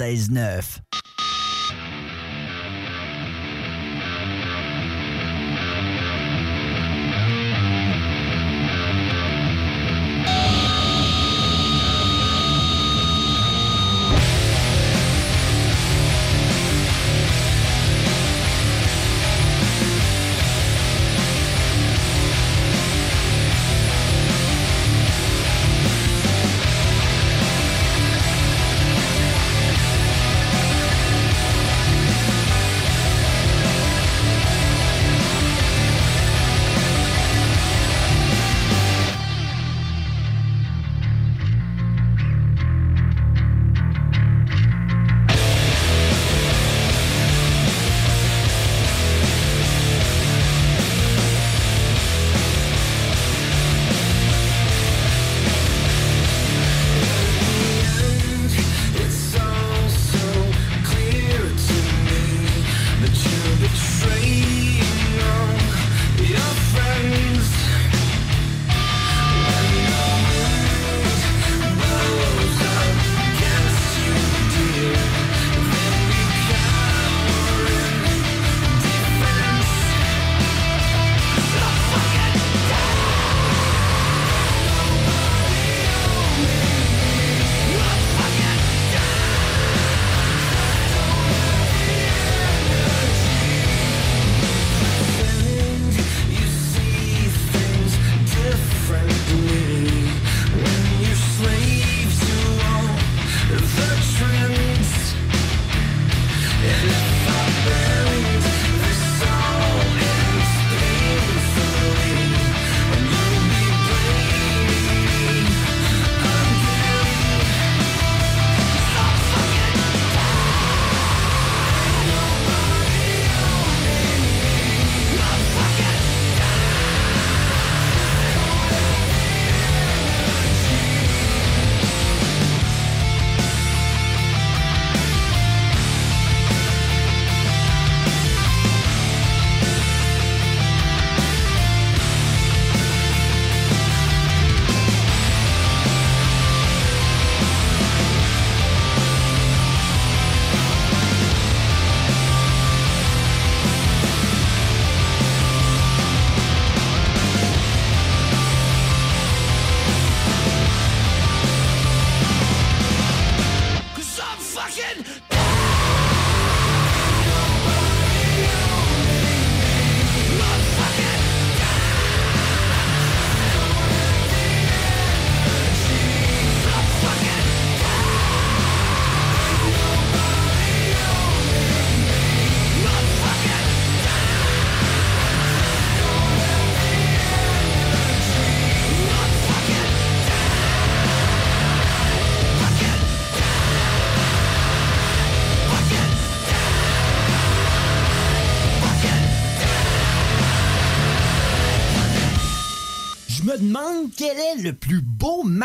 96.9. 0.00 0.89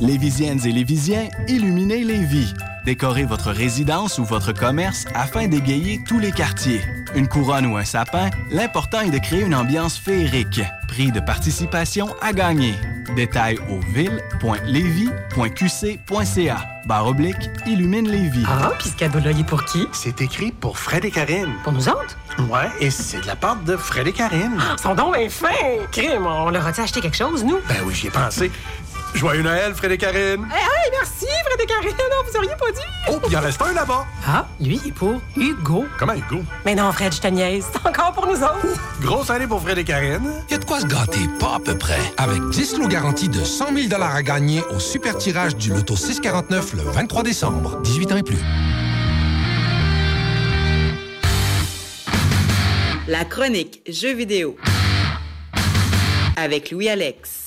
Lévisiennes 0.00 0.66
et 0.66 0.72
Lévisiens, 0.72 1.28
illuminez 1.46 2.02
les 2.04 2.24
vies. 2.24 2.52
Décorez 2.84 3.24
votre 3.24 3.50
résidence 3.50 4.18
ou 4.18 4.24
votre 4.24 4.52
commerce 4.52 5.04
afin 5.14 5.46
d'égayer 5.46 6.00
tous 6.06 6.18
les 6.18 6.32
quartiers. 6.32 6.82
Une 7.14 7.28
couronne 7.28 7.66
ou 7.66 7.76
un 7.76 7.84
sapin, 7.84 8.28
l'important 8.50 9.00
est 9.00 9.10
de 9.10 9.18
créer 9.18 9.42
une 9.42 9.54
ambiance 9.54 9.96
féerique. 9.96 10.60
Prix 10.88 11.12
de 11.12 11.20
participation 11.20 12.08
à 12.20 12.32
gagner. 12.32 12.74
Détails 13.16 13.58
au 13.70 13.78
ville.levy.qc.ca. 13.94 16.56
Barre 16.86 17.06
oblique, 17.06 17.48
illumine 17.66 18.10
les 18.10 18.28
vies. 18.28 18.44
Ah, 18.46 18.72
puis 18.78 18.90
ce 18.90 18.96
cadeau-là, 18.96 19.30
il 19.30 19.40
est 19.40 19.44
pour 19.44 19.64
qui? 19.64 19.86
C'est 19.92 20.20
écrit 20.20 20.52
pour 20.52 20.78
Fred 20.78 21.02
et 21.04 21.10
Karine. 21.10 21.48
Pour 21.62 21.72
nous 21.72 21.88
autres? 21.88 22.18
Ouais, 22.50 22.68
et 22.80 22.90
c'est 22.90 23.20
de 23.22 23.26
la 23.26 23.36
part 23.36 23.56
de 23.56 23.76
Fred 23.76 24.06
et 24.08 24.12
Karine. 24.12 24.58
Ils 24.76 24.82
sont 24.82 24.94
donc 24.94 25.16
bien 25.16 25.28
fins! 25.30 25.48
Crime, 25.92 26.26
on 26.26 26.50
leur 26.50 26.66
a-tu 26.66 26.80
acheté 26.82 27.00
quelque 27.00 27.16
chose, 27.16 27.42
nous? 27.44 27.58
Ben 27.68 27.76
oui, 27.86 27.94
j'y 27.94 28.08
ai 28.08 28.10
pensé. 28.10 28.50
Joyeux 29.14 29.42
Noël, 29.42 29.74
Fred 29.74 29.92
et 29.92 29.98
Karine. 29.98 30.48
Hey, 30.52 30.60
hey, 30.60 30.90
merci, 30.90 31.26
Fred 31.46 31.60
et 31.60 31.66
Karine, 31.66 31.90
non, 31.90 32.28
vous 32.28 32.36
auriez 32.36 32.56
pas 32.58 32.72
dit. 32.72 32.80
Oh, 33.08 33.20
il 33.28 33.36
en 33.36 33.40
reste 33.40 33.62
un 33.62 33.72
là-bas. 33.72 34.06
Ah, 34.26 34.46
lui, 34.60 34.80
il 34.84 34.88
est 34.88 34.92
pour 34.92 35.20
Hugo. 35.36 35.86
Comment 35.98 36.14
Hugo? 36.14 36.42
Mais 36.64 36.74
non, 36.74 36.90
Fred, 36.92 37.14
je 37.14 37.20
te 37.20 37.28
niaise. 37.28 37.64
C'est 37.72 37.88
encore 37.88 38.12
pour 38.12 38.26
nous 38.26 38.42
autres. 38.42 38.66
Grosse 39.00 39.30
année 39.30 39.46
pour 39.46 39.62
Fred 39.62 39.78
et 39.78 39.84
Karine. 39.84 40.32
Il 40.48 40.52
y 40.52 40.54
a 40.54 40.58
de 40.58 40.64
quoi 40.64 40.80
se 40.80 40.86
gâter, 40.86 41.20
pas 41.38 41.56
à 41.56 41.60
peu 41.60 41.78
près. 41.78 42.00
Avec 42.16 42.42
10 42.50 42.78
lots 42.78 42.88
garantis 42.88 43.28
de 43.28 43.44
100 43.44 43.88
000 43.88 44.02
à 44.02 44.22
gagner 44.22 44.62
au 44.70 44.80
super 44.80 45.16
tirage 45.16 45.54
du 45.56 45.70
loto 45.70 45.96
649 45.96 46.74
le 46.74 46.82
23 46.82 47.22
décembre. 47.22 47.80
18 47.82 48.12
ans 48.12 48.16
et 48.16 48.22
plus. 48.22 48.38
La 53.06 53.24
chronique 53.24 53.82
Jeux 53.86 54.14
vidéo 54.14 54.56
avec 56.36 56.70
Louis-Alex. 56.72 57.43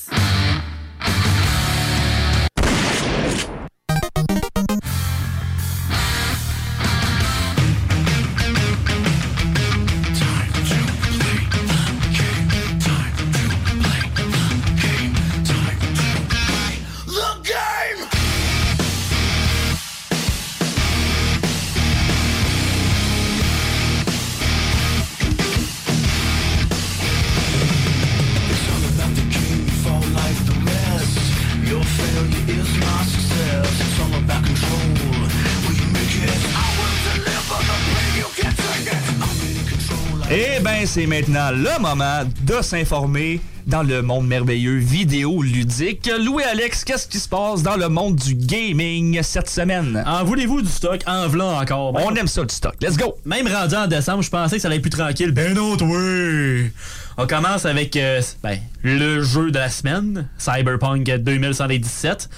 C'est 40.88 41.06
maintenant 41.06 41.50
le 41.50 41.78
moment 41.82 42.22
de 42.42 42.62
s'informer 42.62 43.40
dans 43.66 43.82
le 43.82 44.00
monde 44.00 44.26
merveilleux 44.26 44.78
vidéo 44.78 45.42
ludique. 45.42 46.10
Louis 46.18 46.42
Alex, 46.44 46.82
qu'est-ce 46.82 47.06
qui 47.06 47.18
se 47.18 47.28
passe 47.28 47.62
dans 47.62 47.76
le 47.76 47.90
monde 47.90 48.16
du 48.16 48.34
gaming 48.34 49.22
cette 49.22 49.50
semaine? 49.50 50.02
En 50.06 50.24
voulez-vous 50.24 50.62
du 50.62 50.68
stock? 50.68 51.02
En 51.06 51.28
v'là 51.28 51.60
encore? 51.60 51.92
Ben, 51.92 52.04
On 52.06 52.14
aime 52.14 52.26
ça 52.26 52.42
du 52.42 52.54
stock. 52.54 52.74
Let's 52.80 52.96
go! 52.96 53.18
Même 53.26 53.46
rendu 53.48 53.74
en 53.74 53.86
décembre, 53.86 54.22
je 54.22 54.30
pensais 54.30 54.56
que 54.56 54.62
ça 54.62 54.68
allait 54.68 54.76
être 54.76 54.82
plus 54.82 54.90
tranquille. 54.90 55.30
Ben 55.32 55.52
non, 55.52 55.76
oui! 55.78 56.70
On 57.18 57.26
commence 57.26 57.66
avec 57.66 57.94
euh, 57.96 58.22
ben, 58.42 58.58
le 58.82 59.22
jeu 59.22 59.50
de 59.50 59.58
la 59.58 59.68
semaine, 59.68 60.26
Cyberpunk 60.38 61.04
2117. 61.04 62.30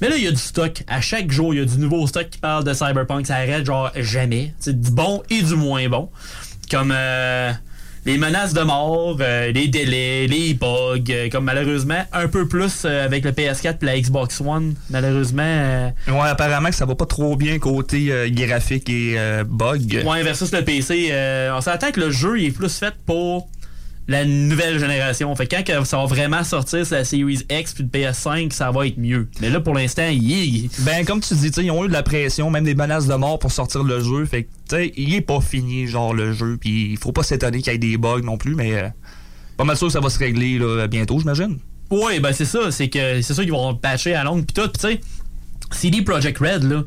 Mais 0.00 0.08
là, 0.08 0.16
il 0.16 0.22
y 0.22 0.28
a 0.28 0.30
du 0.30 0.36
stock. 0.36 0.84
À 0.86 1.00
chaque 1.00 1.32
jour, 1.32 1.52
il 1.52 1.58
y 1.58 1.62
a 1.62 1.66
du 1.66 1.78
nouveau 1.78 2.06
stock 2.06 2.30
qui 2.30 2.38
parle 2.38 2.62
de 2.62 2.72
Cyberpunk. 2.72 3.26
Ça 3.26 3.34
arrête 3.34 3.66
genre 3.66 3.90
jamais. 3.96 4.54
C'est 4.60 4.80
du 4.80 4.92
bon 4.92 5.20
et 5.30 5.42
du 5.42 5.56
moins 5.56 5.88
bon. 5.88 6.08
Comme 6.70 6.92
euh, 6.94 7.52
les 8.08 8.16
menaces 8.16 8.54
de 8.54 8.62
mort, 8.62 9.18
euh, 9.20 9.52
les 9.52 9.68
délais, 9.68 10.26
les 10.26 10.54
bugs. 10.54 10.96
euh, 11.10 11.28
comme 11.28 11.44
malheureusement, 11.44 12.02
un 12.14 12.26
peu 12.26 12.48
plus 12.48 12.84
euh, 12.86 13.04
avec 13.04 13.22
le 13.22 13.32
PS4 13.32 13.76
et 13.82 13.84
la 13.84 14.00
Xbox 14.00 14.40
One. 14.40 14.76
Malheureusement. 14.88 15.92
Ouais, 16.08 16.28
apparemment 16.28 16.70
que 16.70 16.74
ça 16.74 16.86
va 16.86 16.94
pas 16.94 17.04
trop 17.04 17.36
bien 17.36 17.58
côté 17.58 18.10
graphique 18.30 18.88
et 18.88 19.16
bug. 19.46 20.04
Ouais, 20.06 20.22
versus 20.22 20.50
le 20.52 20.64
PC, 20.64 21.12
on 21.54 21.60
s'attend 21.60 21.90
que 21.90 22.00
le 22.00 22.10
jeu 22.10 22.40
il 22.40 22.46
est 22.46 22.50
plus 22.50 22.74
fait 22.78 22.94
pour 23.04 23.48
la 24.08 24.24
nouvelle 24.24 24.78
génération. 24.78 25.34
Fait 25.36 25.46
que 25.46 25.54
quand 25.54 25.84
ça 25.84 25.98
va 25.98 26.06
vraiment 26.06 26.42
sortir 26.42 26.84
sur 26.86 26.96
la 26.96 27.04
Series 27.04 27.44
X 27.50 27.74
puis 27.74 27.84
le 27.84 27.90
PS5, 27.90 28.52
ça 28.52 28.70
va 28.70 28.86
être 28.86 28.96
mieux. 28.96 29.28
Mais 29.40 29.50
là, 29.50 29.60
pour 29.60 29.74
l'instant, 29.74 30.08
il. 30.10 30.70
Ben, 30.80 31.04
comme 31.04 31.20
tu 31.20 31.34
dis, 31.34 31.50
tu 31.50 31.60
sais, 31.60 31.64
ils 31.64 31.70
ont 31.70 31.84
eu 31.84 31.88
de 31.88 31.92
la 31.92 32.02
pression, 32.02 32.50
même 32.50 32.64
des 32.64 32.74
menaces 32.74 33.06
de 33.06 33.14
mort 33.14 33.38
pour 33.38 33.52
sortir 33.52 33.84
le 33.84 34.00
jeu. 34.00 34.24
Fait 34.24 34.44
que, 34.44 34.48
tu 34.68 34.76
sais, 34.76 34.92
il 34.96 35.14
est 35.14 35.20
pas 35.20 35.42
fini, 35.42 35.86
genre, 35.86 36.14
le 36.14 36.32
jeu. 36.32 36.56
Puis 36.58 36.90
il 36.92 36.96
faut 36.96 37.12
pas 37.12 37.22
s'étonner 37.22 37.60
qu'il 37.60 37.72
y 37.72 37.76
ait 37.76 37.78
des 37.78 37.98
bugs 37.98 38.22
non 38.22 38.38
plus, 38.38 38.54
mais 38.54 38.74
euh, 38.74 38.88
pas 39.58 39.64
mal 39.64 39.76
sûr 39.76 39.88
que 39.88 39.92
ça 39.92 40.00
va 40.00 40.08
se 40.08 40.18
régler 40.18 40.58
là, 40.58 40.86
bientôt, 40.86 41.18
j'imagine. 41.18 41.58
Ouais, 41.90 42.18
ben 42.20 42.32
c'est 42.32 42.46
ça. 42.46 42.70
C'est 42.70 42.88
que 42.88 43.20
c'est 43.20 43.34
ça 43.34 43.42
qu'ils 43.42 43.52
vont 43.52 43.74
patcher 43.74 44.14
à 44.14 44.24
longue 44.24 44.46
pis 44.46 44.54
tout. 44.54 44.68
Pis 44.68 44.78
tu 44.80 44.88
sais, 44.88 45.00
CD 45.70 46.00
Projekt 46.00 46.38
Red, 46.38 46.64
là, 46.64 46.82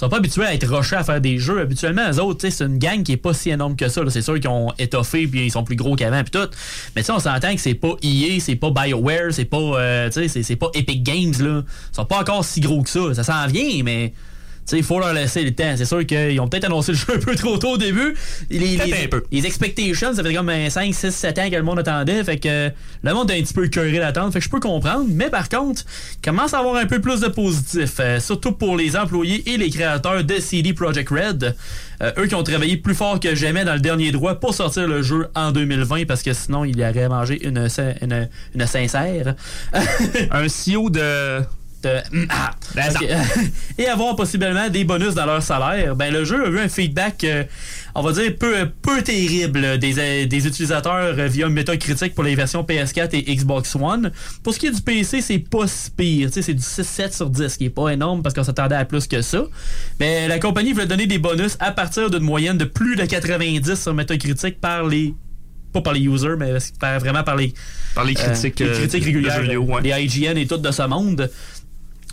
sont 0.00 0.08
pas 0.08 0.16
habitués 0.16 0.44
à 0.44 0.54
être 0.54 0.66
rushés 0.66 0.96
à 0.96 1.04
faire 1.04 1.20
des 1.20 1.38
jeux. 1.38 1.60
Habituellement, 1.60 2.10
eux 2.10 2.20
autres, 2.20 2.48
c'est 2.48 2.64
une 2.64 2.78
gang 2.78 3.02
qui 3.02 3.12
est 3.12 3.16
pas 3.18 3.34
si 3.34 3.50
énorme 3.50 3.76
que 3.76 3.88
ça. 3.88 4.02
C'est 4.08 4.22
sûr 4.22 4.40
qu'ils 4.40 4.48
ont 4.48 4.72
étoffé 4.78 5.26
puis 5.26 5.46
ils 5.46 5.50
sont 5.50 5.62
plus 5.62 5.76
gros 5.76 5.94
qu'avant 5.94 6.22
puis 6.22 6.30
tout. 6.30 6.48
Mais 6.96 7.02
tu 7.02 7.10
on 7.10 7.18
s'entend 7.18 7.54
que 7.54 7.60
c'est 7.60 7.74
pas 7.74 7.94
EA, 8.02 8.40
c'est 8.40 8.56
pas 8.56 8.70
BioWare, 8.70 9.32
c'est 9.32 9.44
pas, 9.44 9.58
euh, 9.58 10.10
c'est 10.10 10.56
pas 10.56 10.70
Epic 10.74 11.02
Games, 11.02 11.34
là. 11.40 11.62
Ils 11.92 11.94
sont 11.94 12.06
pas 12.06 12.20
encore 12.20 12.44
si 12.44 12.60
gros 12.60 12.82
que 12.82 12.90
ça. 12.90 13.14
Ça 13.14 13.24
s'en 13.24 13.46
vient, 13.46 13.82
mais... 13.84 14.14
Tu 14.66 14.76
sais, 14.76 14.78
il 14.78 14.84
faut 14.84 15.00
leur 15.00 15.12
laisser 15.12 15.42
le 15.42 15.50
temps. 15.52 15.74
C'est 15.76 15.84
sûr 15.84 16.06
qu'ils 16.06 16.38
ont 16.40 16.46
peut-être 16.48 16.64
annoncé 16.66 16.92
le 16.92 16.98
jeu 16.98 17.06
un 17.14 17.18
peu 17.18 17.34
trop 17.34 17.58
tôt 17.58 17.70
au 17.70 17.76
début. 17.78 18.14
Les, 18.50 18.58
les- 18.58 19.04
un 19.04 19.08
peu. 19.10 19.24
les 19.32 19.44
expectations, 19.46 20.14
ça 20.14 20.22
fait 20.22 20.34
comme 20.34 20.48
un 20.48 20.70
5, 20.70 20.94
6, 20.94 21.10
7 21.10 21.38
ans 21.38 21.50
que 21.50 21.56
le 21.56 21.62
monde 21.62 21.78
attendait. 21.80 22.22
Fait 22.22 22.38
que 22.38 22.70
le 23.02 23.12
monde 23.14 23.30
est 23.30 23.38
un 23.38 23.42
petit 23.42 23.54
peu 23.54 23.66
curé 23.68 23.98
d'attente. 23.98 24.32
Fait 24.32 24.38
que 24.38 24.44
je 24.44 24.50
peux 24.50 24.60
comprendre. 24.60 25.06
Mais 25.08 25.28
par 25.30 25.48
contre, 25.48 25.82
commence 26.22 26.54
à 26.54 26.58
avoir 26.60 26.76
un 26.76 26.86
peu 26.86 27.00
plus 27.00 27.20
de 27.20 27.28
positif. 27.28 27.94
euh, 28.00 28.20
surtout 28.20 28.52
pour 28.52 28.76
les 28.76 28.96
employés 28.96 29.42
et 29.52 29.56
les 29.56 29.70
créateurs 29.70 30.22
de 30.22 30.38
CD 30.38 30.72
Projekt 30.72 31.08
Red. 31.10 31.56
Euh, 32.02 32.12
eux 32.18 32.26
qui 32.26 32.34
ont 32.34 32.42
travaillé 32.42 32.76
plus 32.76 32.94
fort 32.94 33.18
que 33.20 33.34
jamais 33.34 33.64
dans 33.64 33.74
le 33.74 33.80
dernier 33.80 34.10
droit 34.12 34.34
pour 34.36 34.54
sortir 34.54 34.86
le 34.88 35.02
jeu 35.02 35.28
en 35.34 35.50
2020 35.52 36.06
parce 36.06 36.22
que 36.22 36.32
sinon 36.32 36.64
il 36.64 36.78
y 36.78 36.82
aurait 36.82 37.08
mangé 37.08 37.46
une, 37.46 37.68
une, 38.00 38.28
une 38.54 38.66
sincère. 38.66 39.34
un 40.30 40.46
CEO 40.46 40.88
de 40.90 41.40
euh, 41.86 42.00
ah, 42.28 42.50
ok. 42.76 43.08
et 43.78 43.86
avoir 43.86 44.16
possiblement 44.16 44.68
des 44.68 44.84
bonus 44.84 45.14
dans 45.14 45.26
leur 45.26 45.42
salaire, 45.42 45.96
ben 45.96 46.12
le 46.12 46.24
jeu 46.24 46.44
a 46.44 46.48
eu 46.48 46.58
un 46.58 46.68
feedback, 46.68 47.24
euh, 47.24 47.44
on 47.94 48.02
va 48.02 48.12
dire, 48.12 48.36
peu, 48.38 48.68
peu 48.82 49.02
terrible 49.02 49.78
des, 49.78 49.98
euh, 49.98 50.26
des 50.26 50.46
utilisateurs 50.46 51.18
euh, 51.18 51.26
via 51.26 51.48
Metacritic 51.48 52.14
pour 52.14 52.24
les 52.24 52.34
versions 52.34 52.62
PS4 52.62 53.08
et 53.12 53.34
Xbox 53.34 53.74
One. 53.76 54.12
Pour 54.42 54.54
ce 54.54 54.58
qui 54.58 54.66
est 54.66 54.70
du 54.72 54.82
PC, 54.82 55.22
c'est 55.22 55.38
pas 55.38 55.66
si 55.66 55.90
pire. 55.90 56.28
C'est 56.32 56.54
du 56.54 56.62
6-7 56.62 57.14
sur 57.16 57.30
10, 57.30 57.48
ce 57.48 57.58
qui 57.58 57.64
est 57.66 57.70
pas 57.70 57.88
énorme 57.88 58.22
parce 58.22 58.34
qu'on 58.34 58.44
s'attendait 58.44 58.76
à 58.76 58.84
plus 58.84 59.06
que 59.06 59.22
ça. 59.22 59.42
Mais 59.98 60.28
la 60.28 60.38
compagnie 60.38 60.72
voulait 60.72 60.86
donner 60.86 61.06
des 61.06 61.18
bonus 61.18 61.56
à 61.60 61.72
partir 61.72 62.10
d'une 62.10 62.22
moyenne 62.22 62.58
de 62.58 62.64
plus 62.64 62.96
de 62.96 63.04
90 63.04 63.74
sur 63.74 63.94
Metacritic 63.94 64.60
par 64.60 64.86
les 64.86 65.14
pas 65.72 65.82
par 65.82 65.92
les 65.92 66.00
users, 66.00 66.34
mais 66.36 66.54
par- 66.80 66.98
vraiment 66.98 67.22
par 67.22 67.36
les, 67.36 67.54
Par 67.94 68.04
les 68.04 68.14
critiques, 68.14 68.58
les 68.58 68.66
euh, 68.66 68.74
critiques 68.74 69.04
régulières, 69.04 69.36
jeux 69.36 69.42
vidéo, 69.42 69.62
ouais. 69.64 69.80
les 69.82 69.90
IGN 70.04 70.36
et 70.36 70.46
tout 70.46 70.56
de 70.56 70.70
ce 70.70 70.82
monde. 70.82 71.30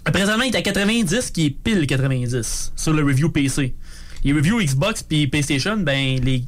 Présentement, 0.05 0.43
il 0.43 0.55
est 0.55 0.57
à 0.57 0.61
90, 0.61 1.31
qui 1.31 1.47
est 1.47 1.49
pile 1.49 1.85
90 1.85 2.73
sur 2.75 2.93
le 2.93 3.03
review 3.03 3.29
PC. 3.29 3.75
Les 4.23 4.33
reviews 4.33 4.61
Xbox 4.61 5.03
puis 5.03 5.27
PlayStation, 5.27 5.77
ben 5.77 6.19
les 6.23 6.43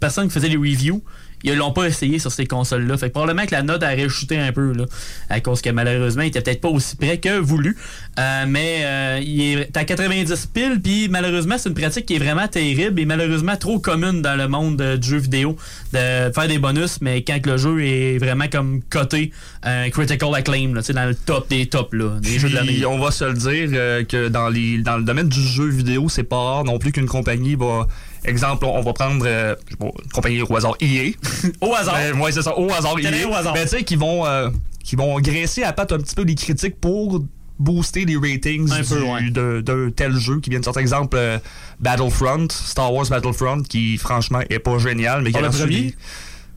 personnes 0.00 0.28
qui 0.28 0.34
faisaient 0.34 0.48
les 0.48 0.56
reviews, 0.56 1.02
ils 1.44 1.54
l'ont 1.54 1.72
pas 1.72 1.86
essayé 1.86 2.18
sur 2.18 2.32
ces 2.32 2.46
consoles-là. 2.46 2.96
Fait 2.96 3.08
que 3.08 3.12
probablement 3.12 3.46
que 3.46 3.54
la 3.54 3.62
note 3.62 3.82
aurait 3.82 4.08
chuté 4.08 4.38
un 4.38 4.52
peu, 4.52 4.72
là, 4.72 4.84
à 5.28 5.40
cause 5.40 5.62
que 5.62 5.70
malheureusement, 5.70 6.22
il 6.22 6.28
était 6.28 6.40
peut-être 6.40 6.60
pas 6.60 6.68
aussi 6.68 6.96
près 6.96 7.18
que 7.18 7.38
voulu. 7.38 7.76
Euh, 8.18 8.44
mais 8.48 8.80
euh, 8.84 9.20
il 9.22 9.58
est 9.58 9.76
à 9.76 9.84
90 9.84 10.46
piles, 10.46 10.80
puis 10.82 11.08
malheureusement, 11.08 11.56
c'est 11.58 11.68
une 11.68 11.74
pratique 11.74 12.06
qui 12.06 12.14
est 12.14 12.18
vraiment 12.18 12.48
terrible 12.48 13.00
et 13.00 13.04
malheureusement 13.04 13.56
trop 13.56 13.78
commune 13.78 14.22
dans 14.22 14.36
le 14.36 14.48
monde 14.48 14.80
euh, 14.80 14.96
du 14.96 15.08
jeu 15.08 15.18
vidéo 15.18 15.56
de 15.92 16.32
faire 16.32 16.48
des 16.48 16.58
bonus, 16.58 17.00
mais 17.00 17.22
quand 17.22 17.44
le 17.44 17.56
jeu 17.56 17.84
est 17.84 18.18
vraiment 18.18 18.46
comme 18.50 18.82
coté 18.82 19.32
euh, 19.66 19.88
critical 19.90 20.34
acclaim, 20.34 20.74
là, 20.74 20.80
tu 20.80 20.88
sais, 20.88 20.92
dans 20.92 21.06
le 21.06 21.14
top 21.14 21.48
des 21.48 21.66
tops 21.66 21.92
là, 21.92 22.18
des 22.20 22.38
jeux 22.38 22.48
de 22.48 22.54
l'année. 22.54 22.84
On 22.86 22.98
va 22.98 23.10
se 23.10 23.24
le 23.24 23.34
dire 23.34 23.70
euh, 23.72 24.04
que 24.04 24.28
dans, 24.28 24.48
les, 24.48 24.78
dans 24.78 24.96
le 24.96 25.04
domaine 25.04 25.28
du 25.28 25.40
jeu 25.40 25.68
vidéo, 25.68 26.08
c'est 26.08 26.24
pas 26.24 26.36
rare 26.36 26.64
non 26.64 26.78
plus 26.78 26.92
qu'une 26.92 27.06
compagnie 27.06 27.54
va. 27.54 27.88
Exemple, 28.26 28.64
on 28.66 28.82
va 28.82 28.92
prendre 28.92 29.24
euh, 29.26 29.54
je 29.66 29.70
sais 29.72 29.76
pas, 29.76 29.86
une 30.04 30.10
compagnie 30.10 30.42
au 30.42 30.56
hasard 30.56 30.74
EA. 30.80 31.12
au 31.60 31.74
hasard. 31.74 31.94
Ben, 31.94 32.20
ouais, 32.20 32.32
c'est 32.32 32.42
ça, 32.42 32.56
au 32.58 32.70
hasard 32.72 32.96
Quel 33.00 33.14
EA. 33.14 33.28
au 33.28 33.34
hasard? 33.34 33.54
Ben, 33.54 33.62
tu 33.64 33.68
sais, 33.76 33.84
qui 33.84 33.96
vont, 33.96 34.26
euh, 34.26 34.50
qui 34.84 34.96
vont 34.96 35.18
graisser 35.20 35.62
à 35.62 35.72
patte 35.72 35.92
un 35.92 35.98
petit 35.98 36.14
peu 36.14 36.22
les 36.22 36.34
critiques 36.34 36.80
pour 36.80 37.24
booster 37.58 38.04
les 38.04 38.16
ratings 38.16 38.70
Un 38.70 38.82
peu, 38.84 38.96
du- 38.98 39.02
ouais. 39.04 39.30
de- 39.30 39.60
d'un 39.64 39.90
tel 39.90 40.14
jeu 40.16 40.40
qui 40.40 40.50
vient 40.50 40.58
de 40.60 40.64
sortir. 40.64 40.82
Exemple, 40.82 41.16
euh, 41.18 41.38
Battlefront, 41.80 42.48
Star 42.50 42.92
Wars 42.92 43.06
Battlefront, 43.08 43.62
qui 43.62 43.96
franchement 43.96 44.40
est 44.50 44.58
pas 44.58 44.76
génial, 44.78 45.22
mais 45.22 45.32
qui 45.32 45.38
a 45.38 45.48
premier? 45.48 45.80
des- 45.80 45.94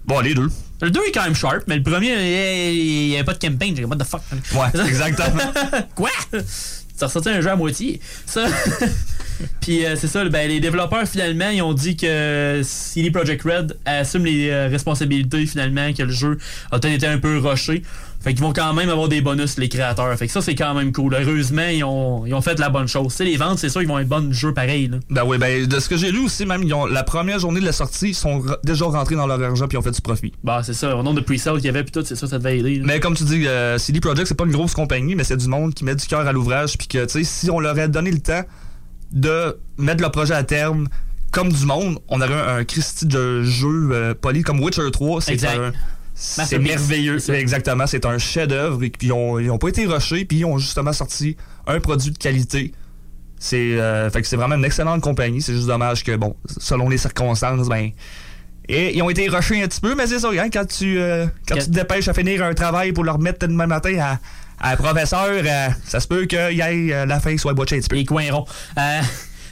Bon, 0.06 0.20
les 0.22 0.34
deux. 0.34 0.50
Le 0.82 0.90
2 0.92 1.02
est 1.08 1.12
quand 1.12 1.24
même 1.24 1.36
sharp, 1.36 1.64
mais 1.68 1.78
le 1.78 1.84
premier, 1.84 2.72
il 2.74 3.10
n'y 3.10 3.16
avait 3.16 3.24
pas 3.26 3.34
de 3.34 3.40
campaign. 3.40 3.76
J'ai 3.76 3.86
what 3.86 3.96
the 3.98 4.04
fuck? 4.06 4.22
Ouais, 4.56 4.88
exactement. 4.88 5.52
Quoi? 5.96 6.10
Ça 6.96 7.06
ressorti 7.08 7.30
un 7.30 7.42
jeu 7.42 7.50
à 7.52 7.56
moitié. 7.56 8.00
Ça. 8.26 8.46
Puis 9.62 9.86
euh, 9.86 9.96
c'est 9.96 10.08
ça, 10.08 10.24
ben, 10.26 10.48
les 10.48 10.60
développeurs 10.60 11.08
finalement, 11.08 11.50
ils 11.50 11.62
ont 11.62 11.74
dit 11.74 11.96
que 11.96 12.62
CD 12.64 13.12
Projekt 13.12 13.44
Red 13.44 13.78
assume 13.86 14.26
les 14.26 14.50
euh, 14.50 14.68
responsabilités 14.68 15.46
finalement, 15.46 15.94
que 15.94 16.04
le 16.04 16.12
jeu 16.12 16.38
a 16.72 16.80
peut-être 16.80 16.96
été 16.96 17.08
un 17.08 17.20
peu 17.20 17.38
rushé. 17.38 17.84
Fait 18.22 18.34
qu'ils 18.34 18.44
vont 18.44 18.52
quand 18.52 18.74
même 18.74 18.90
avoir 18.90 19.08
des 19.08 19.22
bonus, 19.22 19.58
les 19.58 19.70
créateurs. 19.70 20.14
Fait 20.18 20.28
que 20.28 20.34
ça, 20.34 20.42
c'est 20.42 20.56
quand 20.56 20.74
même 20.74 20.92
cool. 20.92 21.14
Heureusement, 21.14 21.68
ils 21.72 21.86
ont, 21.86 22.26
ils 22.26 22.34
ont 22.34 22.42
fait 22.42 22.60
la 22.60 22.70
bonne 22.70 22.88
chose. 22.88 23.18
Les 23.20 23.38
ventes, 23.38 23.60
c'est 23.60 23.70
sûr, 23.70 23.82
ils 23.82 23.88
vont 23.88 23.98
être 23.98 24.10
bonnes 24.10 24.34
jeu 24.34 24.54
pareil. 24.54 24.90
Là. 24.90 24.98
Ben 25.10 25.24
oui, 25.26 25.38
ben 25.38 25.66
de 25.66 25.80
ce 25.80 25.88
que 25.88 25.96
j'ai 25.96 26.12
lu 26.12 26.26
aussi, 26.26 26.46
même 26.46 26.62
ils 26.64 26.74
ont, 26.74 26.86
la 26.86 27.04
première 27.04 27.40
journée 27.40 27.62
de 27.62 27.66
la 27.66 27.72
sortie, 27.72 28.10
ils 28.10 28.16
sont 28.16 28.44
déjà 28.66 28.86
rentrés 28.86 29.16
dans 29.16 29.26
leur 29.26 29.42
argent 29.42 29.68
puis 29.70 29.78
ils 29.78 29.80
ont 29.80 29.84
fait 29.84 29.92
du 29.92 30.02
profit. 30.02 30.34
Bah, 30.44 30.62
c'est 30.66 30.74
ça. 30.74 30.98
Au 30.98 31.04
nombre 31.04 31.22
de 31.22 31.26
pre-sale 31.26 31.56
qu'il 31.56 31.68
y 31.68 31.70
avait, 31.70 31.84
puis 31.84 31.94
tout, 31.94 32.04
c'est 32.04 32.16
ça, 32.16 32.28
ça 32.28 32.40
devait 32.40 32.60
aider. 32.60 32.80
là. 32.80 32.84
Mais 32.86 33.00
comme 33.00 33.16
tu 33.16 33.24
dis, 33.24 33.48
euh, 33.48 33.78
CD 33.78 34.02
Projekt, 34.02 34.28
c'est 34.28 34.36
pas 34.36 34.46
une 34.46 34.52
grosse 34.52 34.74
compagnie, 34.74 35.16
mais 35.16 35.24
c'est 35.24 35.38
du 35.38 35.48
monde 35.48 35.74
qui 35.74 35.86
met 35.86 35.96
du 35.96 36.06
cœur 36.06 36.28
à 36.28 36.34
l'ouvrage 36.34 36.78
puis 36.78 36.88
que, 36.90 37.06
tu 37.06 37.12
sais, 37.12 37.24
si 37.24 37.50
on 37.50 37.62
leur 37.62 37.72
avait 37.72 37.88
donné 37.88 38.12
le 38.12 38.20
temps 38.20 38.44
de 39.12 39.58
mettre 39.78 40.04
le 40.04 40.10
projet 40.10 40.34
à 40.34 40.44
terme 40.44 40.88
comme 41.32 41.52
du 41.52 41.66
monde, 41.66 42.00
on 42.08 42.22
aurait 42.22 42.34
un, 42.34 42.58
un 42.58 42.64
Christy 42.64 43.06
de 43.06 43.44
jeu 43.44 43.90
euh, 43.92 44.14
poli 44.20 44.42
comme 44.42 44.60
Witcher 44.62 44.90
3. 44.92 45.22
C'est 45.22 45.32
un- 45.48 45.72
C'est 46.16 46.60
merveilleux. 46.60 47.20
Exactement. 47.34 47.86
C'est 47.88 48.06
un 48.06 48.18
chef-d'œuvre. 48.18 48.84
Et 48.84 48.90
puis 48.90 49.08
ils 49.08 49.14
ont, 49.14 49.40
ils 49.40 49.50
ont 49.52 49.58
pas 49.58 49.70
été 49.70 49.86
rushés, 49.86 50.26
puis 50.26 50.40
ils 50.40 50.46
ont 50.46 50.58
justement 50.58 50.92
sorti 50.92 51.38
un 51.68 51.80
produit 51.80 52.12
de 52.12 52.18
qualité. 52.18 52.74
C'est 53.40 53.80
euh, 53.80 54.10
fait 54.10 54.22
que 54.22 54.28
c'est 54.28 54.36
vraiment 54.36 54.56
une 54.56 54.66
excellente 54.66 55.02
compagnie. 55.02 55.42
C'est 55.42 55.54
juste 55.54 55.68
dommage 55.68 56.04
que, 56.04 56.16
bon, 56.18 56.36
selon 56.60 56.90
les 56.90 56.98
circonstances, 56.98 57.70
ben. 57.70 57.92
Et 58.68 58.96
ils 58.98 59.02
ont 59.02 59.10
été 59.10 59.28
rushés 59.30 59.64
un 59.64 59.68
petit 59.68 59.80
peu, 59.82 59.96
mais 59.96 60.06
c'est 60.08 60.20
ça, 60.20 60.30
hein, 60.30 60.50
quand 60.52 60.66
tu 60.68 61.00
euh, 61.00 61.26
quand 61.48 61.56
tu 61.56 61.66
te 61.66 61.70
dépêches 61.72 62.08
à 62.08 62.14
finir 62.14 62.44
un 62.44 62.54
travail 62.54 62.92
pour 62.92 63.04
le 63.04 63.12
remettre 63.12 63.48
demain 63.48 63.66
matin 63.66 63.98
à, 64.00 64.20
un 64.62 64.76
professeur, 64.76 65.28
euh, 65.30 65.68
ça 65.86 66.00
se 66.00 66.08
peut 66.08 66.26
qu'il 66.26 66.58
y 66.58 66.62
euh, 66.62 67.06
la 67.06 67.20
fin 67.20 67.38
soit 67.38 67.54
botchée 67.54 67.78
un 67.78 67.80
petit 67.80 67.90
peu. 67.90 67.96
Les 67.96 68.06
coins 68.06 68.32
ronds. 68.32 68.46
Euh, 68.78 69.02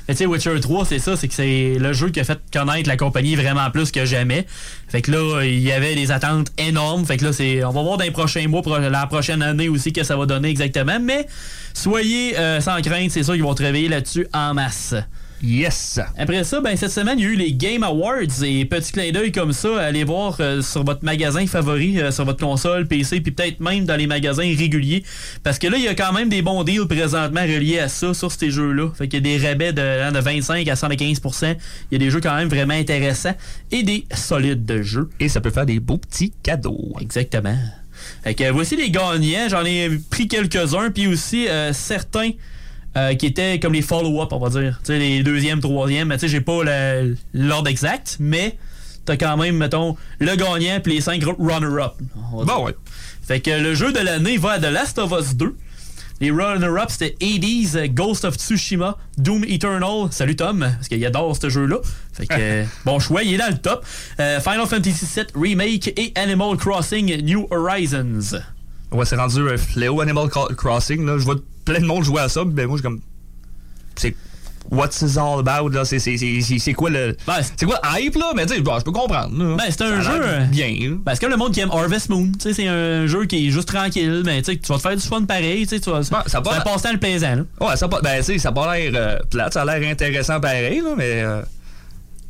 mais 0.08 0.14
tu 0.14 0.20
sais, 0.20 0.26
Witcher 0.26 0.58
3, 0.58 0.86
c'est 0.86 1.00
ça, 1.00 1.18
c'est 1.18 1.28
que 1.28 1.34
c'est 1.34 1.76
le 1.80 1.92
jeu 1.92 2.10
qui 2.10 2.22
a 2.22 2.24
fait 2.24 2.40
connaître 2.54 2.88
la 2.88 2.96
compagnie 2.96 3.36
vraiment 3.36 3.70
plus 3.72 3.92
que 3.92 4.06
jamais. 4.06 4.46
Fait 4.88 5.02
que 5.02 5.12
là, 5.12 5.44
il 5.44 5.60
y 5.60 5.74
avait 5.74 5.96
des 5.96 6.12
attentes 6.12 6.48
énormes. 6.58 7.06
Fait 7.06 7.18
que 7.18 7.26
là, 7.26 7.34
c'est, 7.34 7.62
on 7.66 7.72
va 7.72 7.82
voir 7.82 7.98
dans 7.98 8.06
les 8.06 8.12
prochains 8.12 8.48
mois, 8.48 8.62
la 8.80 9.06
prochaine 9.08 9.42
année 9.42 9.68
aussi, 9.68 9.92
que 9.92 10.04
ça 10.04 10.16
va 10.16 10.26
donner 10.26 10.48
exactement. 10.48 10.98
Mais 11.02 11.28
soyez 11.74 12.40
euh, 12.40 12.62
sans 12.62 12.82
crainte, 12.82 13.12
c'est 13.12 13.24
sûr 13.24 13.34
qu'ils 13.34 13.44
vont 13.44 13.54
travailler 13.54 13.90
là-dessus 13.90 14.28
en 14.34 14.54
masse. 14.54 14.96
Yes! 15.42 16.00
Après 16.18 16.44
ça, 16.44 16.62
ben, 16.62 16.76
cette 16.76 16.92
semaine, 16.92 17.20
il 17.20 17.24
y 17.24 17.28
a 17.28 17.30
eu 17.30 17.36
les 17.36 17.54
Game 17.54 17.84
Awards 17.84 18.44
et 18.44 18.66
petit 18.66 18.92
clin 18.92 19.12
d'œil 19.12 19.32
comme 19.32 19.54
ça, 19.54 19.80
allez 19.80 20.04
voir 20.04 20.38
euh, 20.40 20.64
sur 20.64 20.84
votre 20.84 21.06
magasin 21.06 21.46
favori, 21.46 22.00
euh, 22.02 22.12
sur 22.12 22.26
votre 22.26 22.40
console, 22.40 22.88
PC, 22.88 23.22
puis 23.22 23.32
peut-être 23.32 23.60
même 23.60 23.86
dans 23.86 23.96
les 23.96 24.08
magasins 24.08 24.42
réguliers. 24.42 25.04
Parce 25.44 25.60
que 25.60 25.68
là, 25.68 25.78
il 25.78 25.84
y 25.84 25.88
a 25.88 25.94
quand 25.94 26.12
même 26.12 26.30
des 26.30 26.42
bons 26.42 26.64
deals 26.64 26.88
présentement 26.88 27.42
reliés 27.42 27.78
à 27.80 27.88
ça, 27.88 28.16
sur 28.16 28.32
ces 28.32 28.50
jeux-là. 28.50 28.90
Fait 28.96 29.08
qu'il 29.08 29.26
y 29.28 29.36
a 29.36 29.38
des 29.38 29.48
rabais 29.48 29.74
de, 29.74 29.82
hein, 29.82 30.12
de 30.12 30.20
25 30.20 30.68
à 30.68 30.74
115% 30.74 31.56
Il 31.92 31.94
y 31.94 31.96
a 31.96 32.00
des 32.00 32.10
jeux 32.10 32.22
quand 32.22 32.36
même 32.36 32.50
vraiment 32.50 32.74
intéressants 32.74 33.36
et 33.72 33.84
des 33.84 34.06
solides 34.16 34.66
de 34.66 34.82
jeux. 34.82 35.10
Et 35.20 35.30
ça 35.30 35.40
peut 35.40 35.52
faire 35.52 35.68
des 35.68 35.80
beaux 35.80 35.98
petits 35.98 36.34
cadeaux. 36.42 36.96
Exactement. 37.00 37.58
Fait 38.24 38.34
que 38.34 38.50
voici 38.52 38.76
les 38.76 38.90
gagnants. 38.90 39.50
J'en 39.50 39.66
ai 39.66 39.90
pris 40.10 40.28
quelques-uns, 40.28 40.90
puis 40.90 41.08
aussi 41.08 41.48
euh, 41.48 41.74
certains 41.74 42.32
euh, 42.98 43.14
qui 43.16 43.28
étaient 43.28 43.60
comme 43.60 43.74
les 43.74 43.82
follow-up, 43.82 44.30
on 44.34 44.40
va 44.40 44.50
dire. 44.50 44.80
Tu 44.84 44.88
sais, 44.88 45.00
les 45.00 45.24
deuxième, 45.24 45.60
troisième. 45.62 46.12
Tu 46.14 46.20
sais, 46.20 46.28
j'ai 46.28 46.42
pas 46.42 46.60
l'ordre 47.34 47.70
exact, 47.70 48.18
mais 48.20 48.58
t'as 49.06 49.16
quand 49.16 49.38
même, 49.38 49.56
mettons, 49.58 49.96
le 50.20 50.36
gagnant 50.36 50.80
puis 50.84 50.96
les 50.96 51.02
cinq 51.02 51.24
runner-up. 51.24 51.94
Bon, 52.34 52.66
ouais. 52.66 52.76
Fait 53.26 53.40
que 53.40 53.52
le 53.52 53.74
jeu 53.76 53.92
de 53.94 54.00
l'année 54.00 54.38
va 54.38 54.52
à 54.54 54.60
The 54.60 54.72
Last 54.72 55.00
of 55.00 55.14
Us 55.18 55.36
2. 55.36 55.56
Les 56.20 56.32
runner-up, 56.32 56.88
c'était 56.90 57.16
Hades, 57.22 57.76
euh, 57.76 57.88
Ghost 57.90 58.26
of 58.26 58.36
Tsushima, 58.36 58.98
Doom 59.20 59.44
Eternal. 59.44 60.08
Salut 60.10 60.36
Tom, 60.36 60.60
parce 60.62 60.88
qu'il 60.88 61.06
adore 61.06 61.38
ce 61.40 61.48
jeu-là. 61.48 61.78
Fait 62.14 62.26
que, 62.26 62.34
euh, 62.40 62.64
bon 62.86 62.98
choix, 63.00 63.22
il 63.22 63.36
est 63.36 63.38
dans 63.38 63.52
le 63.52 63.58
top. 63.60 63.86
Euh, 64.20 64.40
Final 64.40 64.66
Fantasy 64.66 65.06
VII 65.16 65.26
Remake 65.36 65.90
et 65.96 66.14
Animal 66.16 66.58
Crossing 66.58 67.22
New 67.24 67.48
Horizons. 67.52 68.40
Ouais, 68.92 69.06
c'est 69.06 69.16
rendu 69.16 69.48
un 69.48 69.58
fléau 69.58 70.02
Animal 70.02 70.28
Cro- 70.30 70.52
Crossing. 70.56 71.06
Là. 71.06 71.20
Je 71.20 71.24
vois 71.24 71.36
plein 71.72 71.80
de 71.82 71.86
monde 71.86 72.04
jouer 72.04 72.22
à 72.22 72.30
ça, 72.30 72.44
mais 72.46 72.66
moi, 72.66 72.78
je 72.78 72.82
suis 72.82 72.84
comme. 72.90 73.00
C'est. 73.96 74.16
What's 74.70 75.00
this 75.00 75.16
all 75.18 75.40
about? 75.40 75.70
là? 75.70 75.86
C'est- 75.86 75.98
c'est- 76.00 76.18
C'est 76.18 76.42
c'est- 76.42 76.60
c'est 76.60 76.74
quoi 76.74 76.90
le. 76.90 77.16
c'est 77.58 77.66
quoi 77.66 77.80
le 77.82 78.02
hype, 78.02 78.16
là? 78.16 78.34
Mais 78.36 78.46
tu 78.46 78.54
sais, 78.56 78.60
bon, 78.60 78.78
je 78.78 78.84
peux 78.84 78.92
comprendre. 78.92 79.32
là. 79.42 79.56
Ben, 79.56 79.64
c'est 79.70 79.82
un 79.84 80.02
Ça 80.04 80.12
jeu. 80.12 80.22
euh, 80.22 80.44
Bien. 80.46 80.68
là. 80.82 80.96
Ben, 81.06 81.14
c'est 81.16 81.22
comme 81.22 81.30
le 81.30 81.38
monde 81.38 81.54
qui 81.54 81.62
aime 81.62 81.72
Harvest 81.72 82.10
Moon. 82.10 82.30
Tu 82.34 82.40
sais, 82.42 82.54
c'est 82.54 82.68
un 82.68 83.08
jeu 83.08 83.24
qui 83.28 83.48
est 83.48 83.52
juste 83.52 83.70
tranquille. 83.70 84.24
Mais 84.26 84.42
tu 84.42 84.52
sais, 84.52 84.58
tu 84.58 84.68
vas 84.68 84.76
te 84.76 84.82
faire 84.82 84.96
du 84.98 85.02
fun 85.02 85.24
pareil. 85.24 85.62
Tu 85.66 85.70
sais, 85.76 85.80
tu 85.80 85.90
vas. 85.90 86.04
ça 86.04 86.22
c'est 86.28 86.42
pas- 86.44 86.58
un 86.58 86.60
passe-temps 86.60 86.92
le 86.92 87.00
plaisant. 87.00 87.36
là. 87.36 87.66
Ouais, 87.66 87.78
ça 87.78 87.88
pas, 87.88 88.02
ben, 88.02 88.18
tu 88.18 88.24
sais, 88.26 88.40
ça 88.40 88.50
a 88.50 88.52
pas 88.52 88.76
l'air 88.78 88.92
euh, 88.94 89.20
plate, 89.32 89.54
ça 89.54 89.62
a 89.62 89.66
l'air 89.80 89.90
intéressant 89.90 90.42
pareil, 90.42 90.82
là, 90.82 90.90
mais. 90.98 91.22
euh, 91.24 91.42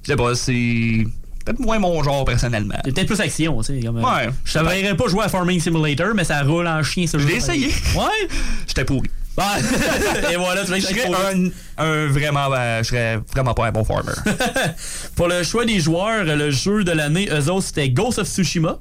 je 0.04 0.12
sais 0.12 0.16
pas, 0.16 0.36
c'est. 0.36 1.08
Peut-être 1.44 1.60
moins 1.60 1.80
mon 1.80 2.04
genre 2.04 2.24
personnellement. 2.26 2.76
C'est 2.86 2.94
peut-être 2.94 3.08
plus 3.08 3.20
action, 3.22 3.58
tu 3.64 3.74
sais. 3.74 3.80
Comme, 3.84 3.98
euh, 3.98 4.02
Ouais. 4.04 4.30
Je 4.46 4.52
savais 4.52 4.94
pas 4.94 5.08
jouer 5.08 5.24
à 5.24 5.30
Farming 5.30 5.60
Simulator, 5.60 6.10
mais 6.14 6.24
ça 6.26 6.44
roule 6.44 6.68
en 6.68 6.84
chien 6.84 7.08
ce 7.08 7.18
Je 7.18 7.24
jeu. 7.24 7.30
l'ai 7.30 7.36
essayé. 7.38 7.68
Ouais? 7.96 8.28
J'étais 8.68 8.86
pourri. 8.86 9.10
Ouais. 9.38 9.44
Et 10.34 10.36
voilà, 10.36 10.62
tu 10.62 10.68
vois, 10.68 10.80
Je 10.80 10.86
serais 10.86 11.06
un, 11.06 11.50
un 11.84 12.08
vraiment. 12.08 12.50
ben, 12.50 12.80
je 12.84 12.88
serais 12.90 13.20
vraiment 13.34 13.54
pas 13.54 13.68
un 13.68 13.72
bon 13.72 13.84
farmer. 13.84 14.14
Pour 15.16 15.28
le 15.28 15.44
choix 15.44 15.66
des 15.66 15.80
joueurs, 15.80 16.24
le 16.24 16.52
jeu 16.52 16.84
de 16.84 16.92
l'année, 16.92 17.30
eux 17.32 17.50
autres, 17.52 17.68
c'était 17.68 17.90
Ghost 17.90 18.20
of 18.20 18.28
Tsushima. 18.28 18.80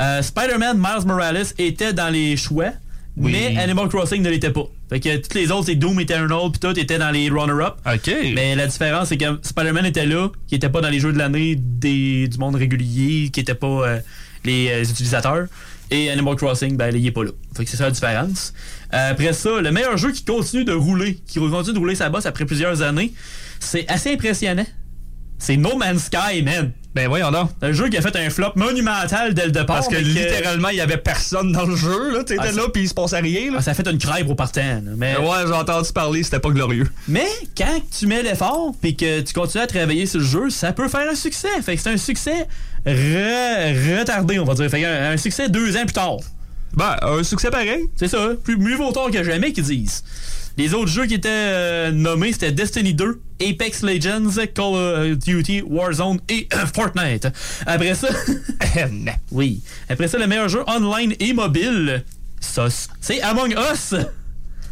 Euh, 0.00 0.22
Spider-Man 0.22 0.76
Miles 0.78 1.06
Morales 1.06 1.46
était 1.58 1.92
dans 1.92 2.08
les 2.08 2.36
choix, 2.36 2.72
Oui. 3.16 3.32
mais 3.32 3.56
Animal 3.58 3.88
Crossing 3.88 4.22
ne 4.22 4.30
l'était 4.30 4.50
pas. 4.50 4.64
Fait 4.88 5.00
que 5.00 5.16
toutes 5.16 5.34
les 5.34 5.50
autres, 5.50 5.66
c'est 5.66 5.76
Doom 5.76 6.00
Eternal, 6.00 6.50
puis 6.50 6.60
tout 6.60 6.78
était 6.78 6.98
dans 6.98 7.10
les 7.10 7.28
runner-up. 7.30 7.74
OK. 7.86 8.10
Mais 8.34 8.54
la 8.56 8.66
différence, 8.66 9.08
c'est 9.08 9.16
que 9.16 9.38
Spider-Man 9.42 9.86
était 9.86 10.06
là, 10.06 10.28
qui 10.48 10.54
était 10.56 10.68
pas 10.68 10.80
dans 10.80 10.88
les 10.90 10.98
jeux 11.00 11.12
de 11.12 11.18
l'année 11.18 11.54
des- 11.56 12.26
du 12.28 12.38
monde 12.38 12.56
régulier, 12.56 13.30
qui 13.30 13.40
était 13.40 13.54
pas 13.54 13.66
euh, 13.66 13.98
les 14.44 14.68
euh, 14.70 14.82
utilisateurs. 14.82 15.46
Et 15.90 16.10
Animal 16.10 16.36
Crossing, 16.36 16.76
ben, 16.76 16.94
il 16.94 17.06
est 17.06 17.10
pas 17.10 17.24
là. 17.24 17.30
Fait 17.56 17.64
que 17.64 17.70
c'est 17.70 17.76
ça 17.76 17.84
la 17.84 17.90
différence. 17.90 18.52
Euh, 18.92 19.10
après 19.10 19.32
ça, 19.32 19.60
le 19.60 19.70
meilleur 19.70 19.96
jeu 19.96 20.12
qui 20.12 20.24
continue 20.24 20.64
de 20.64 20.72
rouler, 20.72 21.18
qui 21.26 21.38
continue 21.38 21.74
de 21.74 21.78
rouler 21.78 21.94
sa 21.94 22.08
bosse 22.08 22.26
après 22.26 22.46
plusieurs 22.46 22.82
années, 22.82 23.12
c'est 23.60 23.88
assez 23.88 24.12
impressionnant. 24.12 24.66
C'est 25.38 25.56
No 25.56 25.76
Man's 25.76 26.04
Sky, 26.04 26.42
man. 26.42 26.72
Ben 26.94 27.08
voyons 27.08 27.32
donc. 27.32 27.50
Un 27.60 27.72
jeu 27.72 27.88
qui 27.88 27.96
a 27.96 28.00
fait 28.00 28.14
un 28.14 28.30
flop 28.30 28.52
monumental 28.54 29.34
dès 29.34 29.46
le 29.46 29.50
départ. 29.50 29.66
Parce 29.78 29.88
que 29.88 29.96
littéralement, 29.96 30.68
il 30.68 30.76
y 30.76 30.80
avait 30.80 30.96
personne 30.96 31.50
dans 31.50 31.66
le 31.66 31.74
jeu. 31.74 32.12
Là, 32.16 32.22
t'étais 32.22 32.40
Ah, 32.40 32.52
là, 32.52 32.62
puis 32.72 32.82
il 32.84 32.88
se 32.88 32.94
passait 32.94 33.18
rien. 33.18 33.50
Là. 33.50 33.56
Ah, 33.58 33.62
ça 33.62 33.72
a 33.72 33.74
fait 33.74 33.86
une 33.90 33.98
crève 33.98 34.30
au 34.30 34.36
partant. 34.36 34.60
là, 34.62 34.92
Mais... 34.96 35.16
Ouais, 35.16 35.26
j'ai 35.44 35.52
entendu 35.52 35.92
parler, 35.92 36.22
c'était 36.22 36.38
pas 36.38 36.50
glorieux. 36.50 36.86
Mais 37.08 37.26
quand 37.58 37.80
tu 37.98 38.06
mets 38.06 38.22
l'effort 38.22 38.74
puis 38.80 38.94
que 38.94 39.22
tu 39.22 39.32
continues 39.34 39.64
à 39.64 39.66
travailler 39.66 40.06
sur 40.06 40.20
le 40.20 40.24
jeu, 40.26 40.50
ça 40.50 40.72
peut 40.72 40.86
faire 40.88 41.10
un 41.10 41.16
succès. 41.16 41.48
Fait 41.62 41.74
que 41.74 41.82
c'est 41.82 41.90
un 41.90 41.96
succès 41.96 42.46
re- 42.86 43.98
retardé, 44.00 44.38
on 44.38 44.44
va 44.44 44.54
dire. 44.54 44.70
Fait 44.70 44.80
que 44.82 44.86
un, 44.86 45.10
un 45.12 45.16
succès 45.16 45.48
deux 45.48 45.76
ans 45.76 45.84
plus 45.84 45.92
tard. 45.94 46.18
Ben, 46.74 46.96
un 47.02 47.22
succès 47.24 47.50
pareil. 47.50 47.86
C'est 47.96 48.08
ça. 48.08 48.30
Plus, 48.42 48.56
mieux 48.56 48.76
vaut 48.76 48.92
tard 48.92 49.10
que 49.10 49.22
jamais, 49.24 49.52
qu'ils 49.52 49.64
disent. 49.64 50.04
Les 50.56 50.72
autres 50.72 50.90
jeux 50.90 51.06
qui 51.06 51.14
étaient 51.14 51.28
euh, 51.30 51.90
nommés, 51.90 52.32
c'était 52.32 52.52
Destiny 52.52 52.94
2, 52.94 53.20
Apex 53.42 53.82
Legends, 53.82 54.30
Call 54.54 54.74
of 54.74 55.18
Duty, 55.18 55.62
Warzone 55.62 56.20
et 56.28 56.46
Fortnite. 56.74 57.28
Après 57.66 57.94
ça... 57.94 58.08
oui. 59.32 59.62
Après 59.88 60.06
ça, 60.06 60.18
le 60.18 60.28
meilleur 60.28 60.48
jeu 60.48 60.62
online 60.68 61.14
et 61.18 61.32
mobile, 61.32 62.04
SOS, 62.40 62.88
c'est 63.00 63.20
Among 63.22 63.56
Us. 63.72 63.94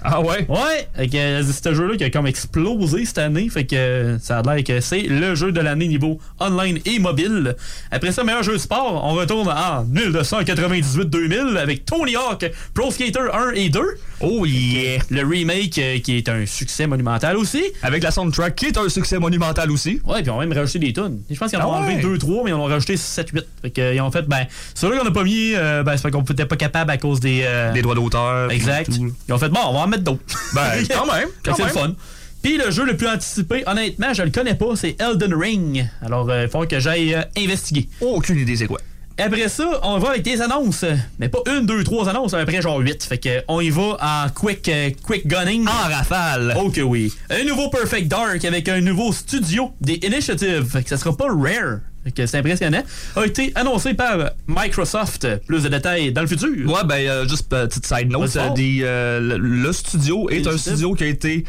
Ah 0.05 0.21
ouais? 0.21 0.47
Ouais, 0.49 1.09
que, 1.09 1.17
euh, 1.17 1.43
c'est 1.45 1.69
ce 1.69 1.75
jeu-là 1.75 1.97
qui 1.97 2.05
a 2.05 2.11
comme 2.11 2.27
explosé 2.27 3.05
cette 3.05 3.19
année, 3.19 3.49
fait 3.49 3.65
que 3.65 3.77
euh, 3.77 4.19
ça 4.19 4.39
a 4.39 4.43
l'air 4.43 4.65
que 4.65 4.81
c'est 4.81 5.03
le 5.03 5.35
jeu 5.37 5.53
de 5.53 5.61
l'année 5.61 5.87
niveau 5.87 6.19
online 6.41 6.81
et 6.85 6.99
mobile. 6.99 7.55
Après 7.91 8.11
ça, 8.11 8.25
meilleur 8.25 8.43
jeu 8.43 8.59
sport, 8.59 9.05
on 9.05 9.15
retourne 9.15 9.49
en 9.49 9.85
1998-2000 9.85 11.57
avec 11.57 11.85
Tony 11.85 12.17
Hawk, 12.17 12.51
Pro 12.75 12.91
Skater 12.91 13.33
1 13.33 13.51
et 13.55 13.69
2. 13.69 13.81
Oh 14.23 14.47
yeah! 14.47 14.99
Le 15.11 15.23
remake 15.27 15.79
euh, 15.79 15.99
qui 15.99 16.17
est 16.17 16.29
un 16.29 16.47
succès 16.47 16.87
monumental 16.87 17.37
aussi. 17.37 17.63
Avec 17.83 18.03
la 18.03 18.11
soundtrack 18.11 18.55
qui 18.55 18.67
est 18.67 18.79
un 18.79 18.89
succès 18.89 19.19
monumental 19.19 19.71
aussi. 19.71 20.01
Ouais, 20.07 20.23
puis 20.23 20.31
on 20.31 20.39
a 20.41 20.47
même 20.47 20.57
rajouté 20.57 20.79
des 20.79 20.93
tunes. 20.93 21.21
Je 21.31 21.37
pense 21.39 21.51
qu'ils 21.51 21.59
en 21.61 21.69
ont 21.69 21.73
Ah 21.75 21.79
enlevé 21.81 21.97
ouais? 22.07 22.17
2-3, 22.19 22.45
mais 22.45 22.51
ils 22.51 22.55
en 22.55 22.61
ont 22.61 22.65
rajouté 22.67 22.95
7-8. 22.97 23.43
Fait 23.63 23.71
que, 23.71 23.81
euh, 23.81 23.95
ils 23.95 24.01
ont 24.01 24.11
fait, 24.13 24.23
ben, 24.23 24.47
celui-là 24.75 25.01
qu'on 25.03 25.09
a 25.09 25.11
pas 25.13 25.25
mis, 25.25 25.55
euh, 25.55 25.83
ben, 25.83 25.97
c'est 25.97 26.03
parce 26.03 26.15
qu'on 26.15 26.23
était 26.23 26.47
pas 26.47 26.57
capable 26.57 26.91
à 26.93 26.99
cause 26.99 27.21
des. 27.21 27.43
euh, 27.45 27.73
Des 27.73 27.83
droits 27.83 27.95
d'auteur. 27.97 28.49
puis 28.49 28.57
Exact. 28.57 28.87
tout. 28.95 29.13
Ils 29.29 29.35
ont 29.35 29.39
fait, 29.39 29.49
bon, 29.49 29.61
on 29.69 29.73
va 29.73 29.81
en 29.81 29.87
mettre 29.89 30.05
d'autres. 30.05 30.21
Ben, 30.55 30.63
quand 30.91 31.07
même, 31.13 31.27
Fait 31.27 31.27
que 31.43 31.51
quand 31.51 31.55
c'est 31.57 31.63
le 31.63 31.69
même. 31.75 31.75
fun. 31.75 31.95
Puis 32.43 32.59
le 32.59 32.71
jeu 32.73 32.85
le 32.85 32.97
plus 32.97 33.07
anticipé, 33.09 33.63
honnêtement, 33.67 34.13
je 34.15 34.23
le 34.23 34.31
connais 34.31 34.55
pas, 34.57 34.75
c'est 34.75 34.97
Elden 35.01 35.33
Ring. 35.35 35.89
Alors, 36.05 36.29
il 36.35 36.49
faut 36.49 36.67
que 36.67 36.81
j'aille 36.81 37.15
euh, 37.15 37.23
investiguer. 37.39 37.89
Aucune 38.01 38.39
idée 38.39 38.57
c'est 38.57 38.67
quoi. 38.67 38.81
Après 39.19 39.49
ça, 39.49 39.81
on 39.83 39.99
va 39.99 40.11
avec 40.11 40.23
des 40.23 40.41
annonces. 40.41 40.85
Mais 41.19 41.29
pas 41.29 41.41
une, 41.47 41.67
deux, 41.67 41.85
trois 41.85 42.09
annonces, 42.09 42.35
après 42.35 42.63
genre 42.63 42.79
huit. 42.79 43.03
Fait 43.03 43.19
que 43.19 43.43
on 43.49 43.61
y 43.61 43.71
va 43.71 43.97
en 44.01 44.29
quick, 44.35 44.69
euh, 44.69 44.91
quick 45.05 45.27
gunning. 45.27 45.67
En 45.67 45.89
rafale. 45.89 46.55
Oh 46.59 46.71
que 46.71 46.81
oui. 46.81 47.13
Un 47.31 47.45
nouveau 47.45 47.69
Perfect 47.69 48.09
Dark 48.09 48.45
avec 48.45 48.69
un 48.69 48.81
nouveau 48.81 49.13
studio 49.13 49.73
des 49.81 50.01
Initiative. 50.03 50.65
Fait 50.65 50.83
que 50.83 50.89
ça 50.89 50.97
sera 50.97 51.17
pas 51.17 51.27
rare. 51.29 51.81
Fait 52.05 52.11
que 52.11 52.27
c'est 52.27 52.39
impressionnant. 52.39 52.83
A 53.15 53.25
été 53.25 53.53
annoncé 53.55 53.95
par 53.95 54.31
Microsoft. 54.49 55.27
Plus 55.47 55.63
de 55.63 55.69
détails 55.69 56.13
dans 56.13 56.23
le 56.23 56.27
futur. 56.27 56.69
Ouais, 56.69 56.85
ben, 56.85 57.07
euh, 57.07 57.29
juste 57.29 57.49
petite 57.49 57.87
side 57.87 58.11
note. 58.11 58.35
Euh, 58.37 58.51
des, 58.51 58.81
euh, 58.83 59.21
le, 59.21 59.37
le 59.37 59.73
studio 59.73 60.29
est 60.31 60.47
un 60.47 60.57
studio 60.59 60.95
qui 60.95 61.05
a 61.05 61.09
été 61.09 61.45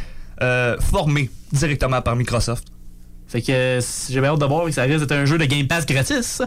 formé 0.91 1.29
directement 1.51 2.01
par 2.01 2.15
Microsoft. 2.15 2.65
Fait 3.33 3.41
que 3.41 3.51
euh, 3.51 3.81
j'ai 4.11 4.21
bien 4.21 4.29
hâte 4.29 4.39
de 4.39 4.45
voir 4.45 4.65
que 4.65 4.71
ça 4.71 4.83
risque 4.83 4.99
d'être 4.99 5.11
un 5.11 5.25
jeu 5.25 5.39
de 5.39 5.45
Game 5.45 5.65
Pass 5.65 5.87
gratis. 5.87 6.39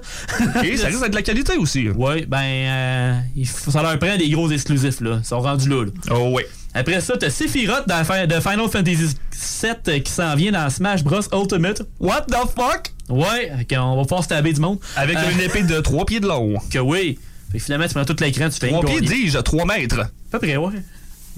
Et 0.65 0.77
ça 0.77 0.87
risque 0.87 1.01
d'être 1.01 1.11
de 1.11 1.17
la 1.17 1.23
qualité 1.23 1.57
aussi. 1.57 1.89
Ouais, 1.91 2.25
ben, 2.27 2.39
euh, 2.45 3.19
il 3.35 3.45
faut, 3.49 3.73
ça 3.73 3.83
leur 3.83 3.99
prend 3.99 4.17
des 4.17 4.31
gros 4.31 4.49
exclusifs, 4.53 5.01
là. 5.01 5.19
Ils 5.21 5.27
sont 5.27 5.41
rendus 5.41 5.69
là, 5.69 5.85
là. 5.87 5.91
Oh, 6.13 6.31
ouais. 6.31 6.47
Après 6.75 7.01
ça, 7.01 7.17
t'as 7.19 7.29
Sephiroth 7.29 7.89
de 7.89 8.41
Final 8.41 8.69
Fantasy 8.71 9.17
VII 9.35 10.03
qui 10.03 10.13
s'en 10.13 10.37
vient 10.37 10.53
dans 10.53 10.71
Smash 10.71 11.03
Bros 11.03 11.23
Ultimate. 11.33 11.83
What 11.99 12.27
the 12.29 12.37
fuck? 12.57 12.93
Ouais, 13.09 13.51
fait 13.59 13.75
qu'on 13.75 13.97
va 13.97 14.03
pouvoir 14.03 14.23
se 14.23 14.29
taber 14.29 14.53
du 14.53 14.61
monde. 14.61 14.79
Avec 14.95 15.17
Euh, 15.17 15.31
une 15.33 15.41
épée 15.41 15.65
de 15.65 15.81
3 15.81 16.07
pieds 16.07 16.21
de 16.21 16.29
long. 16.29 16.55
Que 16.71 16.79
oui. 16.79 17.19
Fait 17.51 17.59
que 17.59 17.65
finalement, 17.65 17.89
tu 17.89 17.95
prends 17.95 18.05
tout 18.05 18.17
l'écran, 18.21 18.49
tu 18.49 18.61
fais 18.61 18.69
3 18.69 18.81
une 18.83 18.87
pieds, 18.87 19.01
dis-je, 19.01 19.39
3 19.39 19.65
mètres. 19.65 19.99
À 20.03 20.09
peu 20.31 20.39
près, 20.39 20.57
ouais. 20.57 20.75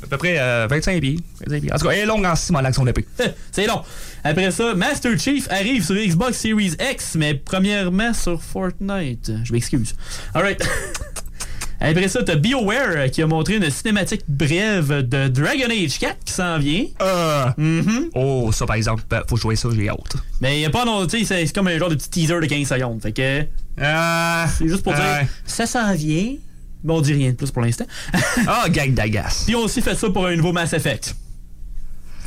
À 0.02 0.06
peu 0.06 0.16
près 0.16 0.38
euh, 0.38 0.66
25 0.70 1.00
pieds. 1.00 1.18
25 1.46 1.60
pieds. 1.60 1.72
En 1.72 1.76
tout 1.78 1.86
cas, 1.86 1.90
elle 1.92 1.98
est 2.00 2.06
longue 2.06 2.24
en 2.24 2.36
Simonac, 2.36 2.74
son 2.74 2.86
épée. 2.86 3.06
C'est 3.52 3.66
long. 3.66 3.82
Après 4.24 4.50
ça, 4.50 4.74
Master 4.74 5.18
Chief 5.18 5.48
arrive 5.50 5.84
sur 5.84 5.94
Xbox 5.96 6.38
Series 6.38 6.74
X, 6.92 7.14
mais 7.16 7.34
premièrement 7.34 8.12
sur 8.14 8.40
Fortnite. 8.42 9.32
Je 9.44 9.52
m'excuse. 9.52 9.94
Alright. 10.34 10.62
Après 11.80 12.08
ça, 12.08 12.24
t'as 12.24 12.34
BioWare 12.34 12.88
euh, 12.96 13.08
qui 13.08 13.22
a 13.22 13.26
montré 13.28 13.54
une 13.56 13.70
cinématique 13.70 14.22
brève 14.26 15.06
de 15.08 15.28
Dragon 15.28 15.68
Age 15.70 15.98
4 16.00 16.16
qui 16.24 16.32
s'en 16.32 16.58
vient. 16.58 16.86
Euh. 17.00 17.46
Mhm. 17.56 18.10
Oh, 18.16 18.50
ça 18.52 18.66
par 18.66 18.74
exemple, 18.74 19.04
ben, 19.08 19.22
faut 19.28 19.36
jouer 19.36 19.54
ça, 19.54 19.68
j'ai 19.72 19.88
hâte. 19.88 20.16
Mais 20.40 20.60
il 20.60 20.64
a 20.64 20.70
pas 20.70 20.84
non, 20.84 21.06
tu 21.06 21.24
sais, 21.24 21.46
c'est- 21.46 21.54
comme 21.54 21.68
un 21.68 21.78
genre 21.78 21.88
de 21.88 21.94
petit 21.94 22.10
teaser 22.10 22.40
de 22.40 22.46
15 22.46 22.66
secondes. 22.68 23.00
Fait 23.00 23.12
que. 23.12 23.42
c'est 24.58 24.66
juste 24.68 24.82
pour 24.82 24.92
dire, 24.94 25.26
ça 25.46 25.66
s'en 25.66 25.92
vient. 25.94 26.34
Mais 26.84 26.92
on 26.92 27.00
dit 27.00 27.12
rien 27.12 27.30
de 27.30 27.36
plus 27.36 27.50
pour 27.50 27.62
l'instant. 27.62 27.86
Ah, 28.46 28.68
gang 28.68 28.94
d'agace. 28.94 29.44
Puis 29.46 29.54
on 29.54 29.60
a 29.60 29.64
aussi 29.64 29.82
fait 29.82 29.94
ça 29.94 30.08
pour 30.10 30.26
un 30.26 30.36
nouveau 30.36 30.52
Mass 30.52 30.72
Effect. 30.72 31.14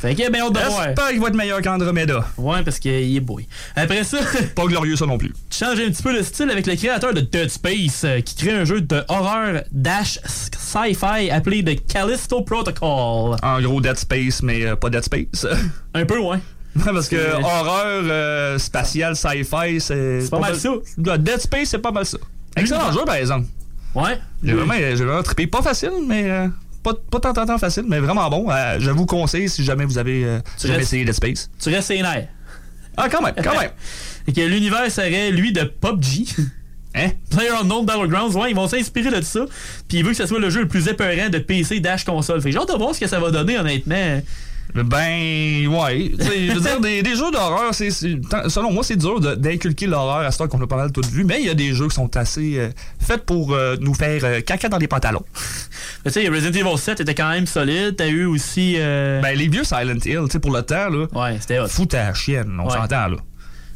Fait 0.02 0.16
que, 0.16 0.30
ben, 0.32 0.50
de 0.50 0.58
voir. 0.58 0.82
J'espère 0.84 1.10
qu'il 1.10 1.20
va 1.20 1.28
être 1.28 1.36
meilleur 1.36 1.62
qu'Andromeda. 1.62 2.26
Ouais, 2.36 2.64
parce 2.64 2.80
qu'il 2.80 3.16
est 3.16 3.20
boy. 3.20 3.46
Après 3.76 4.02
ça, 4.02 4.18
Pas 4.56 4.64
glorieux 4.64 4.96
ça 4.96 5.06
non 5.06 5.16
plus. 5.16 5.32
tu 5.48 5.58
changes 5.64 5.78
un 5.78 5.88
petit 5.90 6.02
peu 6.02 6.12
le 6.12 6.24
style 6.24 6.50
avec 6.50 6.66
le 6.66 6.74
créateur 6.74 7.14
de 7.14 7.20
Dead 7.20 7.48
Space 7.48 8.02
euh, 8.04 8.20
qui 8.20 8.34
crée 8.34 8.50
un 8.50 8.64
jeu 8.64 8.80
de 8.80 9.04
horreur 9.06 9.62
dash 9.70 10.18
sci-fi 10.24 11.30
appelé 11.30 11.62
The 11.62 11.86
Callisto 11.86 12.42
Protocol. 12.42 13.36
En 13.44 13.60
gros, 13.60 13.80
Dead 13.80 13.96
Space, 13.96 14.42
mais 14.42 14.66
euh, 14.66 14.74
pas 14.74 14.90
Dead 14.90 15.04
Space. 15.04 15.46
Un 15.94 16.04
peu, 16.04 16.18
ouais. 16.18 16.38
Parce 16.84 17.08
que 17.08 17.34
horreur 17.40 18.02
euh, 18.04 18.58
spatiale, 18.58 19.14
sci-fi, 19.14 19.78
c'est. 19.78 20.22
C'est 20.22 20.30
pas 20.30 20.40
mal 20.40 20.56
ça. 20.56 20.70
Dead 20.98 21.38
Space, 21.38 21.68
c'est 21.68 21.78
pas 21.78 21.92
mal 21.92 22.06
ça. 22.06 22.18
Excellent 22.56 22.90
jeu, 22.90 23.04
par 23.06 23.14
exemple. 23.14 23.46
Ouais. 23.94 24.18
J'ai 24.42 24.52
vraiment, 24.54 24.74
j'ai 24.74 24.94
vraiment 25.04 25.22
trippé. 25.22 25.46
Pas 25.46 25.62
facile, 25.62 25.90
mais. 26.06 26.30
euh, 26.30 26.48
pas, 26.82 26.94
pas 27.10 27.20
tant, 27.20 27.32
tant, 27.32 27.46
tant 27.46 27.58
facile, 27.58 27.84
mais 27.88 28.00
vraiment 28.00 28.28
bon. 28.28 28.50
Euh, 28.50 28.76
je 28.80 28.90
vous 28.90 29.06
conseille 29.06 29.48
si 29.48 29.62
jamais 29.64 29.84
vous 29.84 29.98
avez 29.98 30.24
euh, 30.24 30.40
jamais 30.60 30.74
restes- 30.74 30.82
essayé 30.88 31.04
Dead 31.04 31.14
Space. 31.14 31.50
Tu 31.62 31.68
restes 31.68 31.90
nerfs. 31.90 32.28
Ah, 32.96 33.08
quand 33.08 33.22
même, 33.22 33.34
quand 33.42 33.58
même. 33.58 33.70
Et 34.26 34.32
que 34.32 34.40
l'univers 34.40 34.90
serait, 34.90 35.30
lui, 35.30 35.52
de 35.52 35.62
PUBG. 35.64 36.26
Hein? 36.94 37.08
PlayerUnknown 37.30 37.86
Battlegrounds, 37.86 38.36
ouais, 38.36 38.50
ils 38.50 38.54
vont 38.54 38.68
s'inspirer 38.68 39.10
de 39.18 39.24
ça. 39.24 39.46
Puis 39.88 39.96
il 40.00 40.04
veut 40.04 40.10
que 40.10 40.16
ce 40.18 40.26
soit 40.26 40.38
le 40.38 40.50
jeu 40.50 40.60
le 40.60 40.68
plus 40.68 40.88
épeurant 40.88 41.30
de 41.30 41.38
PC 41.38 41.80
dash 41.80 42.04
console. 42.04 42.42
Fait 42.42 42.50
que 42.50 42.52
j'ai 42.52 42.58
hâte 42.58 42.68
de 42.70 42.76
voir 42.76 42.94
ce 42.94 43.00
que 43.00 43.06
ça 43.06 43.18
va 43.18 43.30
donner, 43.30 43.58
honnêtement. 43.58 44.20
Ben, 44.74 45.66
ouais. 45.68 46.12
Je 46.18 46.52
veux 46.54 46.60
dire, 46.60 46.80
des, 46.80 47.02
des 47.02 47.14
jeux 47.14 47.30
d'horreur, 47.30 47.74
c'est, 47.74 47.90
selon 47.90 48.72
moi, 48.72 48.82
c'est 48.82 48.96
dur 48.96 49.20
d'inculquer 49.20 49.86
l'horreur 49.86 50.20
à 50.26 50.30
ce 50.30 50.42
qu'on 50.44 50.60
a 50.62 50.66
pas 50.66 50.76
mal 50.76 50.92
tout 50.92 51.02
vu. 51.12 51.24
Mais 51.24 51.40
il 51.40 51.46
y 51.46 51.50
a 51.50 51.54
des 51.54 51.74
jeux 51.74 51.88
qui 51.88 51.94
sont 51.94 52.16
assez 52.16 52.58
euh, 52.58 52.70
faits 52.98 53.24
pour 53.26 53.52
euh, 53.52 53.76
nous 53.80 53.92
faire 53.94 54.22
euh, 54.24 54.40
caca 54.40 54.68
dans 54.68 54.78
les 54.78 54.88
pantalons. 54.88 55.24
Mais 56.04 56.10
Tu 56.10 56.22
sais, 56.22 56.28
Resident 56.28 56.66
Evil 56.70 56.78
7 56.78 57.00
était 57.00 57.14
quand 57.14 57.28
même 57.28 57.46
solide. 57.46 57.96
T'as 57.96 58.08
eu 58.08 58.24
aussi. 58.24 58.76
Ben, 58.78 59.36
les 59.36 59.48
vieux 59.48 59.64
Silent 59.64 59.98
Hill, 60.04 60.20
tu 60.24 60.30
sais, 60.30 60.38
pour 60.40 60.52
le 60.52 60.62
temps, 60.62 60.88
là. 60.88 61.06
Ouais, 61.12 61.36
c'était 61.40 61.58
hot. 61.58 61.68
Fout 61.68 61.92
à 61.94 62.08
la 62.08 62.14
chienne, 62.14 62.58
on 62.58 62.64
Ouais. 62.66 62.72
s'entend, 62.76 63.08
là. 63.08 63.16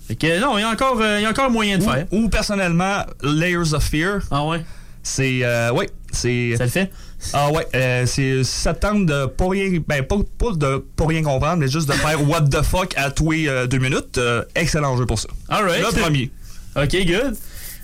Fait 0.08 0.14
que 0.14 0.40
non, 0.40 0.56
il 0.56 0.60
y 0.62 0.64
a 0.64 0.70
encore, 0.70 0.98
il 1.02 1.22
y 1.22 1.26
a 1.26 1.30
encore 1.30 1.50
moyen 1.50 1.78
de 1.78 1.82
Ou, 1.82 1.90
faire. 1.90 2.06
ou, 2.12 2.28
personnellement, 2.28 3.04
Layers 3.22 3.74
of 3.74 3.82
Fear. 3.84 4.20
Ah 4.30 4.44
ouais? 4.46 4.64
C'est. 5.02 5.42
Ouais, 5.72 5.90
c'est. 6.10 6.54
Ça 6.56 6.64
le 6.64 6.70
fait? 6.70 6.90
Ah 7.32 7.51
ouais, 7.51 7.66
euh, 7.74 8.05
c'est 8.06 8.44
ça 8.44 8.74
te 8.74 8.80
tente 8.80 9.06
de 9.06 9.26
pas 9.26 9.48
rien, 9.48 9.78
ben 9.86 10.02
pas, 10.02 10.16
pas 10.38 10.52
de 10.52 10.84
pas 10.97 11.06
rien 11.06 11.22
comprendre, 11.22 11.56
mais 11.56 11.68
juste 11.68 11.88
de 11.88 11.93
faire 11.94 12.28
what 12.28 12.43
the 12.43 12.62
fuck 12.62 12.93
à 12.97 13.10
tous 13.10 13.30
les 13.32 13.48
euh, 13.48 13.66
deux 13.66 13.78
minutes. 13.78 14.18
euh, 14.18 14.43
excellent 14.55 14.97
jeu 14.97 15.06
pour 15.06 15.18
ça. 15.18 15.28
Alright. 15.48 15.80
Le 15.80 16.01
premier. 16.01 16.30
Ok, 16.76 16.94
good. 17.06 17.36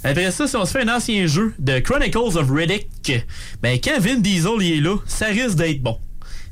Après 0.05 0.31
ça, 0.33 0.47
si 0.47 0.57
on 0.57 0.65
se 0.65 0.73
fait 0.73 0.83
un 0.89 0.97
ancien 0.97 1.27
jeu 1.27 1.55
de 1.59 1.79
Chronicles 1.79 2.19
of 2.37 2.51
Riddick, 2.51 2.89
ben 3.63 3.79
quand 3.83 3.99
Vin 4.01 4.17
Diesel 4.17 4.51
il 4.61 4.73
est 4.79 4.81
là, 4.81 4.97
ça 5.07 5.27
risque 5.27 5.55
d'être 5.57 5.81
bon. 5.83 5.97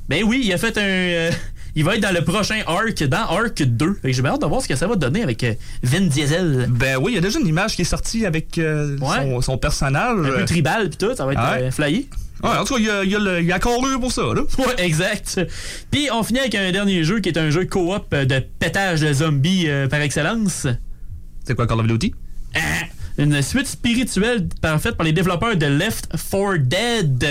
Ben 0.09 0.24
oui, 0.24 0.40
il 0.44 0.52
a 0.52 0.59
fait 0.59 0.77
un. 0.78 0.82
euh, 0.82 1.31
il 1.77 1.85
va 1.85 1.94
être 1.94 2.01
dans 2.02 2.12
le 2.12 2.24
prochain 2.24 2.61
arc, 2.66 3.02
dans 3.05 3.27
Arc 3.28 3.62
2. 3.62 3.94
Fait 4.02 4.11
que 4.11 4.16
j'ai 4.16 4.27
hâte 4.27 4.40
de 4.40 4.47
voir 4.47 4.61
ce 4.62 4.66
que 4.69 4.74
ça 4.74 4.89
va 4.89 4.97
donner 4.97 5.23
avec 5.23 5.44
Vin 5.85 6.01
Diesel. 6.01 6.66
Ben 6.69 6.97
oui, 7.01 7.12
il 7.12 7.15
y 7.15 7.19
a 7.19 7.20
déjà 7.20 7.39
une 7.39 7.47
image 7.47 7.77
qui 7.77 7.82
est 7.82 7.85
sortie 7.85 8.27
avec 8.27 8.59
euh, 8.59 8.97
Ouais. 8.98 9.19
son, 9.19 9.40
son 9.40 9.59
personnage. 9.59 10.19
Un 10.27 10.39
peu 10.39 10.44
tribal 10.47 10.90
pis 10.90 10.97
tout, 10.97 11.15
ça 11.15 11.24
va 11.27 11.32
être 11.32 11.39
Ouais. 11.40 11.62
euh, 11.65 11.70
flyé. 11.70 12.09
Ouais, 12.42 12.56
en 12.58 12.64
tout 12.64 12.74
cas, 12.74 12.80
il 12.80 12.86
y 12.86 12.90
a, 12.90 13.04
y 13.04 13.16
a, 13.16 13.40
y 13.40 13.52
a 13.52 13.58
pour 13.58 14.12
ça, 14.12 14.22
là. 14.22 14.42
Ouais, 14.58 14.74
exact. 14.78 15.40
Puis 15.90 16.08
on 16.12 16.22
finit 16.22 16.40
avec 16.40 16.54
un 16.54 16.70
dernier 16.72 17.04
jeu 17.04 17.20
qui 17.20 17.28
est 17.28 17.38
un 17.38 17.50
jeu 17.50 17.66
coop 17.66 18.06
euh, 18.12 18.24
de 18.24 18.38
pétage 18.58 19.00
de 19.00 19.12
zombies 19.12 19.68
euh, 19.68 19.88
par 19.88 20.00
excellence. 20.00 20.66
C'est 21.44 21.54
quoi 21.54 21.66
Call 21.66 21.80
of 21.80 21.86
Duty? 21.86 22.14
Ah, 22.54 22.58
Une 23.18 23.40
suite 23.42 23.66
spirituelle 23.66 24.48
par- 24.60 24.80
faite 24.80 24.96
par 24.96 25.04
les 25.04 25.12
développeurs 25.12 25.56
de 25.56 25.66
Left 25.66 26.08
4 26.30 26.56
Dead. 26.58 27.26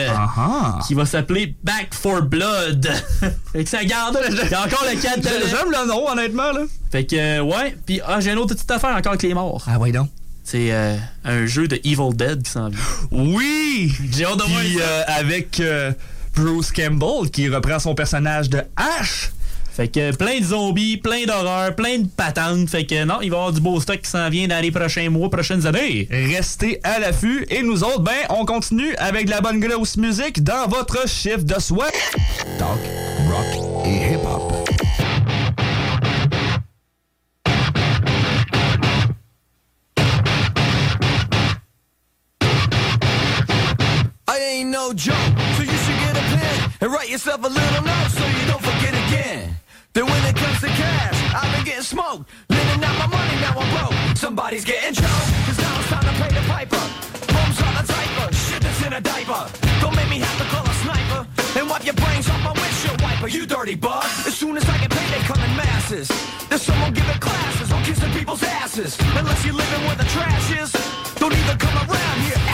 Qui 0.87 0.93
va 0.93 1.05
s'appeler 1.05 1.55
Back 1.63 1.93
for 1.93 2.21
Blood. 2.21 2.87
fait 3.51 3.63
que 3.63 3.69
ça 3.69 3.83
garde. 3.85 4.19
Il 4.29 4.49
y 4.49 4.53
a 4.53 4.65
encore 4.65 4.85
le 4.89 4.99
4 4.99 5.21
J'aime 5.21 5.71
le 5.71 5.87
nom, 5.87 6.09
honnêtement, 6.09 6.51
là. 6.51 6.61
Fait 6.91 7.05
que, 7.05 7.15
euh, 7.15 7.41
ouais. 7.41 7.75
Puis, 7.85 7.99
ah, 8.05 8.19
j'ai 8.19 8.31
une 8.31 8.37
autre 8.39 8.55
petite 8.55 8.71
affaire 8.71 8.95
encore 8.95 9.13
avec 9.13 9.23
les 9.23 9.33
morts. 9.33 9.63
Ah 9.67 9.77
ouais, 9.79 9.91
donc. 9.91 10.09
C'est 10.51 10.71
euh, 10.71 10.95
un 11.25 11.45
jeu 11.45 11.67
de 11.67 11.75
Evil 11.83 12.15
Dead 12.15 12.41
qui 12.41 12.49
s'en 12.49 12.69
vient. 12.69 12.79
Oui! 13.11 13.93
J'ai 14.11 14.25
hâte 14.25 14.37
de 14.37 14.43
voir 14.45 14.61
Puis 14.61 14.77
ça. 14.79 14.81
euh, 14.81 15.03
avec 15.07 15.59
euh, 15.59 15.91
Bruce 16.35 16.71
Campbell 16.71 17.29
qui 17.29 17.47
reprend 17.49 17.77
son 17.77 17.93
personnage 17.93 18.49
de 18.49 18.63
Ash. 18.75 19.29
Fait 19.71 19.87
que 19.87 20.15
plein 20.15 20.39
de 20.39 20.43
zombies, 20.45 20.97
plein 20.97 21.25
d'horreurs, 21.27 21.75
plein 21.75 21.99
de 21.99 22.07
patentes. 22.07 22.67
Fait 22.67 22.83
que 22.83 23.03
non, 23.03 23.21
il 23.21 23.29
va 23.29 23.35
y 23.37 23.39
avoir 23.39 23.53
du 23.53 23.61
beau 23.61 23.79
stock 23.79 24.01
qui 24.01 24.09
s'en 24.09 24.27
vient 24.31 24.47
dans 24.47 24.59
les 24.59 24.71
prochains 24.71 25.11
mois, 25.11 25.29
prochaines 25.29 25.67
années. 25.67 26.07
Restez 26.09 26.79
à 26.83 26.97
l'affût 26.97 27.45
et 27.51 27.61
nous 27.61 27.83
autres, 27.83 28.01
ben, 28.01 28.11
on 28.31 28.43
continue 28.43 28.95
avec 28.95 29.27
de 29.27 29.29
la 29.29 29.41
bonne 29.41 29.59
grosse 29.59 29.97
musique 29.97 30.43
dans 30.43 30.67
votre 30.67 31.07
chiffre 31.07 31.43
de 31.43 31.59
soie. 31.59 31.91
Talk, 32.57 32.79
rock 33.29 33.85
et 33.85 34.13
hip-hop. 34.13 34.58
Joke, 44.93 45.33
so 45.55 45.63
you 45.63 45.77
should 45.85 45.99
get 45.99 46.17
a 46.17 46.25
pen 46.33 46.71
and 46.81 46.91
write 46.91 47.09
yourself 47.09 47.43
a 47.43 47.47
little 47.47 47.83
note 47.83 48.09
so 48.09 48.25
you 48.25 48.45
don't 48.47 48.63
forget 48.63 48.93
again. 49.05 49.55
That 49.93 50.05
when 50.05 50.21
it 50.25 50.35
comes 50.35 50.59
to 50.61 50.67
cash, 50.67 51.17
I've 51.33 51.51
been 51.55 51.65
getting 51.65 51.83
smoked. 51.83 52.29
Living 52.49 52.83
out 52.83 52.95
my 52.97 53.07
money, 53.07 53.35
now 53.41 53.53
I'm 53.57 53.69
broke. 53.69 54.17
Somebody's 54.17 54.65
getting 54.65 54.93
choked, 54.93 55.29
cause 55.45 55.57
now 55.57 55.79
it's 55.79 55.89
time 55.89 56.05
to 56.05 56.13
pay 56.21 56.31
the 56.33 56.43
piper. 56.49 56.83
Homes 57.33 57.59
on 57.61 57.73
a 57.77 57.83
diaper, 57.85 58.33
shit 58.33 58.61
that's 58.61 58.81
in 58.85 58.93
a 58.93 59.01
diaper. 59.01 59.43
Don't 59.81 59.95
make 59.95 60.09
me 60.09 60.19
have 60.19 60.37
to 60.41 60.45
call 60.49 60.65
a 60.65 60.75
sniper 60.81 61.21
and 61.59 61.69
wipe 61.69 61.85
your 61.85 61.97
brains 61.97 62.29
off 62.29 62.41
my 62.41 62.53
windshield 62.53 63.01
wiper, 63.01 63.27
you 63.27 63.45
dirty 63.45 63.75
bug. 63.75 64.05
As 64.25 64.35
soon 64.35 64.57
as 64.57 64.65
I 64.69 64.77
get 64.79 64.89
paid, 64.89 65.09
they 65.13 65.23
come 65.25 65.41
in 65.43 65.53
masses. 65.57 66.07
There's 66.49 66.61
someone 66.61 66.93
giving 66.93 67.19
classes 67.19 67.71
on 67.71 67.83
kissing 67.83 68.11
people's 68.13 68.43
asses. 68.43 68.97
Unless 69.17 69.45
you're 69.45 69.53
living 69.53 69.81
where 69.85 69.95
the 69.95 70.09
trash 70.15 70.47
is, 70.57 70.71
don't 71.15 71.33
even 71.33 71.57
come 71.57 71.77
around 71.77 72.19
here 72.25 72.48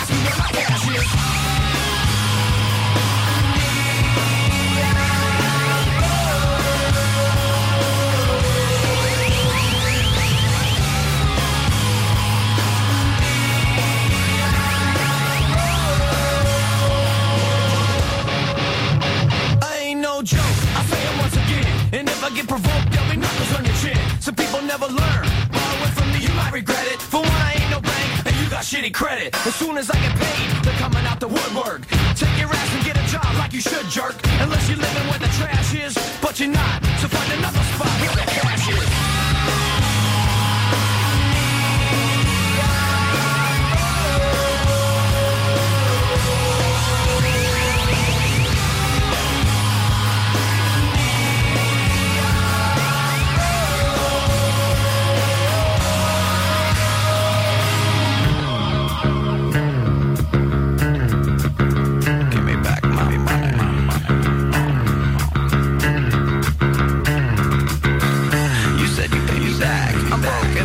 get 22.36 22.48
provoked, 22.48 22.92
there'll 22.92 23.10
be 23.10 23.18
knuckles 23.18 23.52
on 23.58 23.64
your 23.66 23.76
chin. 23.76 23.98
Some 24.20 24.36
people 24.36 24.62
never 24.62 24.88
learn. 24.88 25.26
Borrowing 25.56 25.94
from 25.96 26.12
me, 26.12 26.20
you 26.20 26.34
might 26.36 26.52
regret 26.52 26.86
it. 26.92 27.02
For 27.02 27.22
one, 27.22 27.42
I 27.50 27.54
ain't 27.56 27.72
no 27.72 27.80
bank, 27.80 28.26
and 28.28 28.36
you 28.36 28.50
got 28.50 28.64
shitty 28.64 28.94
credit. 28.94 29.34
As 29.48 29.56
soon 29.56 29.78
as 29.78 29.90
I 29.90 29.96
get 29.96 30.14
paid, 30.20 30.64
they're 30.64 30.80
coming 30.84 31.06
out 31.06 31.20
the 31.20 31.30
woodwork. 31.30 31.88
Take 32.16 32.38
your 32.38 32.50
ass 32.50 32.76
and 32.76 32.84
get 32.84 32.98
a 32.98 33.06
job 33.08 33.26
like 33.40 33.54
you 33.54 33.62
should, 33.62 33.88
jerk. 33.88 34.16
Unless 34.44 34.68
you're 34.70 34.78
living 34.78 35.08
where 35.10 35.20
the 35.20 35.32
trash 35.40 35.74
is, 35.76 35.96
but 36.22 36.40
you're 36.40 36.50
not. 36.50 36.84
So 37.00 37.08
find 37.08 37.32
another 37.40 37.64
spot 37.74 37.96
where 38.04 38.16
the 38.20 38.28
cash 38.32 38.68
is. 38.70 39.05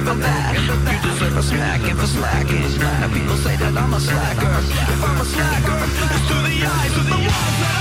I'm 0.09 0.21
back. 0.21 0.55
You 0.59 1.11
deserve 1.11 1.37
a 1.37 1.43
smack 1.43 1.81
if 1.83 1.99
I'm 1.99 2.07
slacking. 2.07 2.79
Now 2.79 3.13
people 3.13 3.37
say 3.37 3.57
that 3.57 3.77
I'm 3.77 3.93
a 3.93 4.01
slacker. 4.01 4.59
If 4.93 5.05
I'm 5.05 5.21
a 5.21 5.25
slacker, 5.25 5.81
it's 6.15 6.27
through 6.29 6.45
the 6.49 6.67
eyes 6.67 6.97
of 6.97 7.05
the 7.07 7.17
ones 7.17 7.57
that 7.61 7.77
I 7.77 7.80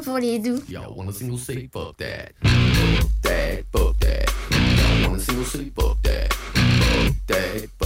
pour 0.00 0.18
les 0.18 0.38
doux. 0.38 0.60
Y'all 0.68 0.94
want 0.94 1.08
a 1.08 1.12
single 1.12 1.38
say 1.38 1.68
fuck 1.72 1.96
that? 1.98 2.32
Fuck 2.42 3.10
that, 3.22 3.64
fuck 3.72 3.98
that. 4.00 4.32
Y'all 4.50 5.08
want 5.08 5.20
a 5.20 5.24
single 5.24 5.44
say 5.44 5.70
fuck 5.70 6.02
that? 6.02 6.32
Fuck 6.32 7.14
that, 7.26 7.68
fuck 7.78 7.80
that. 7.80 7.85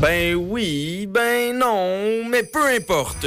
ben 0.00 0.34
oui, 0.34 1.06
ben 1.08 1.58
non, 1.58 2.28
mais 2.28 2.42
peu 2.42 2.66
importe. 2.76 3.26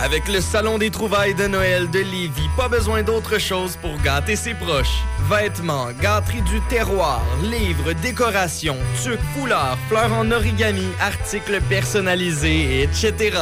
Avec 0.00 0.26
le 0.26 0.40
Salon 0.40 0.78
des 0.78 0.90
trouvailles 0.90 1.34
de 1.34 1.46
Noël 1.46 1.88
de 1.90 2.00
Lévis, 2.00 2.48
pas 2.56 2.68
besoin 2.68 3.02
d'autre 3.02 3.38
chose 3.38 3.76
pour 3.80 3.96
gâter 4.02 4.34
ses 4.34 4.54
proches. 4.54 5.02
Vêtements, 5.30 5.88
gâteries 6.00 6.42
du 6.42 6.60
terroir, 6.68 7.22
livres, 7.44 7.92
décorations, 7.92 8.78
tucs, 9.02 9.20
foulards, 9.34 9.78
fleurs 9.88 10.12
en 10.12 10.30
origami, 10.32 10.88
articles 11.00 11.60
personnalisés, 11.68 12.82
etc. 12.82 13.38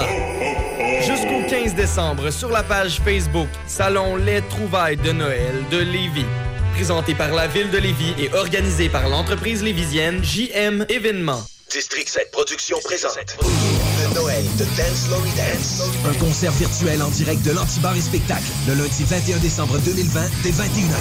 Jusqu'au 1.01 1.49
15 1.49 1.75
décembre, 1.75 2.31
sur 2.31 2.51
la 2.51 2.63
page 2.63 3.01
Facebook 3.03 3.49
Salon 3.67 4.17
Les 4.17 4.43
trouvailles 4.43 4.99
de 4.99 5.13
Noël 5.13 5.65
de 5.71 5.79
Lévis. 5.79 6.27
Présenté 6.75 7.15
par 7.15 7.33
la 7.33 7.47
ville 7.47 7.71
de 7.71 7.79
Lévis 7.79 8.15
et 8.19 8.35
organisé 8.35 8.91
par 8.91 9.09
l'entreprise 9.09 9.63
lévisienne 9.63 10.23
JM 10.23 10.85
Événements. 10.91 11.43
District 11.71 12.09
7 12.09 12.31
Productions 12.33 12.79
présente 12.83 13.37
le 13.39 14.15
Noël 14.15 14.45
de 14.59 14.65
Dance 14.77 15.09
Lory 15.09 15.31
Dance. 15.37 15.83
Un 16.05 16.15
concert 16.15 16.51
virtuel 16.53 17.01
en 17.01 17.09
direct 17.11 17.43
de 17.43 17.53
l'Antibar 17.53 17.95
et 17.95 18.01
Spectacle 18.01 18.43
le 18.67 18.75
lundi 18.75 19.05
21 19.05 19.39
décembre 19.39 19.79
2020 19.79 20.21
dès 20.43 20.51
21h. 20.51 20.97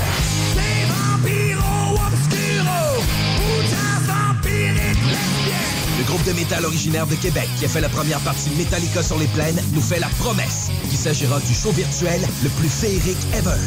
Le 5.97 6.03
groupe 6.05 6.23
de 6.25 6.33
métal 6.33 6.63
originaire 6.65 7.07
de 7.07 7.15
Québec 7.15 7.49
qui 7.57 7.65
a 7.65 7.67
fait 7.67 7.81
la 7.81 7.89
première 7.89 8.19
partie 8.19 8.49
de 8.49 8.55
Metallica 8.55 9.01
sur 9.01 9.17
les 9.17 9.27
plaines 9.27 9.59
nous 9.73 9.81
fait 9.81 9.99
la 9.99 10.09
promesse 10.19 10.69
qu'il 10.87 10.99
s'agira 10.99 11.39
du 11.39 11.53
show 11.53 11.71
virtuel 11.71 12.21
le 12.43 12.49
plus 12.49 12.69
féerique 12.69 13.17
ever. 13.33 13.57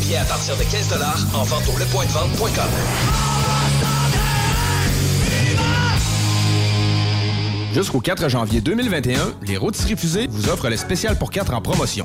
Billets 0.00 0.18
à 0.18 0.24
partir 0.24 0.56
de 0.56 0.62
15 0.62 0.88
en 1.34 1.42
vente 1.42 1.64
au 1.68 1.78
lepointdevente.com. 1.78 3.63
Jusqu'au 7.74 7.98
4 7.98 8.28
janvier 8.28 8.60
2021, 8.60 9.34
les 9.48 9.56
rôtisseries 9.56 9.96
fusées 9.96 10.28
vous 10.30 10.48
offrent 10.48 10.70
le 10.70 10.76
spécial 10.76 11.18
pour 11.18 11.32
4 11.32 11.54
en 11.54 11.60
promotion. 11.60 12.04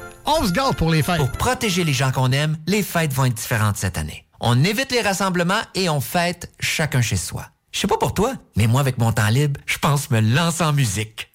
on 0.25 0.45
se 0.45 0.51
gâte 0.51 0.75
pour 0.77 0.89
les 0.89 1.03
fêtes. 1.03 1.17
Pour 1.17 1.31
protéger 1.31 1.83
les 1.83 1.93
gens 1.93 2.11
qu'on 2.11 2.31
aime, 2.31 2.57
les 2.67 2.83
fêtes 2.83 3.13
vont 3.13 3.25
être 3.25 3.33
différentes 3.33 3.77
cette 3.77 3.97
année. 3.97 4.25
On 4.39 4.63
évite 4.63 4.91
les 4.91 5.01
rassemblements 5.01 5.61
et 5.75 5.89
on 5.89 6.01
fête 6.01 6.51
chacun 6.59 7.01
chez 7.01 7.17
soi. 7.17 7.45
Je 7.71 7.79
sais 7.79 7.87
pas 7.87 7.97
pour 7.97 8.13
toi, 8.13 8.33
mais 8.57 8.67
moi, 8.67 8.81
avec 8.81 8.97
mon 8.97 9.11
temps 9.13 9.29
libre, 9.29 9.59
je 9.65 9.77
pense 9.77 10.09
me 10.11 10.19
lancer 10.19 10.63
en 10.63 10.73
musique. 10.73 11.30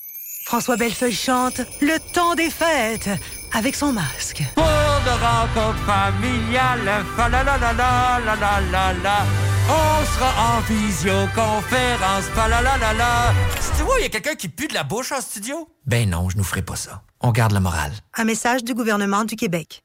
François 0.46 0.76
Bellefeuille 0.76 1.12
chante 1.12 1.60
Le 1.80 1.98
temps 2.12 2.36
des 2.36 2.50
fêtes 2.50 3.10
avec 3.52 3.74
son 3.74 3.92
masque. 3.92 4.44
Pour 4.54 4.62
de 4.62 5.10
rencontres 5.10 5.84
familiales, 5.84 7.04
fa 7.16 7.28
la 7.28 7.42
la 7.42 7.58
la 7.58 7.72
la 7.72 8.20
la 8.24 8.36
la 8.36 8.60
la 8.60 8.92
la. 8.92 9.26
On 9.68 10.06
sera 10.14 10.56
en 10.56 10.60
visioconférence, 10.60 12.26
fa 12.32 12.46
la 12.46 12.62
la 12.62 12.78
la 12.78 12.92
la. 12.92 13.34
Tu 13.76 13.82
vois, 13.82 13.96
il 13.98 14.02
y 14.02 14.06
a 14.06 14.08
quelqu'un 14.08 14.36
qui 14.36 14.48
pue 14.48 14.68
de 14.68 14.74
la 14.74 14.84
bouche 14.84 15.10
en 15.10 15.20
studio? 15.20 15.68
Ben 15.84 16.08
non, 16.08 16.30
je 16.30 16.36
nous 16.36 16.44
ferai 16.44 16.62
pas 16.62 16.76
ça. 16.76 17.02
On 17.20 17.32
garde 17.32 17.50
la 17.50 17.58
morale. 17.58 17.90
Un 18.16 18.22
message 18.22 18.62
du 18.62 18.72
gouvernement 18.72 19.24
du 19.24 19.34
Québec. 19.34 19.82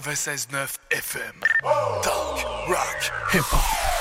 96.9 0.00 0.78
FM. 0.90 1.42
Talk, 2.02 2.68
rock, 2.68 3.02
hip-hop. 3.32 3.99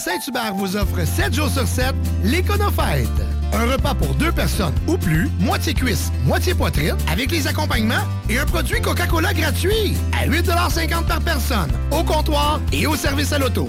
Saint-Hubert 0.00 0.54
vous 0.54 0.76
offrent 0.76 1.06
7 1.06 1.34
jours 1.34 1.50
sur 1.50 1.66
7 1.66 1.94
l'Éconofête. 2.24 3.06
Un 3.52 3.70
repas 3.70 3.94
pour 3.94 4.14
deux 4.14 4.32
personnes 4.32 4.72
ou 4.86 4.96
plus, 4.96 5.28
moitié 5.38 5.74
cuisse, 5.74 6.10
moitié 6.24 6.54
poitrine, 6.54 6.96
avec 7.12 7.30
les 7.30 7.46
accompagnements 7.46 8.06
et 8.30 8.38
un 8.38 8.46
produit 8.46 8.80
Coca-Cola 8.80 9.34
gratuit 9.34 9.94
à 10.18 10.26
8,50 10.26 11.06
par 11.06 11.20
personne, 11.20 11.70
au 11.90 12.02
comptoir 12.02 12.60
et 12.72 12.86
au 12.86 12.96
service 12.96 13.32
à 13.34 13.38
l'auto. 13.38 13.68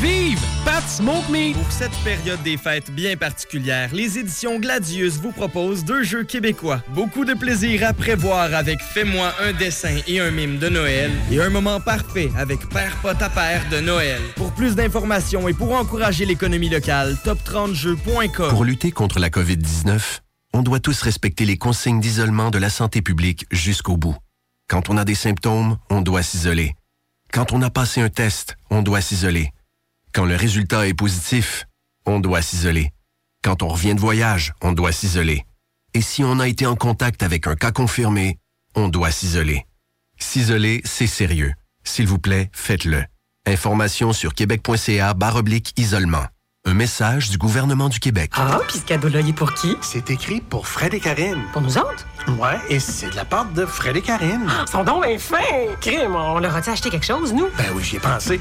Vive 0.00 0.40
Pat 0.64 0.82
Smoke 0.88 1.30
Meat! 1.30 1.54
Pour 1.54 1.70
cette 1.70 1.94
période 2.02 2.42
des 2.42 2.56
fêtes 2.56 2.90
bien 2.90 3.18
particulière, 3.18 3.90
les 3.92 4.18
éditions 4.18 4.58
Gladius 4.58 5.18
vous 5.18 5.30
proposent 5.30 5.84
deux 5.84 6.04
jeux 6.04 6.24
québécois. 6.24 6.82
Beaucoup 6.94 7.26
de 7.26 7.34
plaisir 7.34 7.86
à 7.86 7.92
prévoir 7.92 8.54
avec 8.54 8.80
Fais-moi 8.80 9.30
un 9.42 9.52
dessin 9.52 9.98
et 10.08 10.18
un 10.18 10.30
mime 10.30 10.56
de 10.56 10.70
Noël 10.70 11.10
et 11.30 11.42
un 11.42 11.50
moment 11.50 11.80
parfait 11.80 12.30
avec 12.34 12.66
Père 12.70 12.96
pot 13.02 13.20
à 13.20 13.28
père 13.28 13.68
de 13.70 13.80
Noël. 13.80 14.22
Pour 14.36 14.54
plus 14.54 14.74
d'informations 14.74 15.48
et 15.48 15.52
pour 15.52 15.74
encourager 15.74 16.24
l'économie 16.24 16.70
locale, 16.70 17.18
top30jeux.com. 17.22 18.48
Pour 18.48 18.64
lutter 18.64 18.92
contre 18.92 19.18
la 19.18 19.28
COVID-19, 19.28 20.20
on 20.54 20.62
doit 20.62 20.80
tous 20.80 21.02
respecter 21.02 21.44
les 21.44 21.58
consignes 21.58 22.00
d'isolement 22.00 22.50
de 22.50 22.58
la 22.58 22.70
santé 22.70 23.02
publique 23.02 23.44
jusqu'au 23.50 23.98
bout. 23.98 24.16
Quand 24.66 24.88
on 24.88 24.96
a 24.96 25.04
des 25.04 25.14
symptômes, 25.14 25.76
on 25.90 26.00
doit 26.00 26.22
s'isoler. 26.22 26.74
Quand 27.34 27.52
on 27.52 27.60
a 27.60 27.68
passé 27.68 28.00
un 28.00 28.08
test, 28.08 28.56
on 28.70 28.80
doit 28.80 29.02
s'isoler. 29.02 29.52
Quand 30.12 30.24
le 30.24 30.34
résultat 30.34 30.88
est 30.88 30.94
positif, 30.94 31.66
on 32.04 32.18
doit 32.18 32.42
s'isoler. 32.42 32.92
Quand 33.44 33.62
on 33.62 33.68
revient 33.68 33.94
de 33.94 34.00
voyage, 34.00 34.52
on 34.60 34.72
doit 34.72 34.90
s'isoler. 34.90 35.44
Et 35.94 36.00
si 36.02 36.24
on 36.24 36.40
a 36.40 36.48
été 36.48 36.66
en 36.66 36.74
contact 36.74 37.22
avec 37.22 37.46
un 37.46 37.54
cas 37.54 37.70
confirmé, 37.70 38.38
on 38.74 38.88
doit 38.88 39.12
s'isoler. 39.12 39.66
S'isoler, 40.18 40.82
c'est 40.84 41.06
sérieux. 41.06 41.52
S'il 41.84 42.08
vous 42.08 42.18
plaît, 42.18 42.50
faites-le. 42.52 43.04
Information 43.46 44.12
sur 44.12 44.34
québec.ca 44.34 45.14
oblique 45.34 45.72
isolement. 45.78 46.26
Un 46.66 46.74
message 46.74 47.30
du 47.30 47.38
gouvernement 47.38 47.88
du 47.88 48.00
Québec. 48.00 48.32
Ah, 48.36 48.60
puis 48.68 48.78
ce 48.78 48.84
cadeau-là, 48.84 49.20
il 49.20 49.30
est 49.30 49.32
pour 49.32 49.54
qui? 49.54 49.76
C'est 49.80 50.10
écrit 50.10 50.42
pour 50.42 50.66
Fred 50.66 50.92
et 50.92 51.00
Karine. 51.00 51.42
Pour 51.52 51.62
nous 51.62 51.78
autres? 51.78 52.06
Ouais, 52.38 52.58
et 52.68 52.80
c'est 52.80 53.08
de 53.08 53.16
la 53.16 53.24
part 53.24 53.46
de 53.46 53.64
Fred 53.64 53.96
et 53.96 54.02
Karine. 54.02 54.46
Ils 54.66 54.70
sont 54.70 54.84
donc 54.84 55.06
bien 55.06 55.18
fins! 55.18 55.38
Crime, 55.80 56.14
on 56.14 56.38
leur 56.38 56.54
a-tu 56.54 56.68
acheté 56.68 56.90
quelque 56.90 57.06
chose, 57.06 57.32
nous? 57.32 57.48
Ben 57.56 57.68
oui, 57.74 57.82
j'y 57.82 57.96
ai 57.96 58.00
pensé. 58.00 58.40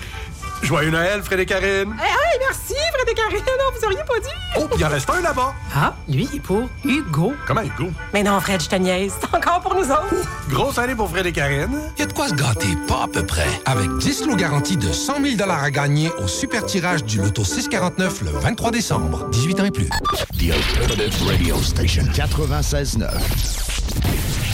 Joyeux 0.61 0.91
Noël, 0.91 1.21
Fred 1.23 1.39
et 1.39 1.45
Karine. 1.45 1.95
Hey, 1.99 2.09
hey, 2.09 2.39
merci, 2.39 2.75
Fred 2.93 3.09
et 3.09 3.13
Karine! 3.13 3.39
Non, 3.39 3.77
vous 3.77 3.85
auriez 3.85 4.03
pas 4.05 4.19
dit! 4.19 4.27
Oh, 4.57 4.67
il 4.77 4.85
en 4.85 4.89
reste 4.89 5.09
un 5.09 5.21
là-bas. 5.21 5.53
Ah, 5.75 5.95
lui, 6.07 6.27
il 6.31 6.37
est 6.37 6.41
pour 6.41 6.69
Hugo. 6.83 7.33
Comment 7.47 7.61
Hugo? 7.61 7.89
Mais 8.13 8.23
non, 8.23 8.39
Fred, 8.39 8.61
je 8.61 8.67
te 8.67 8.75
niaise. 8.75 9.13
C'est 9.19 9.35
encore 9.35 9.61
pour 9.61 9.73
nous 9.75 9.89
autres. 9.89 10.13
Grosse 10.49 10.77
année 10.77 10.95
pour 10.95 11.09
Fred 11.09 11.25
et 11.25 11.31
Karine. 11.31 11.79
Il 11.97 12.01
y 12.01 12.03
a 12.03 12.05
de 12.05 12.13
quoi 12.13 12.27
se 12.27 12.35
gâter, 12.35 12.67
pas 12.87 13.03
à 13.03 13.07
peu 13.07 13.25
près. 13.25 13.47
Avec 13.65 13.89
10 13.97 14.25
lots 14.25 14.35
garantis 14.35 14.77
de 14.77 14.91
100 14.91 15.23
000 15.37 15.49
à 15.49 15.71
gagner 15.71 16.11
au 16.21 16.27
super 16.27 16.65
tirage 16.65 17.03
du 17.03 17.19
loto 17.19 17.43
649 17.43 18.21
le 18.21 18.31
23 18.31 18.71
décembre. 18.71 19.27
18 19.29 19.59
ans 19.61 19.65
et 19.65 19.71
plus. 19.71 19.87
The 19.87 20.53
Alternative 20.81 21.27
Radio 21.27 21.61
Station 21.61 22.03
96.9. 22.13 24.48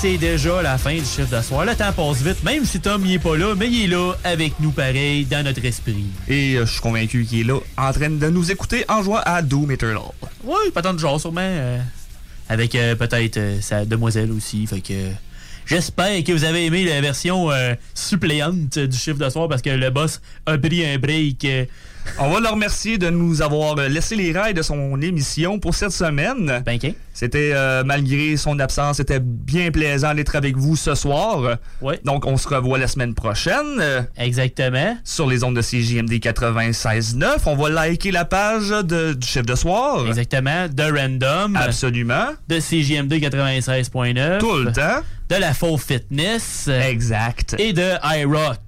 c'est 0.00 0.16
déjà 0.16 0.62
la 0.62 0.78
fin 0.78 0.94
du 0.94 1.04
chiffre 1.04 1.36
de 1.36 1.42
soir. 1.42 1.64
Le 1.64 1.74
temps 1.74 1.92
passe 1.92 2.22
vite, 2.22 2.44
même 2.44 2.64
si 2.64 2.78
Tom 2.78 3.02
n'y 3.02 3.14
est 3.14 3.18
pas 3.18 3.36
là, 3.36 3.54
mais 3.56 3.66
il 3.68 3.84
est 3.84 3.86
là 3.88 4.12
avec 4.22 4.52
nous 4.60 4.70
pareil, 4.70 5.24
dans 5.24 5.44
notre 5.44 5.64
esprit. 5.64 6.04
Et 6.28 6.54
euh, 6.54 6.64
je 6.66 6.70
suis 6.72 6.80
convaincu 6.80 7.24
qu'il 7.24 7.40
est 7.40 7.44
là, 7.44 7.58
en 7.76 7.92
train 7.92 8.08
de 8.08 8.28
nous 8.30 8.48
écouter 8.52 8.84
en 8.88 9.02
jouant 9.02 9.20
à 9.24 9.42
Doom 9.42 9.72
Eternal. 9.72 10.02
Oui, 10.44 10.70
pas 10.72 10.82
tant 10.82 10.94
de 10.94 10.98
genre 11.00 11.20
sûrement. 11.20 11.40
euh, 11.42 11.78
avec 12.48 12.74
euh, 12.76 12.94
peut-être 12.94 13.40
sa 13.60 13.84
demoiselle 13.84 14.30
aussi. 14.30 14.66
Fait 14.68 14.80
que 14.80 15.10
j'espère 15.68 16.24
que 16.24 16.32
vous 16.32 16.44
avez 16.44 16.66
aimé 16.66 16.84
la 16.84 17.00
version 17.00 17.50
euh, 17.50 17.74
suppléante 17.94 18.78
du 18.78 18.96
chiffre 18.96 19.18
de 19.18 19.28
soir 19.28 19.48
parce 19.48 19.62
que 19.62 19.70
le 19.70 19.90
boss 19.90 20.20
a 20.46 20.56
pris 20.58 20.84
un 20.84 20.98
break. 20.98 21.44
euh, 21.44 21.64
On 22.18 22.30
va 22.30 22.40
le 22.40 22.48
remercier 22.48 22.96
de 22.96 23.10
nous 23.10 23.42
avoir 23.42 23.76
laissé 23.76 24.16
les 24.16 24.32
rails 24.32 24.54
de 24.54 24.62
son 24.62 25.00
émission 25.02 25.58
pour 25.58 25.74
cette 25.74 25.92
semaine. 25.92 26.62
Ben, 26.64 26.78
C'était, 27.12 27.50
euh, 27.52 27.82
malgré 27.84 28.36
son 28.38 28.58
absence, 28.60 28.96
c'était 28.96 29.20
bien 29.20 29.70
plaisant 29.70 30.14
d'être 30.14 30.34
avec 30.34 30.56
vous 30.56 30.74
ce 30.74 30.94
soir. 30.94 31.58
Ouais. 31.82 32.00
Donc, 32.04 32.24
on 32.26 32.36
se 32.38 32.48
revoit 32.48 32.78
la 32.78 32.86
semaine 32.86 33.12
prochaine. 33.14 33.78
euh, 33.80 34.00
Exactement. 34.16 34.96
Sur 35.04 35.26
les 35.28 35.44
ondes 35.44 35.56
de 35.56 35.60
CJMD 35.60 36.12
96.9. 36.20 37.40
On 37.46 37.56
va 37.56 37.68
liker 37.68 38.10
la 38.10 38.24
page 38.24 38.70
de- 38.70 39.12
du 39.12 39.26
chef 39.26 39.44
de 39.44 39.54
soir. 39.54 40.06
Exactement. 40.06 40.66
De 40.72 40.84
Random. 40.84 41.56
Absolument. 41.56 42.28
De 42.48 42.58
CJMD 42.58 43.20
96.9. 43.20 44.38
Tout 44.38 44.56
le 44.56 44.72
temps. 44.72 45.02
De 45.28 45.36
la 45.36 45.52
Faux 45.52 45.76
Fitness. 45.76 46.68
Exact. 46.68 47.54
Et 47.58 47.74
de 47.74 47.92
iRock. 48.18 48.58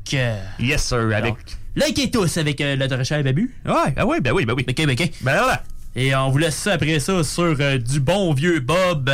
Yes, 0.58 0.84
sir. 0.84 1.10
Avec... 1.14 1.34
Likez 1.74 2.10
tous 2.10 2.36
avec 2.36 2.60
euh, 2.60 2.76
le 2.76 3.04
cher 3.04 3.22
Babu. 3.22 3.54
Ouais, 3.64 3.94
ah 3.96 4.06
oui, 4.06 4.18
ben 4.20 4.32
oui, 4.32 4.44
ben 4.44 4.54
oui. 4.54 4.66
Ok, 4.68 4.78
ok. 4.78 5.10
Ben 5.22 5.38
voilà. 5.38 5.62
Et 5.96 6.14
on 6.14 6.28
vous 6.28 6.38
laisse 6.38 6.56
ça 6.56 6.72
après 6.72 7.00
ça 7.00 7.24
sur 7.24 7.56
euh, 7.60 7.78
du 7.78 8.00
bon 8.00 8.34
vieux 8.34 8.60
Bob. 8.60 9.10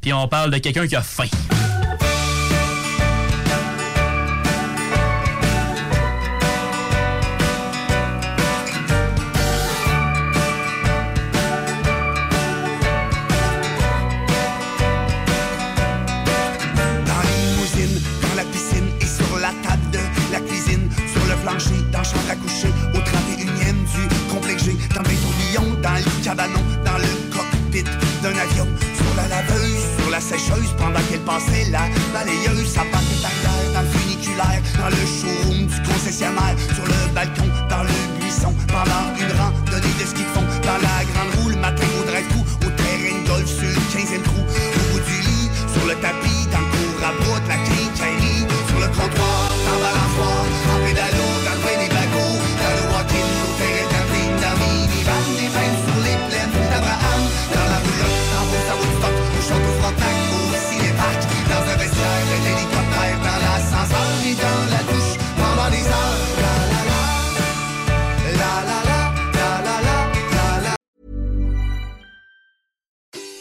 Puis 0.00 0.12
on 0.12 0.28
parle 0.28 0.50
de 0.50 0.58
quelqu'un 0.58 0.86
qui 0.86 0.96
a 0.96 1.02
faim. 1.02 1.28